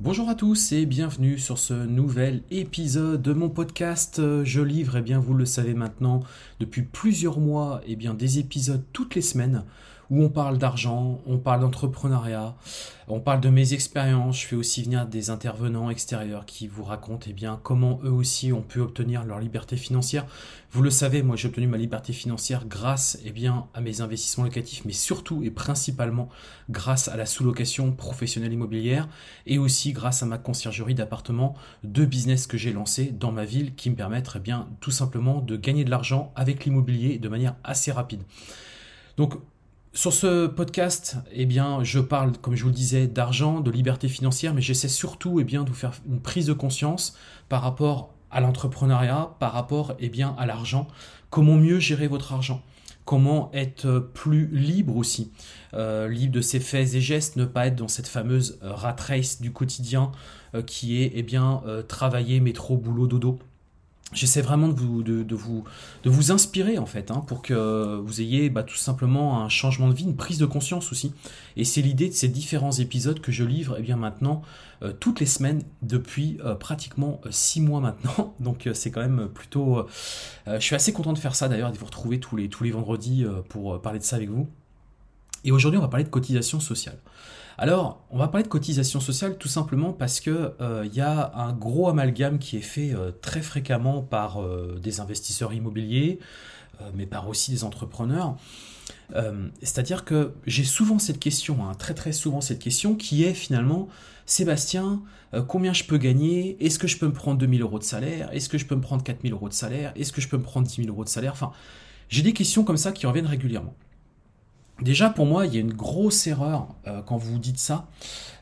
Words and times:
Bonjour 0.00 0.28
à 0.28 0.36
tous 0.36 0.70
et 0.70 0.86
bienvenue 0.86 1.38
sur 1.38 1.58
ce 1.58 1.74
nouvel 1.74 2.42
épisode 2.52 3.20
de 3.20 3.32
mon 3.32 3.48
podcast. 3.48 4.44
Je 4.44 4.60
livre, 4.60 4.94
et 4.94 5.00
eh 5.00 5.02
bien 5.02 5.18
vous 5.18 5.34
le 5.34 5.44
savez 5.44 5.74
maintenant, 5.74 6.20
depuis 6.60 6.82
plusieurs 6.82 7.40
mois, 7.40 7.80
et 7.84 7.94
eh 7.94 7.96
bien 7.96 8.14
des 8.14 8.38
épisodes 8.38 8.84
toutes 8.92 9.16
les 9.16 9.22
semaines 9.22 9.64
où 10.10 10.22
on 10.22 10.28
parle 10.30 10.58
d'argent, 10.58 11.20
on 11.26 11.38
parle 11.38 11.60
d'entrepreneuriat, 11.60 12.54
on 13.08 13.20
parle 13.20 13.40
de 13.40 13.50
mes 13.50 13.74
expériences. 13.74 14.40
Je 14.40 14.46
fais 14.46 14.56
aussi 14.56 14.82
venir 14.82 15.06
des 15.06 15.30
intervenants 15.30 15.90
extérieurs 15.90 16.46
qui 16.46 16.66
vous 16.66 16.84
racontent 16.84 17.26
eh 17.28 17.32
bien, 17.32 17.60
comment 17.62 18.00
eux 18.04 18.10
aussi 18.10 18.52
ont 18.52 18.62
pu 18.62 18.80
obtenir 18.80 19.24
leur 19.24 19.38
liberté 19.38 19.76
financière. 19.76 20.26
Vous 20.70 20.82
le 20.82 20.90
savez, 20.90 21.22
moi 21.22 21.36
j'ai 21.36 21.48
obtenu 21.48 21.66
ma 21.66 21.76
liberté 21.76 22.12
financière 22.12 22.66
grâce 22.66 23.18
eh 23.24 23.32
bien, 23.32 23.66
à 23.74 23.80
mes 23.80 24.00
investissements 24.00 24.44
locatifs, 24.44 24.84
mais 24.84 24.92
surtout 24.92 25.42
et 25.42 25.50
principalement 25.50 26.28
grâce 26.70 27.08
à 27.08 27.16
la 27.16 27.26
sous-location 27.26 27.92
professionnelle 27.92 28.52
immobilière 28.52 29.08
et 29.46 29.58
aussi 29.58 29.92
grâce 29.92 30.22
à 30.22 30.26
ma 30.26 30.38
conciergerie 30.38 30.94
d'appartements, 30.94 31.54
deux 31.84 32.06
business 32.06 32.46
que 32.46 32.56
j'ai 32.56 32.72
lancés 32.72 33.06
dans 33.06 33.32
ma 33.32 33.44
ville 33.44 33.74
qui 33.74 33.90
me 33.90 33.96
permettent 33.96 34.32
eh 34.36 34.40
bien, 34.40 34.68
tout 34.80 34.90
simplement 34.90 35.40
de 35.40 35.56
gagner 35.56 35.84
de 35.84 35.90
l'argent 35.90 36.32
avec 36.34 36.64
l'immobilier 36.64 37.18
de 37.18 37.28
manière 37.28 37.56
assez 37.64 37.92
rapide. 37.92 38.22
Donc 39.16 39.34
sur 39.92 40.12
ce 40.12 40.46
podcast, 40.46 41.16
eh 41.32 41.46
bien, 41.46 41.82
je 41.82 41.98
parle, 41.98 42.36
comme 42.38 42.54
je 42.54 42.62
vous 42.62 42.68
le 42.68 42.74
disais, 42.74 43.06
d'argent, 43.06 43.60
de 43.60 43.70
liberté 43.70 44.08
financière, 44.08 44.54
mais 44.54 44.60
j'essaie 44.60 44.88
surtout 44.88 45.40
eh 45.40 45.44
bien, 45.44 45.64
de 45.64 45.70
vous 45.70 45.74
faire 45.74 45.92
une 46.08 46.20
prise 46.20 46.46
de 46.46 46.52
conscience 46.52 47.16
par 47.48 47.62
rapport 47.62 48.14
à 48.30 48.40
l'entrepreneuriat, 48.40 49.34
par 49.38 49.52
rapport 49.52 49.94
eh 49.98 50.08
bien, 50.08 50.34
à 50.38 50.46
l'argent. 50.46 50.86
Comment 51.30 51.56
mieux 51.56 51.80
gérer 51.80 52.06
votre 52.06 52.32
argent? 52.32 52.62
Comment 53.04 53.50
être 53.54 54.10
plus 54.12 54.48
libre 54.48 54.96
aussi? 54.96 55.32
Euh, 55.72 56.08
Libre 56.08 56.34
de 56.34 56.40
ses 56.42 56.60
faits 56.60 56.94
et 56.94 57.00
gestes, 57.00 57.36
ne 57.36 57.46
pas 57.46 57.68
être 57.68 57.76
dans 57.76 57.88
cette 57.88 58.08
fameuse 58.08 58.58
euh, 58.62 58.74
rat 58.74 58.96
race 58.98 59.40
du 59.40 59.50
quotidien 59.50 60.12
euh, 60.54 60.62
qui 60.62 61.02
est 61.02 61.12
eh 61.14 61.22
bien, 61.22 61.62
travailler, 61.88 62.40
métro, 62.40 62.76
boulot, 62.76 63.06
dodo. 63.06 63.38
J'essaie 64.14 64.40
vraiment 64.40 64.68
de 64.68 64.72
vous, 64.72 65.02
de, 65.02 65.34
vous, 65.34 65.64
de 66.02 66.08
vous 66.08 66.32
inspirer 66.32 66.78
en 66.78 66.86
fait, 66.86 67.10
hein, 67.10 67.22
pour 67.26 67.42
que 67.42 67.96
vous 67.98 68.22
ayez 68.22 68.48
bah, 68.48 68.62
tout 68.62 68.76
simplement 68.76 69.42
un 69.42 69.50
changement 69.50 69.86
de 69.86 69.92
vie, 69.92 70.04
une 70.04 70.16
prise 70.16 70.38
de 70.38 70.46
conscience 70.46 70.92
aussi. 70.92 71.12
Et 71.56 71.64
c'est 71.64 71.82
l'idée 71.82 72.08
de 72.08 72.14
ces 72.14 72.28
différents 72.28 72.72
épisodes 72.72 73.20
que 73.20 73.32
je 73.32 73.44
livre 73.44 73.76
eh 73.78 73.82
bien 73.82 73.96
maintenant 73.96 74.40
euh, 74.82 74.92
toutes 74.98 75.20
les 75.20 75.26
semaines 75.26 75.62
depuis 75.82 76.38
euh, 76.42 76.54
pratiquement 76.54 77.20
euh, 77.26 77.28
six 77.30 77.60
mois 77.60 77.80
maintenant. 77.80 78.34
Donc 78.40 78.66
c'est 78.72 78.90
quand 78.90 79.02
même 79.02 79.28
plutôt... 79.28 79.86
je 80.46 80.58
suis 80.58 80.74
assez 80.74 80.94
content 80.94 81.12
de 81.12 81.18
faire 81.18 81.34
ça 81.34 81.48
d'ailleurs, 81.48 81.72
de 81.72 81.76
vous 81.76 81.86
retrouver 81.86 82.18
tous 82.18 82.36
les, 82.36 82.48
tous 82.48 82.64
les 82.64 82.70
vendredis 82.70 83.26
pour 83.50 83.80
parler 83.82 83.98
de 83.98 84.04
ça 84.04 84.16
avec 84.16 84.30
vous. 84.30 84.48
Et 85.44 85.52
aujourd'hui 85.52 85.78
on 85.78 85.82
va 85.82 85.88
parler 85.88 86.04
de 86.04 86.08
cotisation 86.08 86.60
sociale. 86.60 86.98
Alors, 87.60 88.04
on 88.10 88.18
va 88.18 88.28
parler 88.28 88.44
de 88.44 88.48
cotisation 88.48 89.00
sociale 89.00 89.36
tout 89.36 89.48
simplement 89.48 89.92
parce 89.92 90.20
que 90.20 90.54
il 90.60 90.64
euh, 90.64 90.86
y 90.86 91.00
a 91.00 91.32
un 91.34 91.52
gros 91.52 91.88
amalgame 91.88 92.38
qui 92.38 92.56
est 92.56 92.60
fait 92.60 92.94
euh, 92.94 93.10
très 93.20 93.42
fréquemment 93.42 94.00
par 94.00 94.40
euh, 94.40 94.78
des 94.80 95.00
investisseurs 95.00 95.52
immobiliers, 95.52 96.20
mais 96.94 97.06
par 97.06 97.28
aussi 97.28 97.50
des 97.50 97.64
entrepreneurs. 97.64 98.36
C'est-à-dire 99.60 100.04
que 100.04 100.34
j'ai 100.46 100.62
souvent 100.62 101.00
cette 101.00 101.18
question, 101.18 101.64
hein, 101.64 101.74
très 101.74 101.92
très 101.92 102.12
souvent 102.12 102.40
cette 102.40 102.60
question, 102.60 102.94
qui 102.94 103.24
est 103.24 103.34
finalement, 103.34 103.88
Sébastien, 104.26 105.02
combien 105.48 105.72
je 105.72 105.82
peux 105.82 105.98
gagner? 105.98 106.56
Est-ce 106.64 106.78
que 106.78 106.86
je 106.86 106.98
peux 106.98 107.06
me 107.06 107.12
prendre 107.12 107.38
2000 107.38 107.62
euros 107.62 107.80
de 107.80 107.84
salaire? 107.84 108.32
Est-ce 108.32 108.48
que 108.48 108.58
je 108.58 108.66
peux 108.66 108.76
me 108.76 108.80
prendre 108.80 109.02
4000 109.02 109.32
euros 109.32 109.48
de 109.48 109.54
salaire? 109.54 109.92
Est-ce 109.96 110.12
que 110.12 110.20
je 110.20 110.28
peux 110.28 110.36
me 110.36 110.44
prendre 110.44 110.68
10 110.68 110.82
000 110.82 110.88
euros 110.88 111.02
de 111.02 111.08
salaire? 111.08 111.32
Enfin, 111.32 111.50
j'ai 112.08 112.22
des 112.22 112.32
questions 112.32 112.62
comme 112.62 112.76
ça 112.76 112.92
qui 112.92 113.08
reviennent 113.08 113.26
régulièrement. 113.26 113.74
Déjà, 114.80 115.10
pour 115.10 115.26
moi, 115.26 115.46
il 115.46 115.54
y 115.54 115.56
a 115.56 115.60
une 115.60 115.72
grosse 115.72 116.26
erreur 116.26 116.68
euh, 116.86 117.02
quand 117.02 117.16
vous 117.16 117.38
dites 117.38 117.58
ça, 117.58 117.86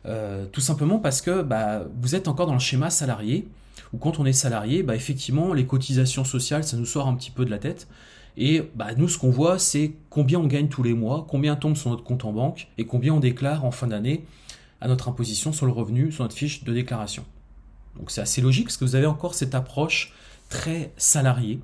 euh, 0.04 0.44
tout 0.46 0.60
simplement 0.60 0.98
parce 0.98 1.22
que 1.22 1.42
bah, 1.42 1.84
vous 2.00 2.14
êtes 2.14 2.28
encore 2.28 2.46
dans 2.46 2.52
le 2.52 2.58
schéma 2.58 2.90
salarié, 2.90 3.48
ou 3.92 3.98
quand 3.98 4.18
on 4.18 4.26
est 4.26 4.32
salarié, 4.32 4.82
bah, 4.82 4.94
effectivement, 4.94 5.54
les 5.54 5.66
cotisations 5.66 6.24
sociales, 6.24 6.64
ça 6.64 6.76
nous 6.76 6.84
sort 6.84 7.08
un 7.08 7.14
petit 7.14 7.30
peu 7.30 7.44
de 7.44 7.50
la 7.50 7.58
tête. 7.58 7.88
Et 8.36 8.62
bah, 8.74 8.88
nous, 8.96 9.08
ce 9.08 9.16
qu'on 9.16 9.30
voit, 9.30 9.58
c'est 9.58 9.94
combien 10.10 10.38
on 10.38 10.46
gagne 10.46 10.68
tous 10.68 10.82
les 10.82 10.92
mois, 10.92 11.26
combien 11.28 11.56
tombe 11.56 11.76
sur 11.76 11.90
notre 11.90 12.04
compte 12.04 12.24
en 12.26 12.32
banque, 12.32 12.68
et 12.76 12.84
combien 12.84 13.14
on 13.14 13.20
déclare 13.20 13.64
en 13.64 13.70
fin 13.70 13.86
d'année 13.86 14.24
à 14.82 14.88
notre 14.88 15.08
imposition 15.08 15.52
sur 15.54 15.64
le 15.64 15.72
revenu, 15.72 16.12
sur 16.12 16.22
notre 16.22 16.36
fiche 16.36 16.64
de 16.64 16.72
déclaration. 16.74 17.24
Donc 17.96 18.10
c'est 18.10 18.20
assez 18.20 18.42
logique, 18.42 18.66
parce 18.66 18.76
que 18.76 18.84
vous 18.84 18.94
avez 18.94 19.06
encore 19.06 19.34
cette 19.34 19.54
approche 19.54 20.12
très 20.48 20.92
salariée. 20.96 21.60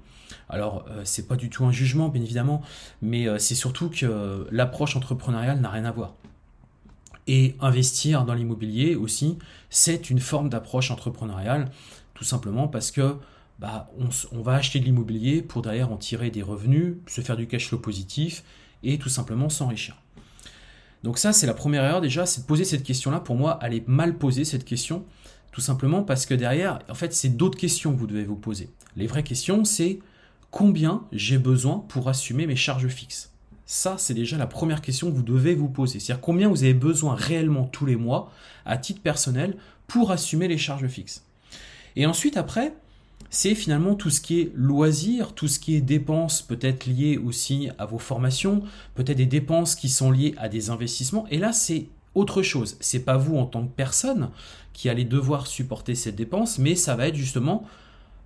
Alors, 0.48 0.84
euh, 0.90 1.02
c'est 1.04 1.26
pas 1.26 1.36
du 1.36 1.50
tout 1.50 1.64
un 1.64 1.72
jugement, 1.72 2.08
bien 2.08 2.22
évidemment, 2.22 2.62
mais 3.00 3.26
euh, 3.26 3.38
c'est 3.38 3.54
surtout 3.54 3.88
que 3.90 4.46
l'approche 4.50 4.96
entrepreneuriale 4.96 5.60
n'a 5.60 5.70
rien 5.70 5.84
à 5.84 5.92
voir. 5.92 6.14
Et 7.26 7.54
investir 7.60 8.24
dans 8.24 8.34
l'immobilier 8.34 8.94
aussi, 8.96 9.38
c'est 9.70 10.10
une 10.10 10.20
forme 10.20 10.48
d'approche 10.48 10.90
entrepreneuriale, 10.90 11.70
tout 12.14 12.24
simplement 12.24 12.68
parce 12.68 12.90
que 12.90 13.16
bah, 13.62 13.90
on, 14.32 14.42
va 14.42 14.54
acheter 14.54 14.80
de 14.80 14.84
l'immobilier 14.84 15.40
pour 15.40 15.62
derrière 15.62 15.92
en 15.92 15.96
tirer 15.96 16.30
des 16.30 16.42
revenus, 16.42 16.96
se 17.06 17.20
faire 17.20 17.36
du 17.36 17.46
cash 17.46 17.68
flow 17.68 17.78
positif 17.78 18.42
et 18.82 18.98
tout 18.98 19.08
simplement 19.08 19.48
s'enrichir. 19.48 19.96
Donc 21.04 21.16
ça, 21.16 21.32
c'est 21.32 21.46
la 21.46 21.54
première 21.54 21.84
erreur 21.84 22.00
déjà, 22.00 22.26
c'est 22.26 22.42
de 22.42 22.46
poser 22.46 22.64
cette 22.64 22.82
question-là. 22.82 23.20
Pour 23.20 23.36
moi, 23.36 23.60
elle 23.62 23.74
est 23.74 23.86
mal 23.86 24.18
posée, 24.18 24.44
cette 24.44 24.64
question, 24.64 25.04
tout 25.52 25.60
simplement 25.60 26.02
parce 26.02 26.26
que 26.26 26.34
derrière, 26.34 26.80
en 26.88 26.94
fait, 26.94 27.12
c'est 27.12 27.28
d'autres 27.28 27.58
questions 27.58 27.92
que 27.92 27.98
vous 27.98 28.06
devez 28.06 28.24
vous 28.24 28.36
poser. 28.36 28.70
Les 28.96 29.06
vraies 29.06 29.22
questions, 29.22 29.64
c'est 29.64 30.00
combien 30.50 31.04
j'ai 31.12 31.38
besoin 31.38 31.84
pour 31.88 32.08
assumer 32.08 32.46
mes 32.46 32.56
charges 32.56 32.88
fixes 32.88 33.30
Ça, 33.66 33.96
c'est 33.98 34.14
déjà 34.14 34.38
la 34.38 34.46
première 34.46 34.80
question 34.80 35.10
que 35.10 35.14
vous 35.14 35.22
devez 35.22 35.54
vous 35.54 35.68
poser. 35.68 36.00
C'est-à-dire 36.00 36.22
combien 36.22 36.48
vous 36.48 36.64
avez 36.64 36.74
besoin 36.74 37.14
réellement 37.14 37.64
tous 37.64 37.86
les 37.86 37.96
mois, 37.96 38.32
à 38.64 38.78
titre 38.78 39.02
personnel, 39.02 39.56
pour 39.86 40.10
assumer 40.10 40.48
les 40.48 40.58
charges 40.58 40.88
fixes. 40.88 41.22
Et 41.96 42.06
ensuite, 42.06 42.38
après, 42.38 42.72
c'est 43.28 43.54
finalement 43.54 43.94
tout 43.94 44.10
ce 44.10 44.22
qui 44.22 44.40
est 44.40 44.52
loisirs, 44.54 45.34
tout 45.34 45.48
ce 45.48 45.58
qui 45.58 45.74
est 45.74 45.80
dépenses 45.82 46.40
peut-être 46.40 46.86
liées 46.86 47.18
aussi 47.18 47.68
à 47.78 47.84
vos 47.84 47.98
formations, 47.98 48.62
peut-être 48.94 49.18
des 49.18 49.26
dépenses 49.26 49.74
qui 49.74 49.90
sont 49.90 50.10
liées 50.10 50.34
à 50.38 50.48
des 50.48 50.70
investissements. 50.70 51.26
Et 51.30 51.38
là, 51.38 51.52
c'est 51.52 51.86
autre 52.14 52.42
chose. 52.42 52.76
C'est 52.80 53.04
pas 53.04 53.16
vous 53.16 53.36
en 53.36 53.46
tant 53.46 53.64
que 53.64 53.72
personne 53.74 54.30
qui 54.72 54.88
allez 54.88 55.04
devoir 55.04 55.46
supporter 55.46 55.94
cette 55.94 56.16
dépense, 56.16 56.58
mais 56.58 56.74
ça 56.74 56.96
va 56.96 57.08
être 57.08 57.16
justement 57.16 57.66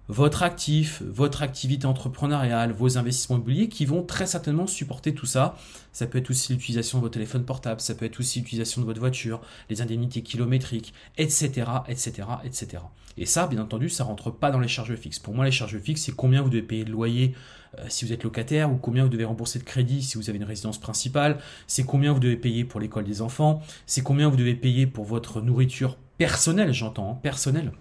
votre 0.08 0.42
actif, 0.42 1.02
votre 1.02 1.42
activité 1.42 1.86
entrepreneuriale, 1.86 2.72
vos 2.72 2.96
investissements 2.96 3.36
immobiliers 3.36 3.68
qui 3.68 3.86
vont 3.86 4.02
très 4.02 4.26
certainement 4.26 4.66
supporter 4.66 5.14
tout 5.14 5.26
ça. 5.26 5.56
Ça 5.92 6.06
peut 6.06 6.18
être 6.18 6.30
aussi 6.30 6.52
l'utilisation 6.52 6.98
de 6.98 7.02
votre 7.02 7.14
téléphone 7.14 7.44
portable, 7.44 7.80
ça 7.80 7.94
peut 7.94 8.04
être 8.04 8.20
aussi 8.20 8.38
l'utilisation 8.38 8.80
de 8.80 8.86
votre 8.86 9.00
voiture, 9.00 9.40
les 9.68 9.82
indemnités 9.82 10.22
kilométriques, 10.22 10.94
etc., 11.18 11.66
etc., 11.88 12.28
etc. 12.44 12.82
Et 13.18 13.26
ça, 13.26 13.46
bien 13.46 13.60
entendu, 13.60 13.88
ça 13.88 14.04
rentre 14.04 14.30
pas 14.30 14.50
dans 14.50 14.60
les 14.60 14.68
charges 14.68 14.94
fixes. 14.94 15.18
Pour 15.18 15.34
moi, 15.34 15.44
les 15.44 15.50
charges 15.50 15.78
fixes, 15.78 16.02
c'est 16.02 16.14
combien 16.14 16.42
vous 16.42 16.50
devez 16.50 16.62
payer 16.62 16.84
de 16.84 16.90
loyer 16.90 17.34
euh, 17.78 17.84
si 17.88 18.04
vous 18.04 18.12
êtes 18.12 18.22
locataire 18.22 18.70
ou 18.70 18.76
combien 18.76 19.04
vous 19.04 19.08
devez 19.08 19.24
rembourser 19.24 19.58
de 19.58 19.64
crédit 19.64 20.02
si 20.02 20.18
vous 20.18 20.28
avez 20.28 20.38
une 20.38 20.44
résidence 20.44 20.78
principale, 20.78 21.38
c'est 21.66 21.84
combien 21.84 22.12
vous 22.12 22.20
devez 22.20 22.36
payer 22.36 22.64
pour 22.64 22.78
l'école 22.78 23.04
des 23.04 23.22
enfants, 23.22 23.62
c'est 23.86 24.02
combien 24.02 24.28
vous 24.28 24.36
devez 24.36 24.54
payer 24.54 24.86
pour 24.86 25.04
votre 25.04 25.40
nourriture 25.40 25.96
personnelle, 26.18 26.72
j'entends, 26.72 27.12
hein, 27.12 27.18
personnelle 27.22 27.72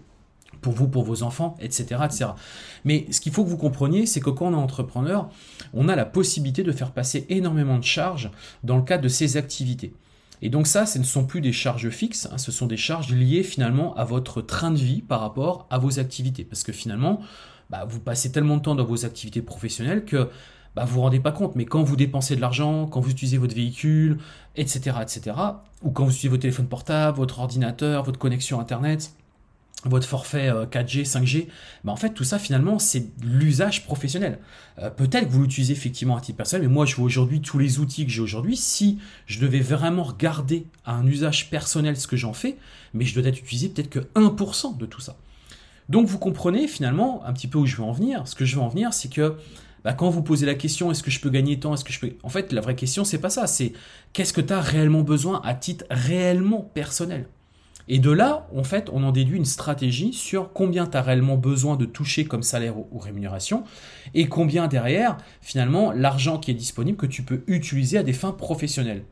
pour 0.62 0.74
vous, 0.74 0.88
pour 0.88 1.04
vos 1.04 1.24
enfants, 1.24 1.56
etc. 1.60 2.02
Mais 2.86 3.06
ce 3.12 3.22
qu'il 3.22 3.32
faut 3.32 3.44
que 3.44 3.50
vous 3.50 3.58
compreniez, 3.58 4.06
c'est 4.06 4.20
que 4.20 4.30
quand 4.30 4.48
on 4.48 4.54
est 4.54 4.56
entrepreneur, 4.56 5.30
on 5.74 5.90
a 5.90 5.96
la 5.96 6.06
possibilité 6.06 6.64
de 6.64 6.72
faire 6.72 6.92
passer 6.92 7.26
énormément 7.30 7.78
de 7.78 7.84
charges 7.84 8.32
dans 8.64 8.78
le 8.78 8.84
cadre 8.84 9.04
de 9.04 9.10
ces 9.10 9.38
activités. 9.38 9.94
Et 10.42 10.50
donc 10.50 10.68
ça, 10.68 10.86
ce 10.86 11.00
ne 11.00 11.04
sont 11.04 11.26
plus 11.26 11.42
des 11.42 11.54
charges 11.54 11.90
fixes, 11.90 12.28
hein, 12.32 12.38
ce 12.38 12.52
sont 12.52 12.68
des 12.68 12.78
charges 12.78 13.12
liées 13.12 13.44
finalement 13.44 13.96
à 13.96 14.04
votre 14.04 14.42
train 14.42 14.72
de 14.72 14.78
vie 14.78 15.02
par 15.02 15.22
rapport 15.22 15.68
à 15.70 15.78
vos 15.78 16.00
activités. 16.00 16.44
Parce 16.44 16.64
que 16.64 16.72
finalement, 16.72 17.22
bah, 17.70 17.86
vous 17.88 18.00
passez 18.00 18.32
tellement 18.32 18.58
de 18.58 18.62
temps 18.62 18.76
dans 18.76 18.86
vos 18.86 19.06
activités 19.06 19.42
professionnelles 19.42 20.06
que 20.06 20.30
bah, 20.76 20.84
vous 20.84 20.96
vous 20.96 21.02
rendez 21.02 21.22
pas 21.22 21.32
compte, 21.32 21.56
mais 21.56 21.66
quand 21.66 21.84
vous 21.84 21.96
dépensez 21.96 22.36
de 22.36 22.42
l'argent, 22.42 22.86
quand 22.86 23.00
vous 23.00 23.10
utilisez 23.10 23.38
votre 23.38 23.56
véhicule, 23.56 24.18
etc., 24.58 24.98
etc., 25.02 25.36
ou 25.82 25.92
quand 25.92 26.06
vous 26.06 26.12
utilisez 26.12 26.30
votre 26.30 26.42
téléphone 26.42 26.68
portable, 26.68 27.18
votre 27.18 27.40
ordinateur, 27.40 28.04
votre 28.04 28.20
connexion 28.20 28.60
Internet, 28.60 29.12
votre 29.86 30.08
forfait 30.08 30.50
4G, 30.50 31.08
5G, 31.08 31.48
bah 31.84 31.92
en 31.92 31.96
fait 31.96 32.10
tout 32.10 32.24
ça 32.24 32.40
finalement 32.40 32.80
c'est 32.80 33.06
l'usage 33.24 33.86
professionnel. 33.86 34.40
Euh, 34.80 34.90
peut-être 34.90 35.28
que 35.28 35.32
vous 35.32 35.44
l'utilisez 35.44 35.74
effectivement 35.74 36.18
à 36.18 36.22
titre 36.22 36.38
personnel, 36.38 36.68
mais 36.68 36.74
moi 36.74 36.86
je 36.86 36.96
vois 36.96 37.06
aujourd'hui 37.06 37.42
tous 37.42 37.60
les 37.60 37.80
outils 37.80 38.06
que 38.06 38.12
j'ai 38.12 38.22
aujourd'hui, 38.22 38.58
si 38.58 39.00
je 39.28 39.40
devais 39.40 39.60
vraiment 39.60 40.04
regarder 40.04 40.66
à 40.86 40.96
un 40.96 41.06
usage 41.06 41.50
personnel 41.50 41.98
ce 41.98 42.08
que 42.08 42.18
j'en 42.18 42.34
fais, 42.34 42.58
mais 42.94 43.06
je 43.06 43.14
dois 43.14 43.28
être 43.28 43.40
utilisé 43.40 43.70
peut-être 43.70 43.90
que 43.90 44.00
1% 44.16 44.78
de 44.78 44.86
tout 44.86 45.02
ça. 45.02 45.18
Donc 45.88 46.08
vous 46.08 46.18
comprenez 46.18 46.68
finalement 46.68 47.24
un 47.26 47.34
petit 47.34 47.48
peu 47.48 47.60
où 47.60 47.66
je 47.66 47.76
veux 47.76 47.84
en 47.84 47.92
venir. 47.92 48.28
Ce 48.28 48.34
que 48.34 48.44
je 48.44 48.56
veux 48.56 48.62
en 48.62 48.70
venir, 48.70 48.94
c'est 48.94 49.12
que 49.12 49.38
bah, 49.86 49.94
quand 49.94 50.10
vous 50.10 50.24
posez 50.24 50.48
la 50.48 50.56
question 50.56 50.90
est-ce 50.90 51.04
que 51.04 51.12
je 51.12 51.20
peux 51.20 51.30
gagner 51.30 51.60
tant, 51.60 51.76
est-ce 51.76 51.84
que 51.84 51.94
je 51.94 52.00
peux... 52.00 52.12
En 52.24 52.30
fait, 52.30 52.52
la 52.52 52.60
vraie 52.60 52.76
question, 52.76 53.06
c'est 53.06 53.20
pas 53.20 53.30
ça, 53.30 53.46
c'est 53.46 53.72
qu'est-ce 54.14 54.34
que 54.34 54.42
tu 54.42 54.52
as 54.52 54.60
réellement 54.60 55.04
besoin 55.04 55.42
à 55.46 55.54
titre 55.54 55.86
réellement 55.92 56.62
personnel? 56.62 57.28
Et 57.88 58.00
de 58.00 58.10
là, 58.10 58.48
en 58.56 58.64
fait, 58.64 58.90
on 58.92 59.04
en 59.04 59.12
déduit 59.12 59.38
une 59.38 59.46
stratégie 59.46 60.12
sur 60.12 60.54
combien 60.54 60.88
tu 60.88 60.98
as 60.98 61.04
réellement 61.04 61.38
besoin 61.38 61.76
de 61.76 61.86
toucher 61.86 62.26
comme 62.26 62.42
salaire 62.42 62.80
ou, 62.80 62.98
rémunération, 62.98 63.64
et 64.16 64.28
combien 64.28 64.68
derrière, 64.68 65.18
finalement, 65.40 65.92
l'argent 65.92 66.40
qui 66.40 66.50
est 66.50 66.56
disponible 66.56 66.98
que 66.98 67.06
tu 67.06 67.22
peux 67.22 67.44
utiliser 67.46 68.00
à 68.00 68.04
des 68.04 68.14
fins 68.14 68.32
professionnelles. 68.32 69.04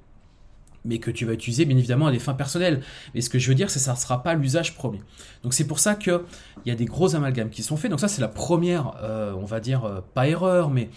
Mais 0.85 0.99
que 0.99 1.11
tu 1.11 1.25
vas 1.25 1.33
utiliser 1.33 1.65
bien 1.65 1.77
évidemment 1.77 2.07
à 2.07 2.11
des 2.11 2.19
fins 2.19 2.33
personnelles. 2.33 2.81
Mais 3.13 3.21
ce 3.21 3.29
que 3.29 3.39
je 3.39 3.47
veux 3.49 3.55
dire, 3.55 3.69
c'est 3.69 3.79
que 3.79 3.85
ça 3.85 3.93
ne 3.93 3.97
sera 3.97 4.21
pas 4.21 4.33
l'usage 4.33 4.75
premier. 4.75 5.01
Donc 5.43 5.53
c'est 5.53 5.67
pour 5.67 5.79
ça 5.79 5.95
qu'il 5.95 6.19
y 6.65 6.71
a 6.71 6.75
des 6.75 6.85
gros 6.85 7.15
amalgames 7.15 7.49
qui 7.49 7.63
sont 7.63 7.77
faits. 7.77 7.91
Donc 7.91 7.99
ça, 7.99 8.07
c'est 8.07 8.21
la 8.21 8.27
première, 8.27 8.95
euh, 9.01 9.33
on 9.33 9.45
va 9.45 9.59
dire, 9.59 9.85
euh, 9.85 10.01
pas 10.13 10.27
erreur, 10.27 10.69
mais 10.69 10.89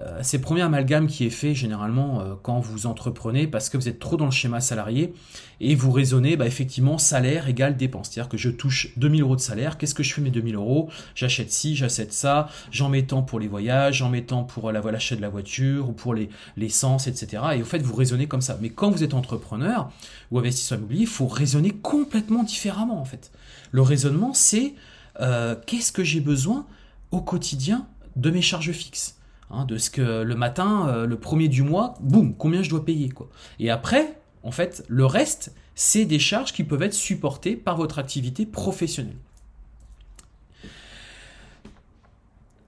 euh, 0.00 0.20
c'est 0.22 0.36
le 0.36 0.42
premier 0.42 0.62
amalgame 0.62 1.06
qui 1.06 1.24
est 1.24 1.30
fait 1.30 1.54
généralement 1.54 2.20
euh, 2.20 2.34
quand 2.42 2.60
vous 2.60 2.86
entreprenez 2.86 3.46
parce 3.46 3.68
que 3.68 3.76
vous 3.76 3.88
êtes 3.88 3.98
trop 3.98 4.16
dans 4.16 4.26
le 4.26 4.30
schéma 4.30 4.60
salarié 4.60 5.12
et 5.60 5.74
vous 5.74 5.90
raisonnez 5.90 6.36
bah, 6.36 6.46
effectivement 6.46 6.98
salaire 6.98 7.48
égale 7.48 7.76
dépense. 7.76 8.10
C'est-à-dire 8.10 8.28
que 8.28 8.36
je 8.36 8.50
touche 8.50 8.92
2000 8.96 9.22
euros 9.22 9.34
de 9.34 9.40
salaire, 9.40 9.76
qu'est-ce 9.76 9.94
que 9.94 10.02
je 10.02 10.14
fais 10.14 10.20
mes 10.20 10.30
2000 10.30 10.54
euros? 10.54 10.88
J'achète 11.14 11.50
ci, 11.50 11.74
j'achète 11.74 12.12
ça, 12.12 12.48
j'en 12.70 12.88
mets 12.88 13.02
tant 13.02 13.22
pour 13.22 13.40
les 13.40 13.48
voyages, 13.48 13.96
j'en 13.96 14.08
mets 14.08 14.22
tant 14.22 14.44
pour 14.44 14.70
l'achat 14.70 15.16
de 15.16 15.20
la 15.20 15.28
voiture 15.28 15.88
ou 15.88 15.92
pour 15.92 16.14
l'essence, 16.56 17.06
etc. 17.06 17.42
Et 17.56 17.62
au 17.62 17.64
fait, 17.64 17.80
vous 17.80 17.96
raisonnez 17.96 18.28
comme 18.28 18.40
ça. 18.40 18.56
Mais 18.60 18.70
quand 18.70 18.90
vous 18.90 19.02
êtes 19.02 19.14
entrepreneur 19.14 19.90
ou 20.30 20.38
investisseur 20.38 20.78
immobilier, 20.78 21.02
il 21.02 21.06
faut 21.06 21.26
raisonner 21.26 21.70
complètement 21.70 22.44
différemment 22.44 23.00
en 23.00 23.04
fait. 23.04 23.32
Le 23.72 23.82
raisonnement, 23.82 24.32
c'est 24.32 24.74
euh, 25.20 25.56
qu'est-ce 25.66 25.90
que 25.90 26.04
j'ai 26.04 26.20
besoin 26.20 26.66
au 27.10 27.20
quotidien 27.20 27.86
de 28.16 28.30
mes 28.30 28.42
charges 28.42 28.72
fixes? 28.72 29.17
Hein, 29.50 29.64
de 29.64 29.78
ce 29.78 29.88
que 29.88 30.22
le 30.22 30.34
matin, 30.34 30.88
euh, 30.88 31.06
le 31.06 31.18
premier 31.18 31.48
du 31.48 31.62
mois, 31.62 31.94
boum, 32.00 32.34
combien 32.36 32.62
je 32.62 32.68
dois 32.68 32.84
payer. 32.84 33.10
Et 33.58 33.70
après, 33.70 34.20
en 34.42 34.50
fait, 34.50 34.84
le 34.88 35.06
reste, 35.06 35.54
c'est 35.74 36.04
des 36.04 36.18
charges 36.18 36.52
qui 36.52 36.64
peuvent 36.64 36.82
être 36.82 36.94
supportées 36.94 37.56
par 37.56 37.76
votre 37.76 37.98
activité 37.98 38.44
professionnelle. 38.44 39.16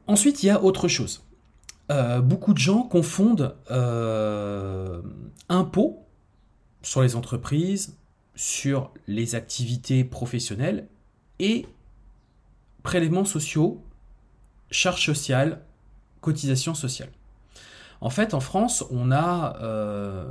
Ensuite, 0.06 0.42
il 0.42 0.46
y 0.46 0.50
a 0.50 0.62
autre 0.62 0.88
chose. 0.88 1.22
Euh, 1.90 2.20
beaucoup 2.20 2.54
de 2.54 2.58
gens 2.58 2.82
confondent 2.82 3.54
euh, 3.70 5.02
impôts 5.48 6.06
sur 6.82 7.02
les 7.02 7.14
entreprises, 7.14 7.96
sur 8.34 8.90
les 9.06 9.34
activités 9.34 10.02
professionnelles 10.02 10.88
et 11.40 11.66
prélèvements 12.82 13.26
sociaux, 13.26 13.82
charges 14.70 15.04
sociales, 15.04 15.60
cotisation 16.20 16.74
sociale. 16.74 17.10
En 18.00 18.10
fait, 18.10 18.34
en 18.34 18.40
France, 18.40 18.84
on 18.90 19.12
a... 19.12 19.56
Euh, 19.60 20.24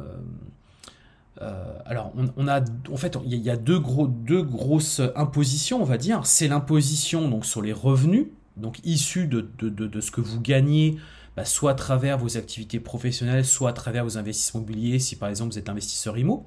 euh, 1.42 1.74
alors, 1.86 2.12
on, 2.36 2.48
a, 2.48 2.62
en 2.92 2.98
fait, 2.98 3.18
il 3.26 3.36
y 3.36 3.50
a 3.50 3.56
deux, 3.56 3.80
gros, 3.80 4.08
deux 4.08 4.42
grosses 4.42 5.02
impositions, 5.16 5.82
on 5.82 5.86
va 5.86 5.98
dire. 5.98 6.26
C'est 6.26 6.48
l'imposition 6.48 7.30
donc 7.30 7.46
sur 7.46 7.62
les 7.62 7.72
revenus, 7.72 8.28
donc 8.58 8.80
issus 8.84 9.28
de, 9.28 9.48
de, 9.62 10.02
ce 10.02 10.12
que 10.12 10.20
vous 10.20 10.42
gagnez, 10.42 10.98
bah, 11.38 11.46
soit 11.46 11.72
à 11.72 11.76
travers 11.76 12.18
vos 12.18 12.38
activités 12.38 12.80
professionnelles, 12.80 13.46
soit 13.46 13.70
à 13.70 13.74
travers 13.74 14.04
vos 14.04 14.18
investissements 14.18 14.62
immobiliers, 14.62 15.00
si 15.00 15.16
par 15.16 15.30
exemple 15.30 15.54
vous 15.54 15.60
êtes 15.60 15.70
investisseur 15.70 16.18
IMO, 16.18 16.46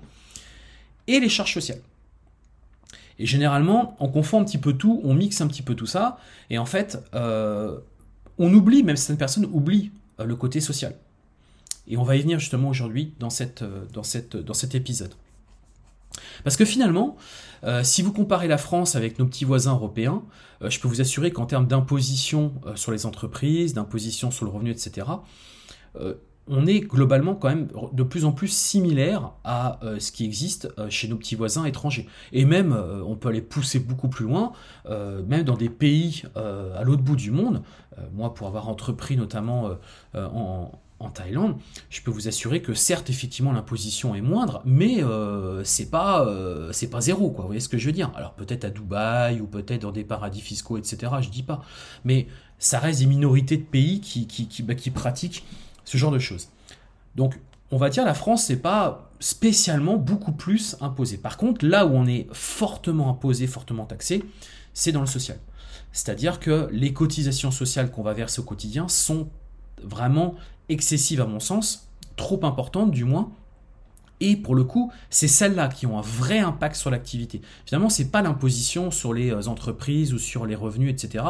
et 1.07 1.21
les 1.21 1.31
charges 1.31 1.55
sociales. 1.55 1.81
Et 3.19 3.25
généralement, 3.25 3.97
on 4.01 4.09
confond 4.09 4.41
un 4.41 4.45
petit 4.45 4.59
peu 4.59 4.75
tout, 4.75 5.01
on 5.05 5.15
mixe 5.15 5.41
un 5.41 5.47
petit 5.47 5.63
peu 5.63 5.75
tout 5.75 5.87
ça, 5.87 6.19
et 6.51 6.59
en 6.59 6.67
fait, 6.67 6.99
euh, 7.15 7.79
on 8.39 8.53
oublie, 8.53 8.83
même 8.83 8.97
certaines 8.97 9.19
personnes 9.19 9.47
oublient 9.53 9.93
euh, 10.21 10.25
le 10.25 10.37
côté 10.37 10.61
social. 10.61 10.95
Et 11.87 11.97
on 11.97 12.05
va 12.05 12.17
y 12.17 12.23
venir 12.23 12.39
justement 12.39 12.69
aujourd'hui 12.69 13.15
dans, 13.19 13.29
euh, 13.41 14.03
cet 14.03 14.75
épisode. 14.75 15.15
Parce 16.45 16.57
que 16.57 16.65
finalement, 16.65 17.17
euh, 17.65 17.83
si 17.83 18.03
vous 18.03 18.13
comparez 18.13 18.49
la 18.49 18.59
France 18.59 18.97
avec 18.97 19.19
nos 19.19 19.27
petits 19.27 19.45
voisins 19.45 19.73
européens, 19.73 20.23
je 20.61 20.79
peux 20.79 20.87
vous 20.87 21.01
assurer 21.01 21.33
qu'en 21.33 21.47
termes 21.47 21.67
d'imposition 21.67 22.55
sur 22.77 22.93
les 22.93 23.05
entreprises, 23.05 23.75
d'imposition 23.75 24.31
sur 24.31 24.45
le 24.45 24.53
revenu, 24.53 24.71
etc., 24.71 25.07
on 26.53 26.67
est 26.67 26.81
globalement 26.81 27.35
quand 27.35 27.49
même 27.49 27.69
de 27.93 28.03
plus 28.03 28.27
en 28.27 28.33
plus 28.33 28.49
similaire 28.49 29.33
à 29.43 29.83
euh, 29.83 29.99
ce 29.99 30.13
qui 30.13 30.25
existe 30.25 30.69
euh, 30.79 30.91
chez 30.91 31.09
nos 31.09 31.17
petits 31.17 31.35
voisins 31.35 31.65
étrangers. 31.65 32.07
Et 32.33 32.45
même, 32.45 32.75
euh, 32.75 33.03
on 33.07 33.17
peut 33.17 33.31
aller 33.31 33.41
pousser 33.41 33.79
beaucoup 33.79 34.09
plus 34.09 34.27
loin, 34.27 34.53
même 35.27 35.45
dans 35.45 35.57
des 35.57 35.71
pays 35.71 36.25
à 36.35 36.83
l'autre 36.85 37.03
bout 37.03 37.17
du 37.17 37.31
monde. 37.31 37.63
moi, 38.13 38.35
pour 38.35 38.47
avoir 38.47 38.69
entrepris 38.69 39.17
notamment 39.17 39.71
en, 40.15 40.71
Thaïlande, 41.15 41.57
je 41.91 42.01
peux 42.01 42.11
vous 42.11 42.29
assurer 42.29 42.63
que 42.63 42.75
certes, 42.75 43.11
effectivement, 43.11 43.53
l'imposition 43.53 44.15
est 44.15 44.21
moindre, 44.21 44.63
mais 44.65 45.03
c'est 45.65 45.91
pas 45.91 46.27
zéro, 47.01 47.31
quoi. 47.31 47.43
Vous 47.43 47.49
voyez 47.49 47.61
ce 47.61 47.69
que 47.69 47.79
je 47.79 47.87
veux 47.87 47.93
dire? 47.93 48.11
Alors 48.15 48.35
peut-être 48.35 48.65
à 48.65 48.71
Dubaï 48.71 49.41
ou 49.41 49.47
peut-être 49.47 49.83
dans 49.83 49.93
des 49.93 50.05
paradis 50.05 50.41
fiscaux, 50.41 50.77
etc. 50.77 51.13
Je 51.21 51.31
dis 51.31 51.43
pas, 51.43 51.63
mais 52.05 52.27
ça 52.59 52.79
reste 52.79 53.01
des 53.01 53.07
minorités 53.07 53.57
de 53.57 53.65
pays 53.65 54.01
qui 54.01 54.63
bah, 54.63 54.75
qui 54.75 54.91
pratiquent 54.91 55.45
ce 55.85 55.99
genre 55.99 56.11
de 56.13 56.19
choses. 56.19 56.49
Donc, 57.17 57.39
on 57.71 57.77
va 57.77 57.91
dire 57.91 58.05
la 58.05 58.15
France, 58.15 58.45
c'est 58.45 58.57
pas 58.57 59.11
spécialement 59.21 59.97
beaucoup 59.97 60.33
plus 60.33 60.77
imposé. 60.81 61.17
Par 61.17 61.37
contre, 61.37 61.65
là 61.65 61.87
où 61.87 61.95
on 61.95 62.07
est 62.07 62.27
fortement 62.33 63.09
imposé, 63.11 63.47
fortement 63.47 63.87
taxé, 63.87 64.25
c'est 64.75 64.93
dans 64.93 65.01
le 65.01 65.07
social. 65.07 65.39
C'est-à-dire 65.93 66.41
que 66.41 66.69
les 66.73 66.93
cotisations 66.93 67.51
sociales 67.51 67.91
qu'on 67.91 68.03
va 68.03 68.15
verser 68.15 68.41
au 68.41 68.45
quotidien 68.45 68.89
sont 68.89 69.29
vraiment 69.83 70.35
excessives 70.69 71.21
à 71.21 71.27
mon 71.27 71.41
sens, 71.41 71.89
trop 72.17 72.45
importantes 72.45 72.91
du 72.91 73.05
moins. 73.05 73.31
Et 74.21 74.37
pour 74.37 74.55
le 74.55 74.65
coup, 74.65 74.93
c'est 75.11 75.29
celles-là 75.29 75.69
qui 75.69 75.87
ont 75.87 75.99
un 75.99 76.03
vrai 76.03 76.39
impact 76.39 76.77
sur 76.77 76.91
l'activité. 76.91 77.43
Finalement, 77.67 77.89
c'est 77.91 78.11
pas 78.11 78.23
l'imposition 78.23 78.91
sur 78.91 79.13
les 79.13 79.49
entreprises 79.49 80.15
ou 80.15 80.19
sur 80.19 80.47
les 80.47 80.55
revenus, 80.55 80.91
etc. 80.91 81.25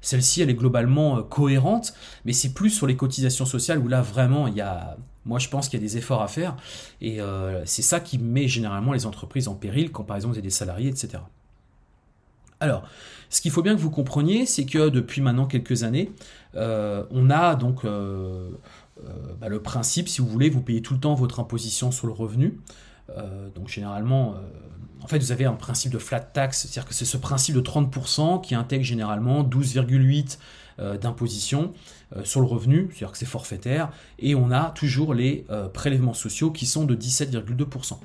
Celle-ci, 0.00 0.42
elle 0.42 0.50
est 0.50 0.54
globalement 0.54 1.18
euh, 1.18 1.22
cohérente, 1.22 1.94
mais 2.24 2.32
c'est 2.32 2.54
plus 2.54 2.70
sur 2.70 2.86
les 2.86 2.96
cotisations 2.96 3.44
sociales 3.44 3.78
où 3.78 3.88
là, 3.88 4.02
vraiment, 4.02 4.46
il 4.46 4.54
y 4.54 4.60
a... 4.60 4.96
Moi, 5.26 5.38
je 5.38 5.48
pense 5.48 5.68
qu'il 5.68 5.78
y 5.78 5.82
a 5.82 5.86
des 5.86 5.98
efforts 5.98 6.22
à 6.22 6.28
faire, 6.28 6.56
et 7.02 7.20
euh, 7.20 7.62
c'est 7.66 7.82
ça 7.82 8.00
qui 8.00 8.18
met 8.18 8.48
généralement 8.48 8.94
les 8.94 9.04
entreprises 9.04 9.48
en 9.48 9.54
péril 9.54 9.92
quand, 9.92 10.02
par 10.02 10.16
exemple, 10.16 10.32
vous 10.32 10.38
avez 10.38 10.46
des 10.46 10.50
salariés, 10.50 10.88
etc. 10.88 11.22
Alors, 12.58 12.84
ce 13.28 13.42
qu'il 13.42 13.50
faut 13.50 13.62
bien 13.62 13.74
que 13.74 13.80
vous 13.80 13.90
compreniez, 13.90 14.46
c'est 14.46 14.64
que 14.64 14.88
depuis 14.88 15.20
maintenant 15.20 15.46
quelques 15.46 15.82
années, 15.82 16.10
euh, 16.54 17.04
on 17.10 17.28
a 17.28 17.54
donc 17.54 17.84
bah, 17.84 19.48
le 19.48 19.60
principe, 19.60 20.08
si 20.08 20.22
vous 20.22 20.26
voulez, 20.26 20.48
vous 20.48 20.62
payez 20.62 20.80
tout 20.80 20.94
le 20.94 21.00
temps 21.00 21.14
votre 21.14 21.38
imposition 21.38 21.90
sur 21.90 22.06
le 22.06 22.14
revenu. 22.14 22.58
donc 23.54 23.68
généralement, 23.68 24.36
en 25.02 25.06
fait, 25.06 25.18
vous 25.18 25.32
avez 25.32 25.44
un 25.44 25.54
principe 25.54 25.92
de 25.92 25.98
flat 25.98 26.20
tax, 26.20 26.62
c'est-à-dire 26.62 26.86
que 26.86 26.94
c'est 26.94 27.04
ce 27.04 27.16
principe 27.16 27.54
de 27.54 27.60
30% 27.60 28.42
qui 28.42 28.54
intègre 28.54 28.84
généralement 28.84 29.42
12,8 29.42 30.38
euh, 30.78 30.96
d'imposition 30.98 31.72
euh, 32.16 32.24
sur 32.24 32.40
le 32.40 32.46
revenu, 32.46 32.88
c'est-à-dire 32.90 33.12
que 33.12 33.18
c'est 33.18 33.26
forfaitaire, 33.26 33.90
et 34.18 34.34
on 34.34 34.50
a 34.50 34.70
toujours 34.70 35.14
les 35.14 35.44
euh, 35.50 35.68
prélèvements 35.68 36.14
sociaux 36.14 36.50
qui 36.50 36.66
sont 36.66 36.84
de 36.84 36.94
17,2%. 36.94 37.98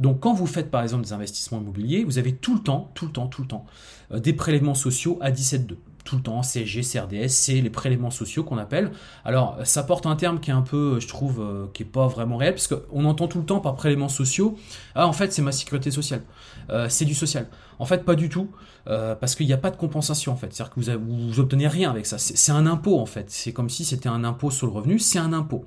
Donc 0.00 0.20
quand 0.20 0.32
vous 0.32 0.46
faites 0.46 0.70
par 0.70 0.82
exemple 0.82 1.04
des 1.04 1.12
investissements 1.12 1.60
immobiliers, 1.60 2.04
vous 2.04 2.18
avez 2.18 2.34
tout 2.34 2.54
le 2.54 2.60
temps, 2.60 2.90
tout 2.94 3.06
le 3.06 3.12
temps, 3.12 3.26
tout 3.26 3.42
le 3.42 3.48
temps 3.48 3.66
des 4.10 4.32
prélèvements 4.32 4.74
sociaux 4.74 5.18
à 5.20 5.30
17,2 5.30 5.76
tout 6.04 6.16
le 6.16 6.22
temps, 6.22 6.42
CSG, 6.42 6.82
CRDS, 6.82 7.28
c'est 7.28 7.60
les 7.60 7.70
prélèvements 7.70 8.10
sociaux 8.10 8.44
qu'on 8.44 8.58
appelle. 8.58 8.90
Alors, 9.24 9.58
ça 9.64 9.82
porte 9.82 10.06
un 10.06 10.16
terme 10.16 10.40
qui 10.40 10.50
est 10.50 10.54
un 10.54 10.62
peu, 10.62 10.98
je 11.00 11.08
trouve, 11.08 11.40
euh, 11.40 11.66
qui 11.72 11.84
est 11.84 11.86
pas 11.86 12.06
vraiment 12.08 12.36
réel, 12.36 12.54
parce 12.54 12.66
qu'on 12.66 13.04
entend 13.04 13.28
tout 13.28 13.38
le 13.38 13.44
temps 13.44 13.60
par 13.60 13.74
prélèvements 13.74 14.08
sociaux, 14.08 14.56
ah, 14.94 15.06
en 15.06 15.12
fait, 15.12 15.32
c'est 15.32 15.42
ma 15.42 15.52
sécurité 15.52 15.90
sociale, 15.90 16.22
euh, 16.70 16.86
c'est 16.88 17.04
du 17.04 17.14
social. 17.14 17.46
En 17.78 17.84
fait, 17.84 18.04
pas 18.04 18.14
du 18.14 18.28
tout, 18.28 18.48
euh, 18.88 19.14
parce 19.14 19.34
qu'il 19.34 19.46
n'y 19.46 19.52
a 19.52 19.58
pas 19.58 19.70
de 19.70 19.76
compensation, 19.76 20.32
en 20.32 20.36
fait. 20.36 20.52
C'est-à-dire 20.52 20.74
que 20.74 20.80
vous, 20.80 21.40
obtenez 21.40 21.68
rien 21.68 21.90
avec 21.90 22.06
ça. 22.06 22.18
C'est 22.18 22.52
un 22.52 22.66
impôt, 22.66 22.98
en 22.98 23.06
fait. 23.06 23.30
C'est 23.30 23.52
comme 23.52 23.70
si 23.70 23.84
c'était 23.84 24.08
un 24.08 24.24
impôt 24.24 24.50
sur 24.50 24.66
le 24.66 24.72
revenu, 24.72 24.98
c'est 24.98 25.18
un 25.18 25.32
impôt. 25.32 25.64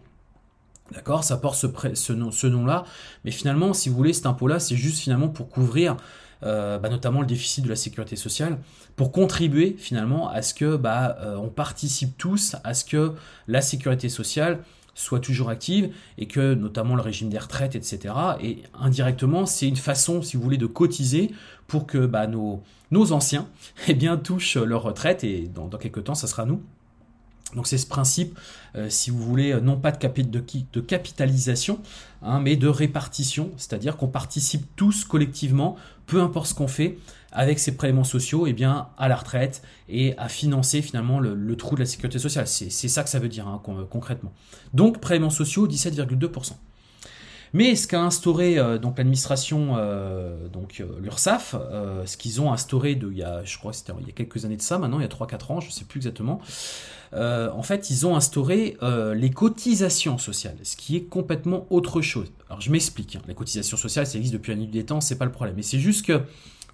D'accord? 0.91 1.23
Ça 1.23 1.37
porte 1.37 1.55
ce 1.55 2.47
nom-là, 2.47 2.83
mais 3.23 3.31
finalement, 3.31 3.73
si 3.73 3.89
vous 3.89 3.95
voulez, 3.95 4.13
cet 4.13 4.27
impôt-là, 4.27 4.59
c'est 4.59 4.75
juste 4.75 4.99
finalement 4.99 5.29
pour 5.29 5.49
couvrir 5.49 5.97
euh, 6.43 6.77
bah, 6.77 6.89
notamment 6.89 7.21
le 7.21 7.27
déficit 7.27 7.63
de 7.63 7.69
la 7.69 7.75
sécurité 7.75 8.15
sociale, 8.15 8.57
pour 8.95 9.11
contribuer 9.11 9.75
finalement 9.77 10.29
à 10.29 10.41
ce 10.41 10.53
que 10.53 10.75
bah, 10.75 11.17
euh, 11.21 11.35
on 11.35 11.49
participe 11.49 12.17
tous 12.17 12.55
à 12.63 12.73
ce 12.73 12.85
que 12.85 13.13
la 13.47 13.61
sécurité 13.61 14.09
sociale 14.09 14.59
soit 14.93 15.19
toujours 15.19 15.49
active 15.49 15.93
et 16.17 16.25
que 16.25 16.53
notamment 16.53 16.95
le 16.95 17.01
régime 17.01 17.29
des 17.29 17.37
retraites, 17.37 17.75
etc. 17.75 18.13
Et 18.41 18.63
indirectement, 18.79 19.45
c'est 19.45 19.67
une 19.67 19.75
façon, 19.75 20.21
si 20.21 20.37
vous 20.37 20.43
voulez, 20.43 20.57
de 20.57 20.65
cotiser 20.65 21.31
pour 21.67 21.85
que 21.85 22.05
bah, 22.05 22.27
nos, 22.27 22.63
nos 22.91 23.11
anciens 23.11 23.47
eh 23.87 23.93
bien, 23.93 24.17
touchent 24.17 24.57
leur 24.57 24.83
retraite 24.83 25.23
et 25.23 25.49
dans, 25.53 25.67
dans 25.67 25.77
quelques 25.77 26.05
temps, 26.05 26.15
ça 26.15 26.27
sera 26.27 26.45
nous. 26.45 26.61
Donc 27.55 27.67
c'est 27.67 27.77
ce 27.77 27.87
principe, 27.87 28.37
euh, 28.75 28.89
si 28.89 29.09
vous 29.09 29.23
voulez, 29.23 29.59
non 29.61 29.77
pas 29.77 29.91
de, 29.91 30.39
de, 30.73 30.81
capitalisation, 30.81 31.79
hein, 32.21 32.39
mais 32.39 32.55
de 32.57 32.67
répartition, 32.67 33.51
c'est-à-dire 33.57 33.97
qu'on 33.97 34.07
participe 34.07 34.65
tous 34.75 35.05
collectivement, 35.05 35.77
peu 36.05 36.21
importe 36.21 36.47
ce 36.47 36.53
qu'on 36.53 36.67
fait, 36.67 36.97
avec 37.31 37.59
ces 37.59 37.75
prélèvements 37.75 38.03
sociaux, 38.03 38.47
eh 38.47 38.53
bien, 38.53 38.87
à 38.97 39.07
la 39.07 39.15
retraite 39.15 39.61
et 39.89 40.17
à 40.17 40.29
financer 40.29 40.81
finalement 40.81 41.19
le, 41.19 41.55
trou 41.55 41.75
de 41.75 41.81
la 41.81 41.85
sécurité 41.85 42.17
sociale. 42.17 42.47
C'est 42.47 42.69
ça 42.69 43.03
que 43.03 43.09
ça 43.09 43.19
veut 43.19 43.27
dire 43.27 43.47
hein, 43.47 43.61
concrètement. 43.89 44.31
Donc 44.73 44.99
prélèvements 44.99 45.29
sociaux, 45.29 45.67
17,2%. 45.67 46.53
Mais 47.55 47.77
ce 47.77 47.87
qu'a 47.87 48.01
instauré 48.01 48.57
euh, 48.57 48.77
donc 48.77 48.97
l'administration, 48.97 49.75
euh, 49.77 50.49
donc 50.49 50.81
euh, 50.81 50.99
l'URSSAF, 50.99 51.55
ce 52.05 52.17
qu'ils 52.17 52.41
ont 52.41 52.51
instauré 52.51 52.95
de, 52.95 53.09
il 53.09 53.17
y 53.17 53.23
a, 53.23 53.45
je 53.45 53.57
crois 53.57 53.71
c'était 53.71 53.93
il 54.01 54.05
y 54.05 54.09
a 54.09 54.13
quelques 54.13 54.43
années 54.43 54.57
de 54.57 54.61
ça, 54.61 54.77
maintenant 54.77 54.99
il 54.99 55.03
y 55.03 55.05
a 55.05 55.07
3-4 55.07 55.53
ans, 55.53 55.61
je 55.61 55.67
ne 55.67 55.71
sais 55.71 55.85
plus 55.85 55.99
exactement. 55.99 56.41
en 57.13 57.63
fait, 57.63 57.89
ils 57.89 58.05
ont 58.05 58.17
instauré 58.17 58.75
les 59.15 59.29
cotisations 59.29 60.17
sociales, 60.17 60.57
ce 60.63 60.75
qui 60.75 60.97
est 60.97 61.03
complètement 61.03 61.65
autre 61.69 62.01
chose. 62.01 62.29
Alors 62.49 62.59
je 62.59 62.69
m'explique. 62.69 63.15
Hein. 63.15 63.21
les 63.25 63.35
cotisations 63.35 63.77
sociales, 63.77 64.05
ça 64.05 64.17
existe 64.17 64.33
depuis 64.33 64.53
nuit 64.57 64.67
des 64.67 64.83
temps, 64.83 64.99
c'est 64.99 65.17
pas 65.17 65.23
le 65.23 65.31
problème. 65.31 65.55
Mais 65.55 65.63
c'est 65.63 65.79
juste 65.79 66.05
que 66.05 66.23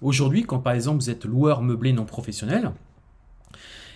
aujourd'hui, 0.00 0.42
quand 0.42 0.58
par 0.58 0.72
exemple 0.72 1.00
vous 1.00 1.10
êtes 1.10 1.24
loueur 1.26 1.62
meublé 1.62 1.92
non 1.92 2.06
professionnel, 2.06 2.72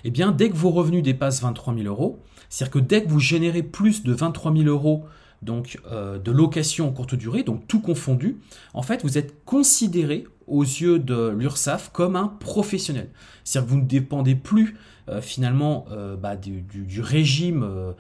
eh 0.04 0.10
bien 0.12 0.30
dès 0.30 0.50
que 0.50 0.56
vos 0.56 0.70
revenus 0.70 1.02
dépassent 1.02 1.42
23 1.42 1.74
000 1.74 1.88
euros, 1.88 2.20
c'est-à-dire 2.48 2.74
que 2.74 2.78
dès 2.78 3.02
que 3.02 3.08
vous 3.08 3.18
générez 3.18 3.64
plus 3.64 4.04
de 4.04 4.12
23 4.12 4.54
000 4.54 4.68
euros 4.68 5.04
donc 5.42 5.78
euh, 5.90 6.18
de 6.18 6.30
location 6.30 6.88
en 6.88 6.92
courte 6.92 7.14
durée, 7.14 7.42
donc 7.42 7.66
tout 7.66 7.80
confondu, 7.80 8.38
en 8.74 8.82
fait, 8.82 9.02
vous 9.02 9.18
êtes 9.18 9.44
considéré 9.44 10.26
aux 10.46 10.62
yeux 10.62 10.98
de 10.98 11.28
l'URSSAF 11.28 11.90
comme 11.92 12.16
un 12.16 12.28
professionnel. 12.28 13.08
C'est-à-dire 13.44 13.66
que 13.66 13.74
vous 13.74 13.80
ne 13.80 13.86
dépendez 13.86 14.34
plus 14.34 14.76
euh, 15.08 15.20
finalement 15.20 15.86
euh, 15.90 16.16
bah, 16.16 16.36
du, 16.36 16.64
régime 17.00 17.94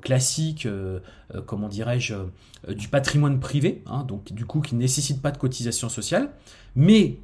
classique, 0.00 0.66
comment 1.46 1.68
dirais-je, 1.68 2.14
du 2.68 2.88
patrimoine 2.88 3.40
privé, 3.40 3.82
hein, 3.86 4.04
donc 4.04 4.32
du 4.32 4.44
coup 4.44 4.60
qui 4.60 4.74
ne 4.74 4.80
nécessite 4.80 5.22
pas 5.22 5.30
de 5.30 5.38
cotisation 5.38 5.88
sociale, 5.88 6.30
mais 6.76 7.18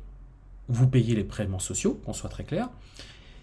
vous 0.69 0.87
payez 0.87 1.15
les 1.15 1.25
prélèvements 1.25 1.59
sociaux, 1.59 2.01
qu'on 2.05 2.13
soit 2.13 2.31
très 2.31 2.45
clair. 2.45 2.69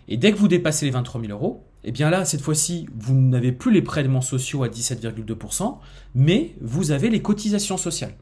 Et 0.08 0.18
dès 0.18 0.32
que 0.32 0.38
vous 0.38 0.48
dépassez 0.48 0.86
les 0.86 0.92
23 0.92 1.22
000 1.22 1.32
euros, 1.34 1.64
eh 1.84 1.92
bien 1.92 2.10
là, 2.10 2.26
cette 2.26 2.42
fois-ci, 2.42 2.88
vous 2.96 3.14
n'avez 3.14 3.52
plus 3.52 3.72
les 3.72 3.82
prélèvements 3.82 4.22
sociaux 4.22 4.64
à 4.64 4.70
17,2%, 4.70 5.78
mais 6.16 6.56
vous 6.62 6.92
avez 6.92 7.10
les 7.10 7.22
cotisations 7.22 7.78
sociales. 7.78 8.16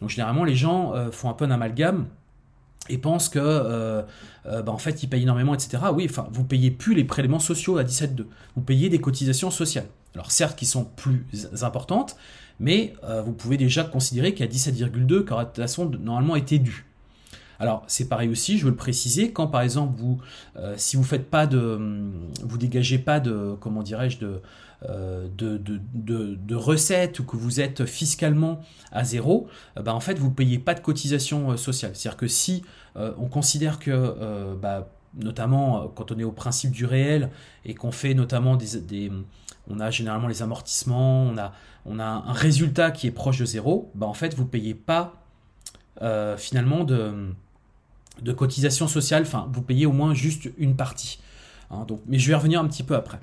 Donc 0.00 0.10
généralement, 0.10 0.44
les 0.44 0.54
gens 0.54 0.94
euh, 0.94 1.10
font 1.10 1.28
un 1.28 1.34
peu 1.34 1.44
un 1.44 1.50
amalgame 1.50 2.06
et 2.88 2.98
pensent 2.98 3.28
que, 3.28 3.38
euh, 3.38 4.02
euh, 4.46 4.62
bah, 4.62 4.72
en 4.72 4.78
fait, 4.78 5.02
ils 5.02 5.08
payent 5.08 5.22
énormément, 5.22 5.54
etc. 5.54 5.78
Oui, 5.92 6.06
enfin, 6.08 6.28
vous 6.32 6.44
payez 6.44 6.70
plus 6.70 6.94
les 6.94 7.04
prélèvements 7.04 7.40
sociaux 7.40 7.78
à 7.78 7.84
17,2. 7.84 8.26
Vous 8.56 8.62
payez 8.62 8.88
des 8.88 9.00
cotisations 9.00 9.50
sociales. 9.50 9.86
Alors 10.14 10.30
certes, 10.30 10.58
qui 10.58 10.66
sont 10.66 10.84
plus 10.84 11.24
importantes, 11.62 12.16
mais 12.58 12.94
vous 13.24 13.32
pouvez 13.32 13.56
déjà 13.56 13.84
considérer 13.84 14.34
qu'à 14.34 14.46
17,2, 14.46 15.24
qui 15.24 15.32
aurait 15.32 15.44
de 15.44 15.50
toute 15.50 15.58
façon 15.58 15.88
normalement 15.88 16.34
été 16.34 16.58
dû. 16.58 16.89
Alors 17.60 17.84
c'est 17.88 18.08
pareil 18.08 18.30
aussi, 18.30 18.56
je 18.56 18.64
veux 18.64 18.70
le 18.70 18.76
préciser, 18.76 19.32
quand 19.32 19.46
par 19.46 19.60
exemple 19.60 19.92
vous, 19.98 20.18
euh, 20.56 20.74
si 20.78 20.96
vous 20.96 21.04
faites 21.04 21.28
pas 21.28 21.46
de, 21.46 21.78
vous 22.42 22.56
dégagez 22.56 22.98
pas 22.98 23.20
de, 23.20 23.54
comment 23.60 23.82
dirais-je, 23.82 24.18
de, 24.18 24.40
euh, 24.88 25.28
de, 25.36 26.54
recettes 26.54 27.18
ou 27.18 27.24
que 27.24 27.36
vous 27.36 27.60
êtes 27.60 27.84
fiscalement 27.84 28.62
à 28.92 29.04
zéro, 29.04 29.46
euh, 29.76 29.82
bah, 29.82 29.94
en 29.94 30.00
fait 30.00 30.18
vous 30.18 30.30
payez 30.30 30.58
pas 30.58 30.72
de 30.72 30.80
cotisation 30.80 31.54
sociale. 31.58 31.92
C'est-à-dire 31.94 32.16
que 32.16 32.26
si 32.26 32.64
on 32.96 33.28
considère 33.28 33.78
que 33.78 34.54
bah, 34.54 34.88
notamment 35.14 35.88
quand 35.88 36.12
on 36.12 36.18
est 36.18 36.24
au 36.24 36.32
principe 36.32 36.70
du 36.72 36.86
réel 36.86 37.30
et 37.66 37.74
qu'on 37.74 37.92
fait 37.92 38.14
notamment 38.14 38.56
des, 38.56 39.12
on 39.68 39.80
a 39.80 39.90
généralement 39.90 40.28
les 40.28 40.42
amortissements, 40.42 41.30
on 41.84 41.98
a, 41.98 42.04
un 42.04 42.32
résultat 42.32 42.90
qui 42.90 43.06
est 43.06 43.12
proche 43.12 43.38
de 43.38 43.44
zéro, 43.44 43.90
bah 43.94 44.06
en 44.06 44.14
fait 44.14 44.34
vous 44.34 44.46
payez 44.46 44.74
pas 44.74 45.22
finalement 46.38 46.84
de 46.84 47.34
de 48.22 48.32
cotisation 48.32 48.88
sociale, 48.88 49.22
enfin, 49.22 49.48
vous 49.52 49.62
payez 49.62 49.86
au 49.86 49.92
moins 49.92 50.14
juste 50.14 50.50
une 50.58 50.76
partie. 50.76 51.20
Hein, 51.70 51.86
mais 52.06 52.18
je 52.18 52.28
vais 52.28 52.34
revenir 52.34 52.60
un 52.60 52.66
petit 52.66 52.82
peu 52.82 52.94
après. 52.94 53.20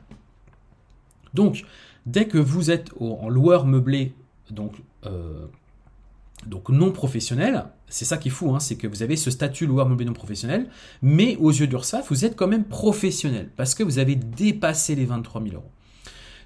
Donc, 1.33 1.65
dès 2.05 2.27
que 2.27 2.37
vous 2.37 2.71
êtes 2.71 2.89
en 2.99 3.29
loueur 3.29 3.65
meublé, 3.65 4.13
donc, 4.49 4.73
euh, 5.05 5.45
donc 6.45 6.69
non 6.69 6.91
professionnel, 6.91 7.65
c'est 7.89 8.05
ça 8.05 8.17
qui 8.17 8.29
est 8.29 8.31
fou, 8.31 8.53
hein, 8.55 8.59
c'est 8.59 8.75
que 8.75 8.87
vous 8.87 9.03
avez 9.03 9.15
ce 9.15 9.31
statut 9.31 9.65
loueur 9.65 9.87
meublé 9.87 10.05
non 10.05 10.13
professionnel, 10.13 10.67
mais 11.01 11.35
aux 11.37 11.51
yeux 11.51 11.67
d'URSSAF, 11.67 12.09
vous 12.09 12.25
êtes 12.25 12.35
quand 12.35 12.47
même 12.47 12.63
professionnel, 12.63 13.49
parce 13.55 13.75
que 13.75 13.83
vous 13.83 13.99
avez 13.99 14.15
dépassé 14.15 14.95
les 14.95 15.05
23 15.05 15.41
000 15.43 15.55
euros. 15.55 15.71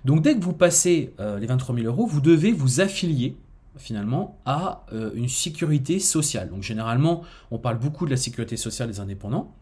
Donc 0.05 0.21
dès 0.23 0.35
que 0.35 0.43
vous 0.43 0.53
passez 0.53 1.13
euh, 1.19 1.39
les 1.39 1.45
23 1.45 1.75
000 1.75 1.87
euros, 1.87 2.07
vous 2.07 2.21
devez 2.21 2.51
vous 2.51 2.81
affilier 2.81 3.37
finalement 3.77 4.39
à 4.45 4.85
euh, 4.93 5.11
une 5.13 5.29
sécurité 5.29 5.99
sociale. 5.99 6.49
Donc 6.49 6.63
généralement, 6.63 7.23
on 7.51 7.57
parle 7.57 7.79
beaucoup 7.79 8.05
de 8.05 8.11
la 8.11 8.17
sécurité 8.17 8.57
sociale 8.57 8.89
des 8.89 8.99
indépendants. 8.99 9.53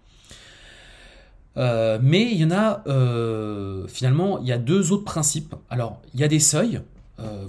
Euh, 1.58 2.00
mais 2.02 2.32
il 2.32 2.38
y 2.38 2.46
en 2.46 2.52
a 2.52 2.84
euh, 2.88 3.88
finalement, 3.88 4.40
il 4.40 4.48
y 4.48 4.52
a 4.52 4.58
deux 4.58 4.92
autres 4.92 5.04
principes. 5.04 5.56
Alors, 5.70 6.02
il 6.14 6.20
y 6.20 6.24
a 6.24 6.28
des 6.28 6.40
seuils. 6.40 6.82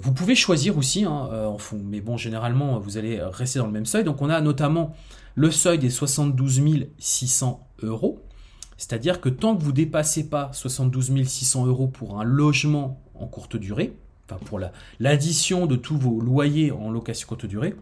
vous 0.01 0.13
pouvez 0.13 0.35
choisir 0.35 0.77
aussi, 0.77 1.05
hein, 1.05 1.29
en 1.47 1.57
fond, 1.57 1.79
mais 1.81 2.01
bon, 2.01 2.17
généralement, 2.17 2.77
vous 2.79 2.97
allez 2.97 3.21
rester 3.21 3.59
dans 3.59 3.67
le 3.67 3.71
même 3.71 3.85
seuil. 3.85 4.03
Donc, 4.03 4.21
on 4.21 4.29
a 4.29 4.41
notamment 4.41 4.93
le 5.35 5.49
seuil 5.49 5.79
des 5.79 5.89
72 5.89 6.61
600 6.97 7.67
euros. 7.83 8.19
C'est-à-dire 8.77 9.21
que 9.21 9.29
tant 9.29 9.55
que 9.55 9.63
vous 9.63 9.71
dépassez 9.71 10.27
pas 10.27 10.49
72 10.53 11.23
600 11.23 11.67
euros 11.67 11.87
pour 11.87 12.19
un 12.19 12.23
logement 12.23 12.99
en 13.15 13.27
courte 13.27 13.55
durée, 13.55 13.95
pour 14.39 14.59
l'addition 14.99 15.65
de 15.65 15.75
tous 15.75 15.97
vos 15.97 16.19
loyers 16.19 16.71
en 16.71 16.91
location 16.91 17.27
courte 17.27 17.45
durée, 17.45 17.75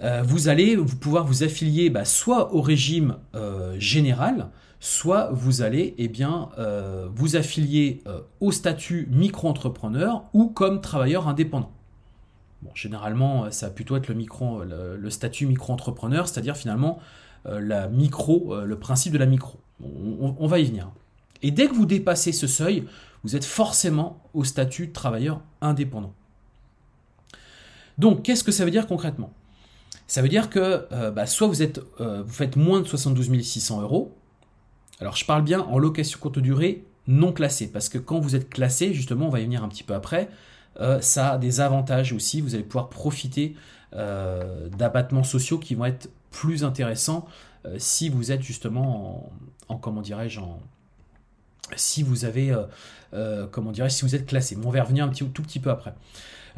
euh, 0.00 0.22
vous 0.22 0.48
allez 0.48 0.76
vous 0.76 0.96
pouvoir 0.96 1.24
vous 1.24 1.42
affilier 1.42 1.90
bah, 1.90 2.04
soit 2.04 2.54
au 2.54 2.60
régime 2.60 3.16
euh, 3.34 3.76
général, 3.78 4.48
soit 4.80 5.30
vous 5.32 5.62
allez 5.62 5.94
eh 5.98 6.08
bien, 6.08 6.50
euh, 6.58 7.08
vous 7.14 7.36
affilier 7.36 8.02
au 8.40 8.52
statut 8.52 9.08
micro-entrepreneur 9.10 10.24
ou 10.32 10.48
comme 10.48 10.80
travailleur 10.80 11.28
indépendant. 11.28 11.70
Généralement, 12.74 13.50
ça 13.50 13.66
va 13.66 13.72
plutôt 13.72 13.96
être 13.96 14.08
le, 14.08 14.14
micro, 14.14 14.62
le, 14.64 15.10
statut 15.10 15.46
micro-entrepreneur, 15.46 16.26
c'est-à-dire 16.26 16.56
finalement 16.56 16.98
la 17.44 17.88
micro, 17.88 18.64
le 18.64 18.78
principe 18.78 19.12
de 19.12 19.18
la 19.18 19.26
micro. 19.26 19.58
on, 19.82 20.46
va 20.46 20.58
y 20.58 20.64
venir. 20.64 20.88
Et 21.44 21.50
dès 21.50 21.68
que 21.68 21.74
vous 21.74 21.84
dépassez 21.84 22.32
ce 22.32 22.46
seuil, 22.46 22.86
vous 23.22 23.36
êtes 23.36 23.44
forcément 23.44 24.18
au 24.32 24.44
statut 24.44 24.86
de 24.86 24.92
travailleur 24.94 25.42
indépendant. 25.60 26.14
Donc, 27.98 28.22
qu'est-ce 28.22 28.42
que 28.42 28.50
ça 28.50 28.64
veut 28.64 28.70
dire 28.70 28.86
concrètement? 28.86 29.30
Ça 30.06 30.22
veut 30.22 30.30
dire 30.30 30.48
que 30.48 30.86
euh, 30.90 31.10
bah, 31.10 31.26
soit 31.26 31.50
euh, 32.00 32.22
vous 32.24 32.32
faites 32.32 32.56
moins 32.56 32.80
de 32.80 32.86
72 32.86 33.42
600 33.42 33.82
euros, 33.82 34.16
alors 35.00 35.16
je 35.16 35.26
parle 35.26 35.42
bien 35.42 35.60
en 35.60 35.78
location 35.78 36.18
courte 36.18 36.38
durée 36.38 36.82
non 37.08 37.30
classée, 37.30 37.70
parce 37.70 37.90
que 37.90 37.98
quand 37.98 38.20
vous 38.20 38.34
êtes 38.34 38.48
classé, 38.48 38.94
justement, 38.94 39.26
on 39.26 39.30
va 39.30 39.40
y 39.40 39.44
venir 39.44 39.62
un 39.62 39.68
petit 39.68 39.84
peu 39.84 39.92
après, 39.92 40.30
euh, 40.80 40.98
ça 41.02 41.32
a 41.32 41.38
des 41.38 41.60
avantages 41.60 42.14
aussi, 42.14 42.40
vous 42.40 42.54
allez 42.54 42.64
pouvoir 42.64 42.88
profiter 42.88 43.54
d'abattements 43.92 45.22
sociaux 45.22 45.58
qui 45.58 45.76
vont 45.76 45.84
être 45.84 46.10
plus 46.32 46.64
intéressants 46.64 47.28
si 47.78 48.08
vous 48.08 48.32
êtes 48.32 48.42
justement 48.42 49.30
en 49.68 49.76
comment 49.76 50.00
dirais-je, 50.00 50.40
en, 50.40 50.58
si 51.76 52.02
vous 52.02 52.24
avez, 52.24 52.50
euh, 52.50 52.62
euh, 53.14 53.46
comment 53.50 53.72
dirais 53.72 53.90
si 53.90 54.02
vous 54.02 54.14
êtes 54.14 54.26
classé. 54.26 54.56
Mais 54.56 54.66
on 54.66 54.70
va 54.70 54.82
revenir 54.82 55.04
un 55.04 55.08
petit, 55.08 55.24
tout 55.24 55.42
petit 55.42 55.60
peu 55.60 55.70
après. 55.70 55.94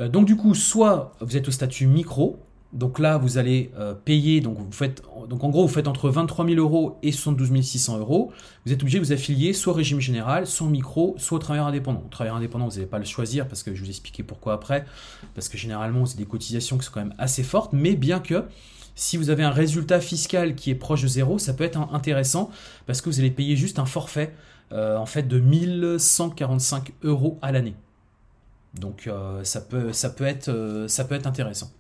Euh, 0.01 0.09
donc 0.09 0.27
du 0.27 0.37
coup, 0.37 0.55
soit 0.55 1.13
vous 1.21 1.37
êtes 1.37 1.49
au 1.49 1.51
statut 1.51 1.87
micro, 1.87 2.41
donc 2.73 2.99
là 2.99 3.17
vous 3.17 3.39
allez 3.39 3.71
payer, 4.05 4.41
donc 4.41 4.59
vous 4.59 4.73
faites, 4.73 5.01
donc 5.31 5.45
en 5.45 5.49
gros 5.49 5.63
vous 5.63 5.73
faites 5.73 5.89
entre 5.89 6.11
23 6.11 6.47
000 6.47 6.59
euros 6.59 6.99
et 7.03 7.13
72 7.13 7.63
600 7.63 7.99
euros. 7.99 8.33
Vous 8.67 8.73
êtes 8.73 8.83
obligé 8.83 8.99
de 8.99 9.05
vous 9.05 9.13
affilier 9.13 9.53
soit 9.53 9.73
au 9.73 9.77
régime 9.77 10.01
général, 10.01 10.47
soit 10.47 10.67
au 10.67 10.71
micro, 10.71 11.15
soit 11.17 11.37
au 11.37 11.39
travailleur 11.39 11.67
indépendant. 11.69 12.03
Au 12.05 12.09
travailleur 12.09 12.37
indépendant, 12.37 12.67
vous 12.67 12.75
n'allez 12.75 12.87
pas 12.87 12.99
le 12.99 13.05
choisir 13.05 13.49
parce 13.49 13.63
que 13.63 13.75
je 13.75 13.83
vous 13.83 13.89
expliquer 13.89 14.25
pourquoi 14.25 14.53
après, 14.53 14.85
parce 15.35 15.49
que 15.49 15.57
généralement 15.57 16.05
c'est 16.05 16.19
des 16.19 16.27
cotisations 16.27 16.77
qui 16.77 16.85
sont 16.85 16.93
quand 16.93 17.01
même 17.01 17.15
assez 17.19 17.45
fortes, 17.45 17.73
mais 17.73 17.95
bien 17.95 18.19
que 18.19 18.45
si 18.97 19.19
vous 19.19 19.31
avez 19.31 19.45
un 19.45 19.51
résultat 19.51 20.01
fiscal 20.01 20.55
qui 20.55 20.71
est 20.71 20.75
proche 20.75 21.03
de 21.03 21.09
zéro, 21.09 21.39
ça 21.39 21.53
peut 21.53 21.65
être 21.65 21.79
intéressant 21.93 22.51
parce 22.87 23.01
que 23.03 23.11
vous 23.11 23.21
allez 23.21 23.31
payer 23.31 23.55
juste 23.55 23.79
un 23.79 23.85
forfait 23.85 24.35
euh, 24.73 24.97
en 24.97 25.07
fait 25.07 25.23
de 25.23 25.39
1145 25.39 26.93
euros 27.05 27.39
à 27.41 27.53
l'année. 27.53 27.77
Donc 28.75 29.07
euh, 29.07 29.45
ça, 29.45 29.61
peut, 29.61 29.93
ça, 29.93 30.11
peut 30.11 30.25
être, 30.25 30.49
euh, 30.49 30.89
ça 30.89 31.05
peut 31.05 31.15
être 31.15 31.29
intéressant. 31.29 31.71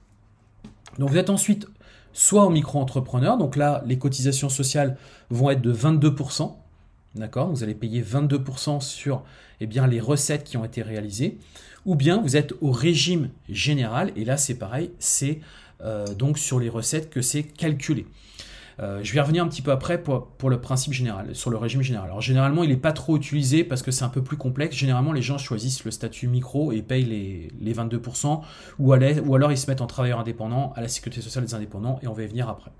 Donc 0.98 1.10
vous 1.10 1.16
êtes 1.16 1.28
ensuite 1.28 1.66
soit 2.12 2.44
en 2.44 2.50
micro-entrepreneur, 2.50 3.38
donc 3.38 3.56
là 3.56 3.82
les 3.86 3.98
cotisations 3.98 4.48
sociales 4.48 4.96
vont 5.30 5.50
être 5.50 5.62
de 5.62 5.74
22%. 5.74 6.54
D'accord 7.16 7.48
Vous 7.48 7.64
allez 7.64 7.74
payer 7.74 8.02
22% 8.02 8.80
sur 8.80 9.24
eh 9.60 9.66
les 9.66 10.00
recettes 10.00 10.44
qui 10.44 10.56
ont 10.56 10.64
été 10.64 10.82
réalisées. 10.82 11.38
Ou 11.86 11.96
bien 11.96 12.20
vous 12.20 12.36
êtes 12.36 12.54
au 12.60 12.70
régime 12.70 13.30
général, 13.48 14.12
et 14.14 14.24
là 14.24 14.36
c'est 14.36 14.54
pareil, 14.54 14.92
c'est 14.98 15.40
donc 16.16 16.38
sur 16.38 16.58
les 16.58 16.68
recettes 16.68 17.10
que 17.10 17.20
c'est 17.20 17.42
calculé. 17.42 18.06
Euh, 18.78 19.00
je 19.02 19.12
vais 19.14 19.20
revenir 19.20 19.42
un 19.42 19.48
petit 19.48 19.62
peu 19.62 19.70
après 19.70 20.02
pour, 20.02 20.50
le 20.50 20.60
principe 20.60 20.92
général, 20.92 21.34
sur 21.34 21.50
le 21.50 21.56
régime 21.56 21.82
général. 21.82 22.08
Alors 22.08 22.20
généralement, 22.20 22.62
il 22.62 22.70
n'est 22.70 22.76
pas 22.76 22.92
trop 22.92 23.16
utilisé 23.16 23.64
parce 23.64 23.82
que 23.82 23.90
c'est 23.90 24.04
un 24.04 24.10
peu 24.10 24.22
plus 24.22 24.36
complexe. 24.36 24.76
Généralement, 24.76 25.12
les 25.12 25.22
gens 25.22 25.38
choisissent 25.38 25.84
le 25.84 25.90
statut 25.90 26.28
micro 26.28 26.72
et 26.72 26.82
payent 26.82 27.04
les, 27.04 27.48
les 27.60 27.74
22%, 27.74 28.42
ou, 28.78 28.94
ou 28.94 29.34
alors 29.34 29.52
ils 29.52 29.58
se 29.58 29.70
mettent 29.70 29.80
en 29.80 29.86
travailleur 29.86 30.20
indépendant 30.20 30.72
à 30.76 30.82
la 30.82 30.88
sécurité 30.88 31.22
sociale 31.22 31.44
des 31.44 31.54
indépendants, 31.54 31.98
et 32.02 32.06
on 32.06 32.12
va 32.12 32.22
y 32.22 32.26
venir 32.26 32.48
après. 32.48 32.70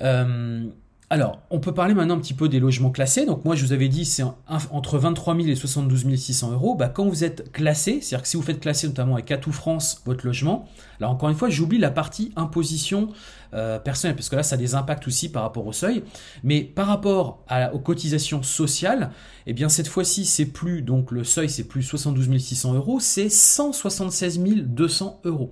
Euh, 0.00 0.68
alors, 1.12 1.40
on 1.50 1.58
peut 1.58 1.74
parler 1.74 1.92
maintenant 1.92 2.14
un 2.14 2.20
petit 2.20 2.34
peu 2.34 2.48
des 2.48 2.60
logements 2.60 2.92
classés. 2.92 3.26
Donc 3.26 3.44
moi, 3.44 3.56
je 3.56 3.66
vous 3.66 3.72
avais 3.72 3.88
dit, 3.88 4.04
c'est 4.04 4.22
entre 4.46 4.96
23 4.96 5.34
000 5.34 5.48
et 5.48 5.56
72 5.56 6.14
600 6.14 6.52
euros. 6.52 6.76
Bah, 6.76 6.88
quand 6.88 7.04
vous 7.08 7.24
êtes 7.24 7.50
classé, 7.50 8.00
c'est-à-dire 8.00 8.22
que 8.22 8.28
si 8.28 8.36
vous 8.36 8.44
faites 8.44 8.60
classer 8.60 8.86
notamment 8.86 9.14
avec 9.14 9.28
Atout 9.32 9.50
France 9.50 10.02
votre 10.06 10.24
logement, 10.24 10.68
alors 11.00 11.10
encore 11.10 11.28
une 11.28 11.34
fois, 11.34 11.50
j'oublie 11.50 11.78
la 11.78 11.90
partie 11.90 12.30
imposition 12.36 13.08
euh, 13.54 13.80
personnelle, 13.80 14.14
parce 14.14 14.28
que 14.28 14.36
là, 14.36 14.44
ça 14.44 14.54
a 14.54 14.58
des 14.58 14.76
impacts 14.76 15.08
aussi 15.08 15.28
par 15.28 15.42
rapport 15.42 15.66
au 15.66 15.72
seuil. 15.72 16.04
Mais 16.44 16.62
par 16.62 16.86
rapport 16.86 17.44
aux 17.72 17.80
cotisations 17.80 18.44
sociales, 18.44 19.10
eh 19.46 19.52
bien 19.52 19.68
cette 19.68 19.88
fois-ci, 19.88 20.24
c'est 20.24 20.46
plus, 20.46 20.80
donc 20.80 21.10
le 21.10 21.24
seuil, 21.24 21.50
c'est 21.50 21.64
plus 21.64 21.82
72 21.82 22.38
600 22.38 22.74
euros, 22.74 23.00
c'est 23.00 23.28
176 23.28 24.38
200 24.38 25.22
euros. 25.24 25.50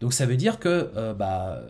Donc 0.00 0.12
ça 0.12 0.26
veut 0.26 0.36
dire 0.36 0.58
que 0.58 0.90
euh, 0.96 1.14
bah, 1.14 1.60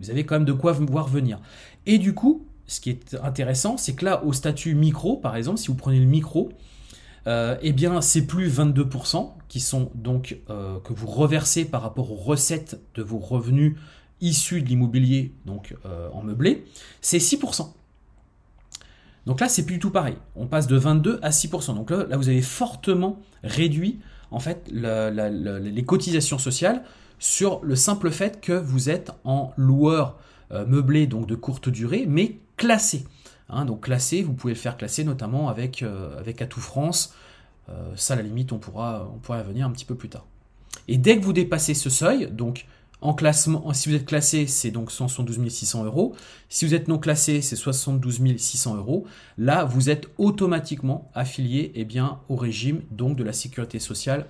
vous 0.00 0.08
avez 0.08 0.24
quand 0.24 0.36
même 0.36 0.46
de 0.46 0.54
quoi 0.54 0.72
voir 0.72 1.08
venir. 1.08 1.40
Et 1.84 1.98
du 1.98 2.14
coup, 2.14 2.45
ce 2.66 2.80
qui 2.80 2.90
est 2.90 3.16
intéressant, 3.22 3.76
c'est 3.76 3.94
que 3.94 4.04
là, 4.04 4.24
au 4.24 4.32
statut 4.32 4.74
micro, 4.74 5.16
par 5.16 5.36
exemple, 5.36 5.58
si 5.58 5.68
vous 5.68 5.74
prenez 5.74 6.00
le 6.00 6.06
micro, 6.06 6.50
euh, 7.26 7.56
eh 7.60 7.72
bien, 7.72 8.00
c'est 8.00 8.26
plus 8.26 8.48
22% 8.48 9.32
qui 9.48 9.60
sont 9.60 9.90
donc 9.94 10.38
euh, 10.50 10.78
que 10.80 10.92
vous 10.92 11.06
reversez 11.06 11.64
par 11.64 11.82
rapport 11.82 12.12
aux 12.12 12.16
recettes 12.16 12.80
de 12.94 13.02
vos 13.02 13.18
revenus 13.18 13.76
issus 14.20 14.62
de 14.62 14.68
l'immobilier, 14.68 15.34
donc 15.44 15.76
euh, 15.84 16.08
en 16.12 16.22
meublé, 16.22 16.64
c'est 17.00 17.18
6%. 17.18 17.72
Donc 19.26 19.40
là, 19.40 19.48
c'est 19.48 19.66
plus 19.66 19.74
du 19.74 19.80
tout 19.80 19.90
pareil. 19.90 20.16
On 20.36 20.46
passe 20.46 20.68
de 20.68 20.76
22 20.76 21.18
à 21.20 21.30
6%. 21.30 21.74
Donc 21.74 21.90
là, 21.90 22.06
là 22.08 22.16
vous 22.16 22.28
avez 22.28 22.42
fortement 22.42 23.18
réduit 23.42 23.98
en 24.30 24.38
fait 24.38 24.70
les 24.72 25.84
cotisations 25.84 26.38
sociales 26.38 26.84
sur 27.18 27.64
le 27.64 27.74
simple 27.74 28.10
fait 28.10 28.40
que 28.40 28.52
vous 28.52 28.88
êtes 28.88 29.10
en 29.24 29.52
loueur 29.56 30.16
meublé 30.50 31.06
donc 31.06 31.26
de 31.26 31.34
courte 31.34 31.68
durée, 31.68 32.06
mais 32.06 32.38
classé. 32.56 33.04
Hein, 33.48 33.64
donc 33.64 33.82
classé, 33.84 34.22
vous 34.22 34.32
pouvez 34.32 34.54
le 34.54 34.58
faire 34.58 34.76
classer 34.76 35.04
notamment 35.04 35.48
avec, 35.48 35.82
euh, 35.82 36.18
avec 36.18 36.42
Atout 36.42 36.60
France. 36.60 37.14
Euh, 37.68 37.92
ça, 37.96 38.16
la 38.16 38.22
limite, 38.22 38.52
on 38.52 38.58
pourra, 38.58 39.10
on 39.14 39.18
pourra 39.18 39.38
y 39.38 39.42
revenir 39.42 39.66
un 39.66 39.70
petit 39.70 39.84
peu 39.84 39.94
plus 39.94 40.08
tard. 40.08 40.26
Et 40.88 40.98
dès 40.98 41.18
que 41.18 41.24
vous 41.24 41.32
dépassez 41.32 41.74
ce 41.74 41.90
seuil, 41.90 42.30
donc 42.30 42.66
en 43.00 43.14
classement, 43.14 43.72
si 43.72 43.88
vous 43.88 43.94
êtes 43.94 44.06
classé, 44.06 44.46
c'est 44.46 44.70
donc 44.70 44.90
172 44.90 45.48
600 45.48 45.84
euros. 45.84 46.14
Si 46.48 46.64
vous 46.64 46.74
êtes 46.74 46.88
non 46.88 46.98
classé, 46.98 47.40
c'est 47.40 47.56
72 47.56 48.20
600 48.36 48.76
euros. 48.76 49.06
Là, 49.38 49.64
vous 49.64 49.90
êtes 49.90 50.08
automatiquement 50.18 51.10
affilié 51.14 51.72
eh 51.74 51.84
bien, 51.84 52.20
au 52.28 52.36
régime 52.36 52.82
donc 52.90 53.16
de 53.16 53.24
la 53.24 53.32
sécurité 53.32 53.78
sociale 53.78 54.26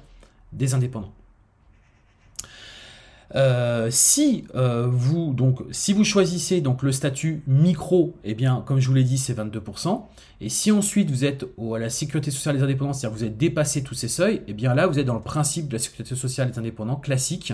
des 0.52 0.74
indépendants. 0.74 1.12
Euh, 3.34 3.88
si 3.90 4.44
euh, 4.54 4.86
vous 4.88 5.34
donc 5.34 5.60
si 5.72 5.92
vous 5.92 6.04
choisissez 6.04 6.60
donc 6.60 6.82
le 6.82 6.92
statut 6.92 7.42
micro, 7.46 8.14
eh 8.24 8.34
bien 8.34 8.62
comme 8.64 8.78
je 8.78 8.86
vous 8.88 8.94
l'ai 8.94 9.04
dit 9.04 9.18
c'est 9.18 9.36
22%. 9.36 10.02
Et 10.40 10.48
si 10.48 10.70
ensuite 10.70 11.10
vous 11.10 11.24
êtes 11.24 11.44
à 11.74 11.78
la 11.78 11.90
sécurité 11.90 12.30
sociale 12.30 12.56
des 12.56 12.62
indépendants, 12.62 12.92
c'est-à-dire 12.92 13.18
vous 13.18 13.24
êtes 13.24 13.36
dépassé 13.36 13.82
tous 13.82 13.94
ces 13.94 14.08
seuils, 14.08 14.42
eh 14.46 14.52
bien 14.52 14.74
là 14.74 14.86
vous 14.86 14.98
êtes 14.98 15.06
dans 15.06 15.14
le 15.14 15.22
principe 15.22 15.68
de 15.68 15.72
la 15.74 15.78
sécurité 15.78 16.14
sociale 16.14 16.50
des 16.50 16.58
indépendants 16.58 16.96
classique. 16.96 17.52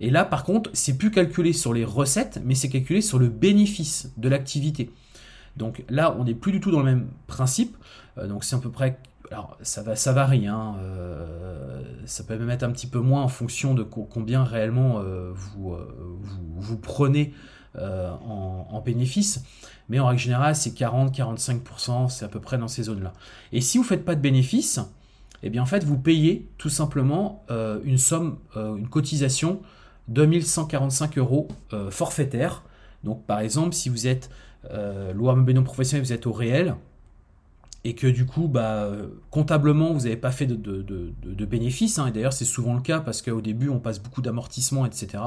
Et 0.00 0.10
là 0.10 0.24
par 0.24 0.44
contre 0.44 0.70
c'est 0.74 0.96
plus 0.96 1.10
calculé 1.10 1.52
sur 1.52 1.74
les 1.74 1.84
recettes, 1.84 2.40
mais 2.44 2.54
c'est 2.54 2.68
calculé 2.68 3.00
sur 3.00 3.18
le 3.18 3.28
bénéfice 3.28 4.12
de 4.16 4.28
l'activité. 4.28 4.90
Donc 5.56 5.82
là 5.88 6.16
on 6.18 6.24
n'est 6.24 6.34
plus 6.34 6.52
du 6.52 6.60
tout 6.60 6.70
dans 6.70 6.78
le 6.78 6.84
même 6.84 7.08
principe. 7.26 7.76
Euh, 8.18 8.28
donc 8.28 8.44
c'est 8.44 8.54
à 8.54 8.60
peu 8.60 8.70
près 8.70 8.98
alors 9.30 9.56
ça, 9.62 9.82
va, 9.82 9.94
ça 9.94 10.12
varie, 10.12 10.46
hein, 10.46 10.76
euh, 10.80 11.82
ça 12.04 12.24
peut 12.24 12.36
même 12.36 12.50
être 12.50 12.64
un 12.64 12.70
petit 12.72 12.88
peu 12.88 12.98
moins 12.98 13.22
en 13.22 13.28
fonction 13.28 13.74
de 13.74 13.82
combien 13.82 14.42
réellement 14.42 14.98
euh, 14.98 15.30
vous, 15.32 15.72
euh, 15.72 16.18
vous, 16.20 16.60
vous, 16.60 16.76
prenez 16.76 17.32
en, 17.78 18.82
bénéfice, 18.84 19.44
mais 19.88 20.00
en 20.00 20.08
règle 20.08 20.20
générale 20.20 20.56
c'est 20.56 20.74
40-45%, 20.74 22.08
c'est 22.08 22.24
à 22.24 22.28
peu 22.28 22.40
près 22.40 22.58
dans 22.58 22.66
ces 22.66 22.84
zones-là. 22.84 23.12
Et 23.52 23.60
si 23.60 23.78
vous 23.78 23.84
ne 23.84 23.88
faites 23.88 24.04
pas 24.04 24.16
de 24.16 24.20
bénéfice, 24.20 24.80
eh 25.44 25.50
bien 25.50 25.62
en 25.62 25.66
fait 25.66 25.84
vous 25.84 25.96
payez 25.96 26.50
tout 26.58 26.68
simplement 26.68 27.44
une 27.84 27.98
somme, 27.98 28.38
une 28.56 28.88
cotisation 28.88 29.60
de 30.08 30.26
2145 30.26 31.18
euros 31.18 31.46
forfaitaire. 31.90 32.64
Donc 33.04 33.24
par 33.26 33.38
exemple 33.38 33.72
si 33.72 33.88
vous 33.88 34.08
êtes 34.08 34.30
loi 35.14 35.36
non 35.36 35.62
professionnel, 35.62 36.04
vous 36.04 36.12
êtes 36.12 36.26
au 36.26 36.32
réel, 36.32 36.74
et 37.84 37.94
que 37.94 38.06
du 38.06 38.26
coup, 38.26 38.48
bah, 38.48 38.90
comptablement, 39.30 39.92
vous 39.92 40.00
n'avez 40.00 40.16
pas 40.16 40.30
fait 40.30 40.46
de, 40.46 40.54
de, 40.56 41.44
bénéfices, 41.44 41.98
hein. 41.98 42.06
et 42.06 42.12
d'ailleurs 42.12 42.32
c'est 42.32 42.44
souvent 42.44 42.74
le 42.74 42.82
cas 42.82 43.00
parce 43.00 43.22
qu'au 43.22 43.40
début 43.40 43.68
on 43.68 43.78
passe 43.78 44.00
beaucoup 44.00 44.22
d'amortissements, 44.22 44.84
etc. 44.86 45.18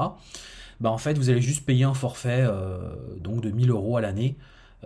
Bah, 0.80 0.90
en 0.90 0.98
fait, 0.98 1.16
vous 1.16 1.30
allez 1.30 1.40
juste 1.40 1.64
payer 1.64 1.84
un 1.84 1.94
forfait 1.94 2.44
euh, 2.46 2.78
donc 3.20 3.40
de 3.40 3.50
1000 3.50 3.70
euros 3.70 3.96
à 3.96 4.00
l'année 4.00 4.36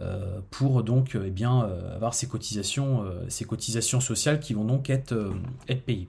euh, 0.00 0.40
pour 0.50 0.82
donc 0.82 1.16
eh 1.22 1.30
bien, 1.30 1.64
euh, 1.64 1.96
avoir 1.96 2.14
ces 2.14 2.28
cotisations, 2.28 3.04
ces 3.28 3.44
cotisations 3.44 4.00
sociales 4.00 4.40
qui 4.40 4.54
vont 4.54 4.64
donc 4.64 4.90
être, 4.90 5.32
être 5.68 5.82
payées. 5.82 6.08